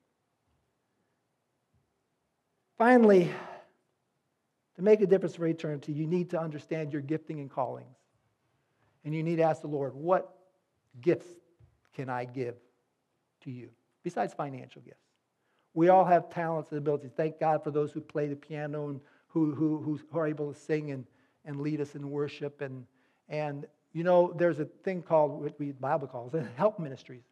Finally, 2.79 3.31
to 4.76 4.83
make 4.83 5.01
a 5.01 5.07
difference 5.07 5.35
for 5.35 5.47
eternity, 5.47 5.93
you 5.93 6.07
need 6.07 6.31
to 6.31 6.41
understand 6.41 6.93
your 6.93 7.03
gifting 7.03 7.41
and 7.41 7.51
callings. 7.51 7.97
And 9.05 9.14
you 9.14 9.22
need 9.22 9.37
to 9.37 9.43
ask 9.43 9.61
the 9.61 9.68
Lord, 9.68 9.95
what 9.95 10.35
gifts 11.01 11.26
can 11.95 12.09
I 12.09 12.24
give 12.24 12.55
to 13.43 13.51
you 13.51 13.70
besides 14.03 14.35
financial 14.35 14.83
gifts? 14.83 15.07
We 15.74 15.88
all 15.88 16.04
have 16.04 16.30
talents 16.30 16.70
and 16.70 16.78
abilities. 16.78 17.12
Thank 17.16 17.38
God 17.38 17.62
for 17.62 17.70
those 17.70 17.92
who 17.92 18.00
play 18.00 18.26
the 18.26 18.36
piano 18.36 18.88
and 18.88 19.00
who, 19.28 19.54
who, 19.54 19.78
who 20.10 20.18
are 20.18 20.26
able 20.26 20.52
to 20.52 20.58
sing 20.58 20.90
and, 20.90 21.06
and 21.44 21.60
lead 21.60 21.80
us 21.80 21.94
in 21.94 22.10
worship. 22.10 22.60
And, 22.60 22.84
and, 23.28 23.66
you 23.92 24.02
know, 24.02 24.32
there's 24.36 24.58
a 24.58 24.64
thing 24.64 25.02
called, 25.02 25.42
what 25.42 25.58
we 25.58 25.72
Bible 25.72 26.08
calls 26.08 26.34
it, 26.34 26.44
help 26.56 26.78
ministries. 26.78 27.22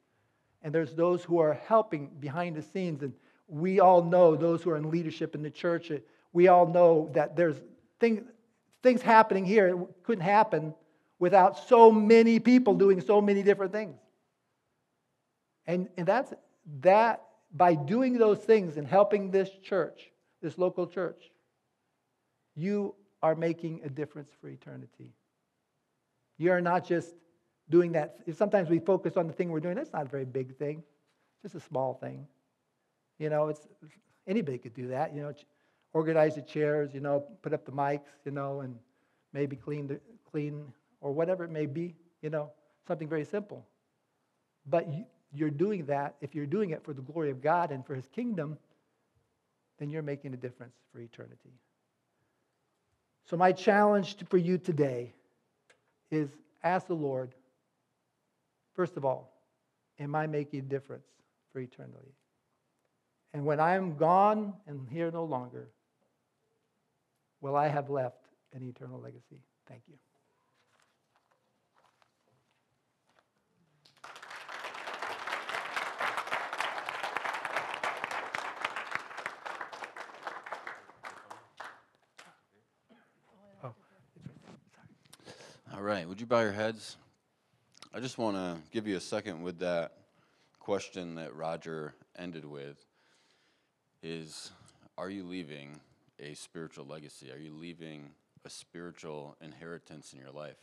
And 0.62 0.74
there's 0.74 0.94
those 0.94 1.22
who 1.24 1.38
are 1.38 1.54
helping 1.54 2.08
behind 2.20 2.56
the 2.56 2.62
scenes. 2.62 3.02
And 3.02 3.12
we 3.48 3.80
all 3.80 4.02
know, 4.02 4.36
those 4.36 4.62
who 4.62 4.70
are 4.70 4.76
in 4.76 4.90
leadership 4.90 5.34
in 5.34 5.42
the 5.42 5.50
church, 5.50 5.90
uh, 5.90 5.96
we 6.32 6.48
all 6.48 6.66
know 6.66 7.10
that 7.14 7.36
there's 7.36 7.56
things, 7.98 8.22
things 8.82 9.02
happening 9.02 9.44
here 9.44 9.86
couldn't 10.02 10.24
happen 10.24 10.74
without 11.18 11.58
so 11.66 11.90
many 11.90 12.38
people 12.38 12.74
doing 12.74 13.00
so 13.00 13.20
many 13.20 13.42
different 13.42 13.72
things. 13.72 13.96
And, 15.66 15.88
and 15.96 16.06
that's 16.06 16.32
that 16.82 17.25
by 17.54 17.74
doing 17.74 18.18
those 18.18 18.38
things 18.38 18.76
and 18.76 18.86
helping 18.86 19.30
this 19.30 19.50
church, 19.62 20.10
this 20.42 20.58
local 20.58 20.86
church, 20.86 21.30
you 22.54 22.94
are 23.22 23.34
making 23.34 23.80
a 23.84 23.88
difference 23.88 24.30
for 24.40 24.48
eternity. 24.48 25.12
You 26.38 26.52
are 26.52 26.60
not 26.60 26.86
just 26.86 27.14
doing 27.70 27.92
that. 27.92 28.18
Sometimes 28.34 28.68
we 28.68 28.78
focus 28.78 29.16
on 29.16 29.26
the 29.26 29.32
thing 29.32 29.50
we're 29.50 29.60
doing. 29.60 29.76
That's 29.76 29.92
not 29.92 30.06
a 30.06 30.08
very 30.08 30.24
big 30.24 30.56
thing, 30.56 30.82
just 31.42 31.54
a 31.54 31.60
small 31.60 31.94
thing. 31.94 32.26
You 33.18 33.30
know, 33.30 33.48
it's 33.48 33.66
anybody 34.26 34.58
could 34.58 34.74
do 34.74 34.88
that. 34.88 35.14
You 35.14 35.22
know, 35.22 35.32
organize 35.92 36.34
the 36.34 36.42
chairs. 36.42 36.92
You 36.92 37.00
know, 37.00 37.24
put 37.42 37.54
up 37.54 37.64
the 37.64 37.72
mics. 37.72 38.10
You 38.24 38.32
know, 38.32 38.60
and 38.60 38.76
maybe 39.32 39.56
clean 39.56 39.86
the 39.86 40.00
clean 40.30 40.72
or 41.00 41.12
whatever 41.12 41.44
it 41.44 41.50
may 41.50 41.66
be. 41.66 41.94
You 42.20 42.30
know, 42.30 42.50
something 42.86 43.08
very 43.08 43.24
simple. 43.24 43.66
But 44.66 44.86
you're 45.32 45.50
doing 45.50 45.86
that. 45.86 46.16
If 46.20 46.34
you're 46.34 46.46
doing 46.46 46.70
it 46.70 46.84
for 46.84 46.92
the 46.92 47.02
glory 47.02 47.30
of 47.30 47.42
God 47.42 47.70
and 47.70 47.84
for 47.84 47.94
His 47.94 48.08
kingdom, 48.08 48.58
then 49.78 49.90
you're 49.90 50.02
making 50.02 50.34
a 50.34 50.36
difference 50.36 50.74
for 50.92 51.00
eternity. 51.00 51.52
So 53.28 53.36
my 53.36 53.52
challenge 53.52 54.16
for 54.28 54.38
you 54.38 54.56
today 54.56 55.12
is 56.10 56.30
ask 56.62 56.86
the 56.86 56.94
Lord. 56.94 57.34
First 58.74 58.96
of 58.96 59.04
all, 59.04 59.32
am 59.98 60.14
I 60.14 60.26
making 60.26 60.60
a 60.60 60.62
difference 60.62 61.06
for 61.52 61.60
eternity? 61.60 62.14
And 63.34 63.44
when 63.44 63.60
I 63.60 63.74
am 63.74 63.96
gone 63.96 64.54
and 64.66 64.88
here 64.88 65.10
no 65.10 65.24
longer, 65.24 65.68
will 67.40 67.56
I 67.56 67.68
have 67.68 67.90
left 67.90 68.28
an 68.54 68.62
eternal 68.62 69.00
legacy? 69.00 69.42
Thank 69.68 69.82
you. 69.88 69.94
All 85.74 85.75
right, 85.86 86.08
would 86.08 86.20
you 86.20 86.26
bow 86.26 86.40
your 86.40 86.50
heads? 86.50 86.96
I 87.94 88.00
just 88.00 88.18
want 88.18 88.36
to 88.36 88.56
give 88.72 88.88
you 88.88 88.96
a 88.96 89.00
second 89.00 89.40
with 89.40 89.60
that 89.60 89.92
question 90.58 91.14
that 91.14 91.32
Roger 91.32 91.94
ended 92.18 92.44
with 92.44 92.84
is 94.02 94.50
are 94.98 95.08
you 95.08 95.22
leaving 95.22 95.78
a 96.18 96.34
spiritual 96.34 96.86
legacy? 96.86 97.30
Are 97.30 97.38
you 97.38 97.54
leaving 97.54 98.10
a 98.44 98.50
spiritual 98.50 99.36
inheritance 99.40 100.12
in 100.12 100.18
your 100.18 100.32
life? 100.32 100.56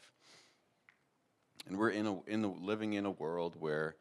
And 1.70 1.78
we're 1.78 1.92
in 1.92 2.06
a, 2.06 2.22
in 2.24 2.42
the, 2.42 2.50
living 2.50 2.92
in 2.92 3.06
a 3.06 3.12
world 3.12 3.56
where 3.58 3.96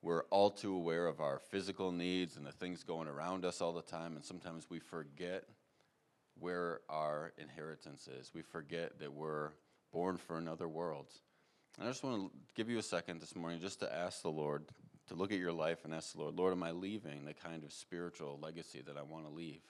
we're 0.00 0.22
all 0.30 0.48
too 0.48 0.76
aware 0.76 1.08
of 1.08 1.20
our 1.20 1.40
physical 1.40 1.90
needs 1.90 2.36
and 2.36 2.46
the 2.46 2.52
things 2.52 2.84
going 2.84 3.08
around 3.08 3.44
us 3.44 3.60
all 3.60 3.72
the 3.72 3.82
time, 3.82 4.14
and 4.14 4.24
sometimes 4.24 4.70
we 4.70 4.78
forget 4.78 5.42
where 6.38 6.82
our 6.88 7.32
inheritance 7.36 8.06
is. 8.06 8.30
We 8.32 8.42
forget 8.42 9.00
that 9.00 9.12
we're 9.12 9.50
born 9.92 10.16
for 10.16 10.38
another 10.38 10.68
world. 10.68 11.06
And 11.78 11.86
I 11.86 11.90
just 11.90 12.02
want 12.02 12.32
to 12.32 12.38
give 12.54 12.68
you 12.68 12.78
a 12.78 12.82
second 12.82 13.20
this 13.20 13.36
morning 13.36 13.60
just 13.60 13.80
to 13.80 13.94
ask 13.94 14.22
the 14.22 14.30
Lord, 14.30 14.64
to 15.08 15.14
look 15.14 15.32
at 15.32 15.38
your 15.38 15.52
life 15.52 15.84
and 15.84 15.94
ask 15.94 16.12
the 16.12 16.20
Lord, 16.20 16.34
Lord, 16.34 16.52
am 16.52 16.62
I 16.62 16.72
leaving 16.72 17.24
the 17.24 17.34
kind 17.34 17.64
of 17.64 17.72
spiritual 17.72 18.38
legacy 18.42 18.82
that 18.86 18.96
I 18.96 19.02
want 19.02 19.26
to 19.26 19.32
leave? 19.32 19.62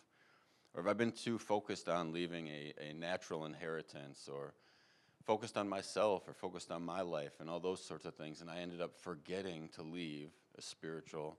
Or 0.75 0.83
have 0.83 0.91
I 0.91 0.95
been 0.95 1.13
too 1.13 1.39
focused 1.39 1.89
on 1.89 2.13
leaving 2.13 2.49
a, 2.49 2.73
a 2.91 2.93
natural 2.93 3.45
inheritance 3.45 4.29
or 4.33 4.55
focused 5.25 5.59
on 5.59 5.69
myself 5.69 6.27
or 6.27 6.33
focused 6.33 6.71
on 6.71 6.83
my 6.83 7.03
life 7.03 7.33
and 7.41 7.51
all 7.51 7.61
those 7.61 7.85
sorts 7.85 8.07
of 8.07 8.15
things, 8.15 8.41
and 8.41 8.51
I 8.51 8.61
ended 8.61 8.81
up 8.81 8.97
forgetting 8.97 9.69
to 9.75 9.83
leave 9.83 10.31
a 10.57 10.63
spiritual 10.63 11.37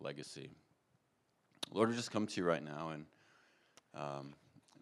legacy? 0.00 0.50
Lord, 1.70 1.90
we 1.90 1.96
just 1.96 2.10
come 2.10 2.26
to 2.26 2.40
you 2.40 2.46
right 2.46 2.64
now, 2.64 2.90
and 2.90 3.04
um, 3.94 4.34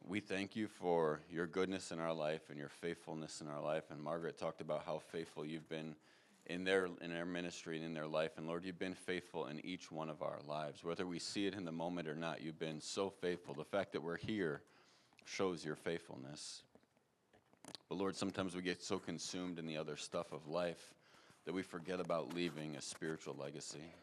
we 0.07 0.21
thank 0.21 0.55
you 0.55 0.69
for 0.69 1.21
your 1.31 1.47
goodness 1.47 1.91
in 1.91 1.99
our 1.99 2.13
life 2.13 2.43
and 2.51 2.59
your 2.59 2.69
faithfulness 2.69 3.41
in 3.41 3.49
our 3.49 3.61
life. 3.61 3.85
And 3.91 4.03
Margaret 4.03 4.39
talked 4.39 4.61
about 4.61 4.85
how 4.85 4.99
faithful 4.99 5.47
you've 5.47 5.69
been 5.69 5.95
in 6.47 6.65
their 6.65 6.89
in 7.01 7.11
their 7.11 7.25
ministry 7.25 7.77
and 7.77 7.87
in 7.87 7.95
their 7.95 8.07
life. 8.07 8.33
And 8.37 8.47
Lord, 8.47 8.65
you've 8.65 8.79
been 8.79 8.95
faithful 8.95 9.47
in 9.47 9.65
each 9.65 9.91
one 9.91 10.11
of 10.11 10.23
our 10.23 10.39
lives, 10.47 10.85
whether 10.85 11.07
we 11.07 11.19
see 11.19 11.47
it 11.47 11.55
in 11.55 11.65
the 11.65 11.73
moment 11.73 12.07
or 12.07 12.15
not. 12.15 12.43
You've 12.43 12.59
been 12.59 12.81
so 12.81 13.09
faithful. 13.09 13.55
The 13.55 13.65
fact 13.65 13.93
that 13.93 14.03
we're 14.03 14.19
here 14.19 14.61
shows 15.25 15.65
your 15.65 15.77
faithfulness. 15.77 16.63
But 17.89 17.97
Lord, 17.97 18.15
sometimes 18.15 18.55
we 18.55 18.61
get 18.61 18.83
so 18.83 18.99
consumed 18.99 19.59
in 19.59 19.67
the 19.67 19.79
other 19.79 19.97
stuff 19.97 20.33
of 20.33 20.47
life 20.47 20.93
that 21.47 21.55
we 21.55 21.63
forget 21.63 21.99
about 21.99 22.35
leaving 22.35 22.77
a 22.77 22.83
spiritual 22.83 23.37
legacy. 23.39 23.95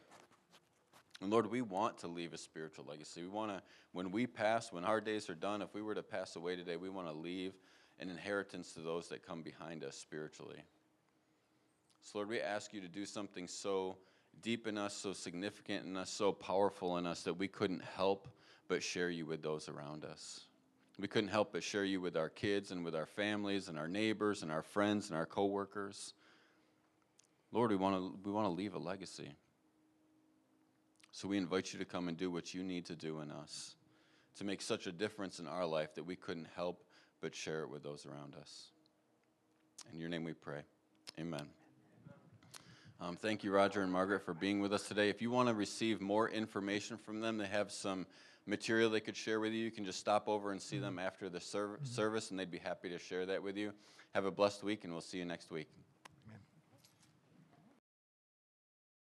And 1.22 1.30
Lord, 1.30 1.48
we 1.50 1.62
want 1.62 1.98
to 1.98 2.08
leave 2.08 2.32
a 2.32 2.38
spiritual 2.38 2.84
legacy. 2.88 3.22
We 3.22 3.28
want 3.28 3.52
to, 3.52 3.62
when 3.92 4.10
we 4.10 4.26
pass, 4.26 4.72
when 4.72 4.84
our 4.84 5.00
days 5.00 5.30
are 5.30 5.36
done, 5.36 5.62
if 5.62 5.72
we 5.72 5.80
were 5.80 5.94
to 5.94 6.02
pass 6.02 6.34
away 6.34 6.56
today, 6.56 6.76
we 6.76 6.90
want 6.90 7.06
to 7.06 7.12
leave 7.12 7.52
an 8.00 8.10
inheritance 8.10 8.72
to 8.72 8.80
those 8.80 9.08
that 9.08 9.24
come 9.24 9.42
behind 9.42 9.84
us 9.84 9.96
spiritually. 9.96 10.60
So, 12.02 12.18
Lord, 12.18 12.28
we 12.28 12.40
ask 12.40 12.74
you 12.74 12.80
to 12.80 12.88
do 12.88 13.06
something 13.06 13.46
so 13.46 13.96
deep 14.42 14.66
in 14.66 14.76
us, 14.76 14.96
so 14.96 15.12
significant 15.12 15.86
in 15.86 15.96
us, 15.96 16.10
so 16.10 16.32
powerful 16.32 16.98
in 16.98 17.06
us 17.06 17.22
that 17.22 17.34
we 17.34 17.46
couldn't 17.46 17.84
help 17.96 18.26
but 18.66 18.82
share 18.82 19.10
you 19.10 19.24
with 19.24 19.44
those 19.44 19.68
around 19.68 20.04
us. 20.04 20.40
We 20.98 21.06
couldn't 21.06 21.30
help 21.30 21.52
but 21.52 21.62
share 21.62 21.84
you 21.84 22.00
with 22.00 22.16
our 22.16 22.30
kids 22.30 22.72
and 22.72 22.84
with 22.84 22.96
our 22.96 23.06
families 23.06 23.68
and 23.68 23.78
our 23.78 23.88
neighbors 23.88 24.42
and 24.42 24.50
our 24.50 24.62
friends 24.62 25.08
and 25.08 25.16
our 25.16 25.26
coworkers. 25.26 26.14
Lord, 27.52 27.70
we 27.70 27.76
want 27.76 27.96
to 27.96 28.18
we 28.24 28.32
want 28.32 28.46
to 28.46 28.52
leave 28.52 28.74
a 28.74 28.78
legacy. 28.78 29.36
So 31.12 31.28
we 31.28 31.36
invite 31.36 31.72
you 31.72 31.78
to 31.78 31.84
come 31.84 32.08
and 32.08 32.16
do 32.16 32.30
what 32.30 32.54
you 32.54 32.64
need 32.64 32.86
to 32.86 32.96
do 32.96 33.20
in 33.20 33.30
us 33.30 33.74
to 34.36 34.44
make 34.44 34.62
such 34.62 34.86
a 34.86 34.92
difference 34.92 35.38
in 35.38 35.46
our 35.46 35.66
life 35.66 35.94
that 35.94 36.04
we 36.04 36.16
couldn't 36.16 36.48
help 36.56 36.82
but 37.20 37.34
share 37.34 37.62
it 37.62 37.70
with 37.70 37.82
those 37.82 38.06
around 38.06 38.34
us. 38.34 38.70
In 39.92 40.00
your 40.00 40.08
name 40.08 40.24
we 40.24 40.32
pray. 40.32 40.62
Amen. 41.20 41.46
Um, 42.98 43.16
thank 43.16 43.44
you, 43.44 43.52
Roger 43.52 43.82
and 43.82 43.92
Margaret, 43.92 44.24
for 44.24 44.32
being 44.32 44.60
with 44.60 44.72
us 44.72 44.88
today. 44.88 45.10
If 45.10 45.20
you 45.20 45.30
want 45.30 45.48
to 45.48 45.54
receive 45.54 46.00
more 46.00 46.30
information 46.30 46.96
from 46.96 47.20
them, 47.20 47.36
they 47.36 47.46
have 47.46 47.70
some 47.70 48.06
material 48.46 48.90
they 48.90 49.00
could 49.00 49.16
share 49.16 49.38
with 49.38 49.52
you. 49.52 49.64
You 49.64 49.70
can 49.70 49.84
just 49.84 49.98
stop 49.98 50.28
over 50.28 50.50
and 50.50 50.62
see 50.62 50.78
them 50.78 50.98
after 50.98 51.28
the 51.28 51.40
serv- 51.40 51.80
service, 51.82 52.30
and 52.30 52.38
they'd 52.38 52.50
be 52.50 52.58
happy 52.58 52.88
to 52.90 52.98
share 52.98 53.26
that 53.26 53.42
with 53.42 53.56
you. 53.56 53.72
Have 54.14 54.24
a 54.24 54.30
blessed 54.30 54.62
week, 54.62 54.84
and 54.84 54.92
we'll 54.92 55.02
see 55.02 55.18
you 55.18 55.24
next 55.24 55.50
week. 55.50 55.68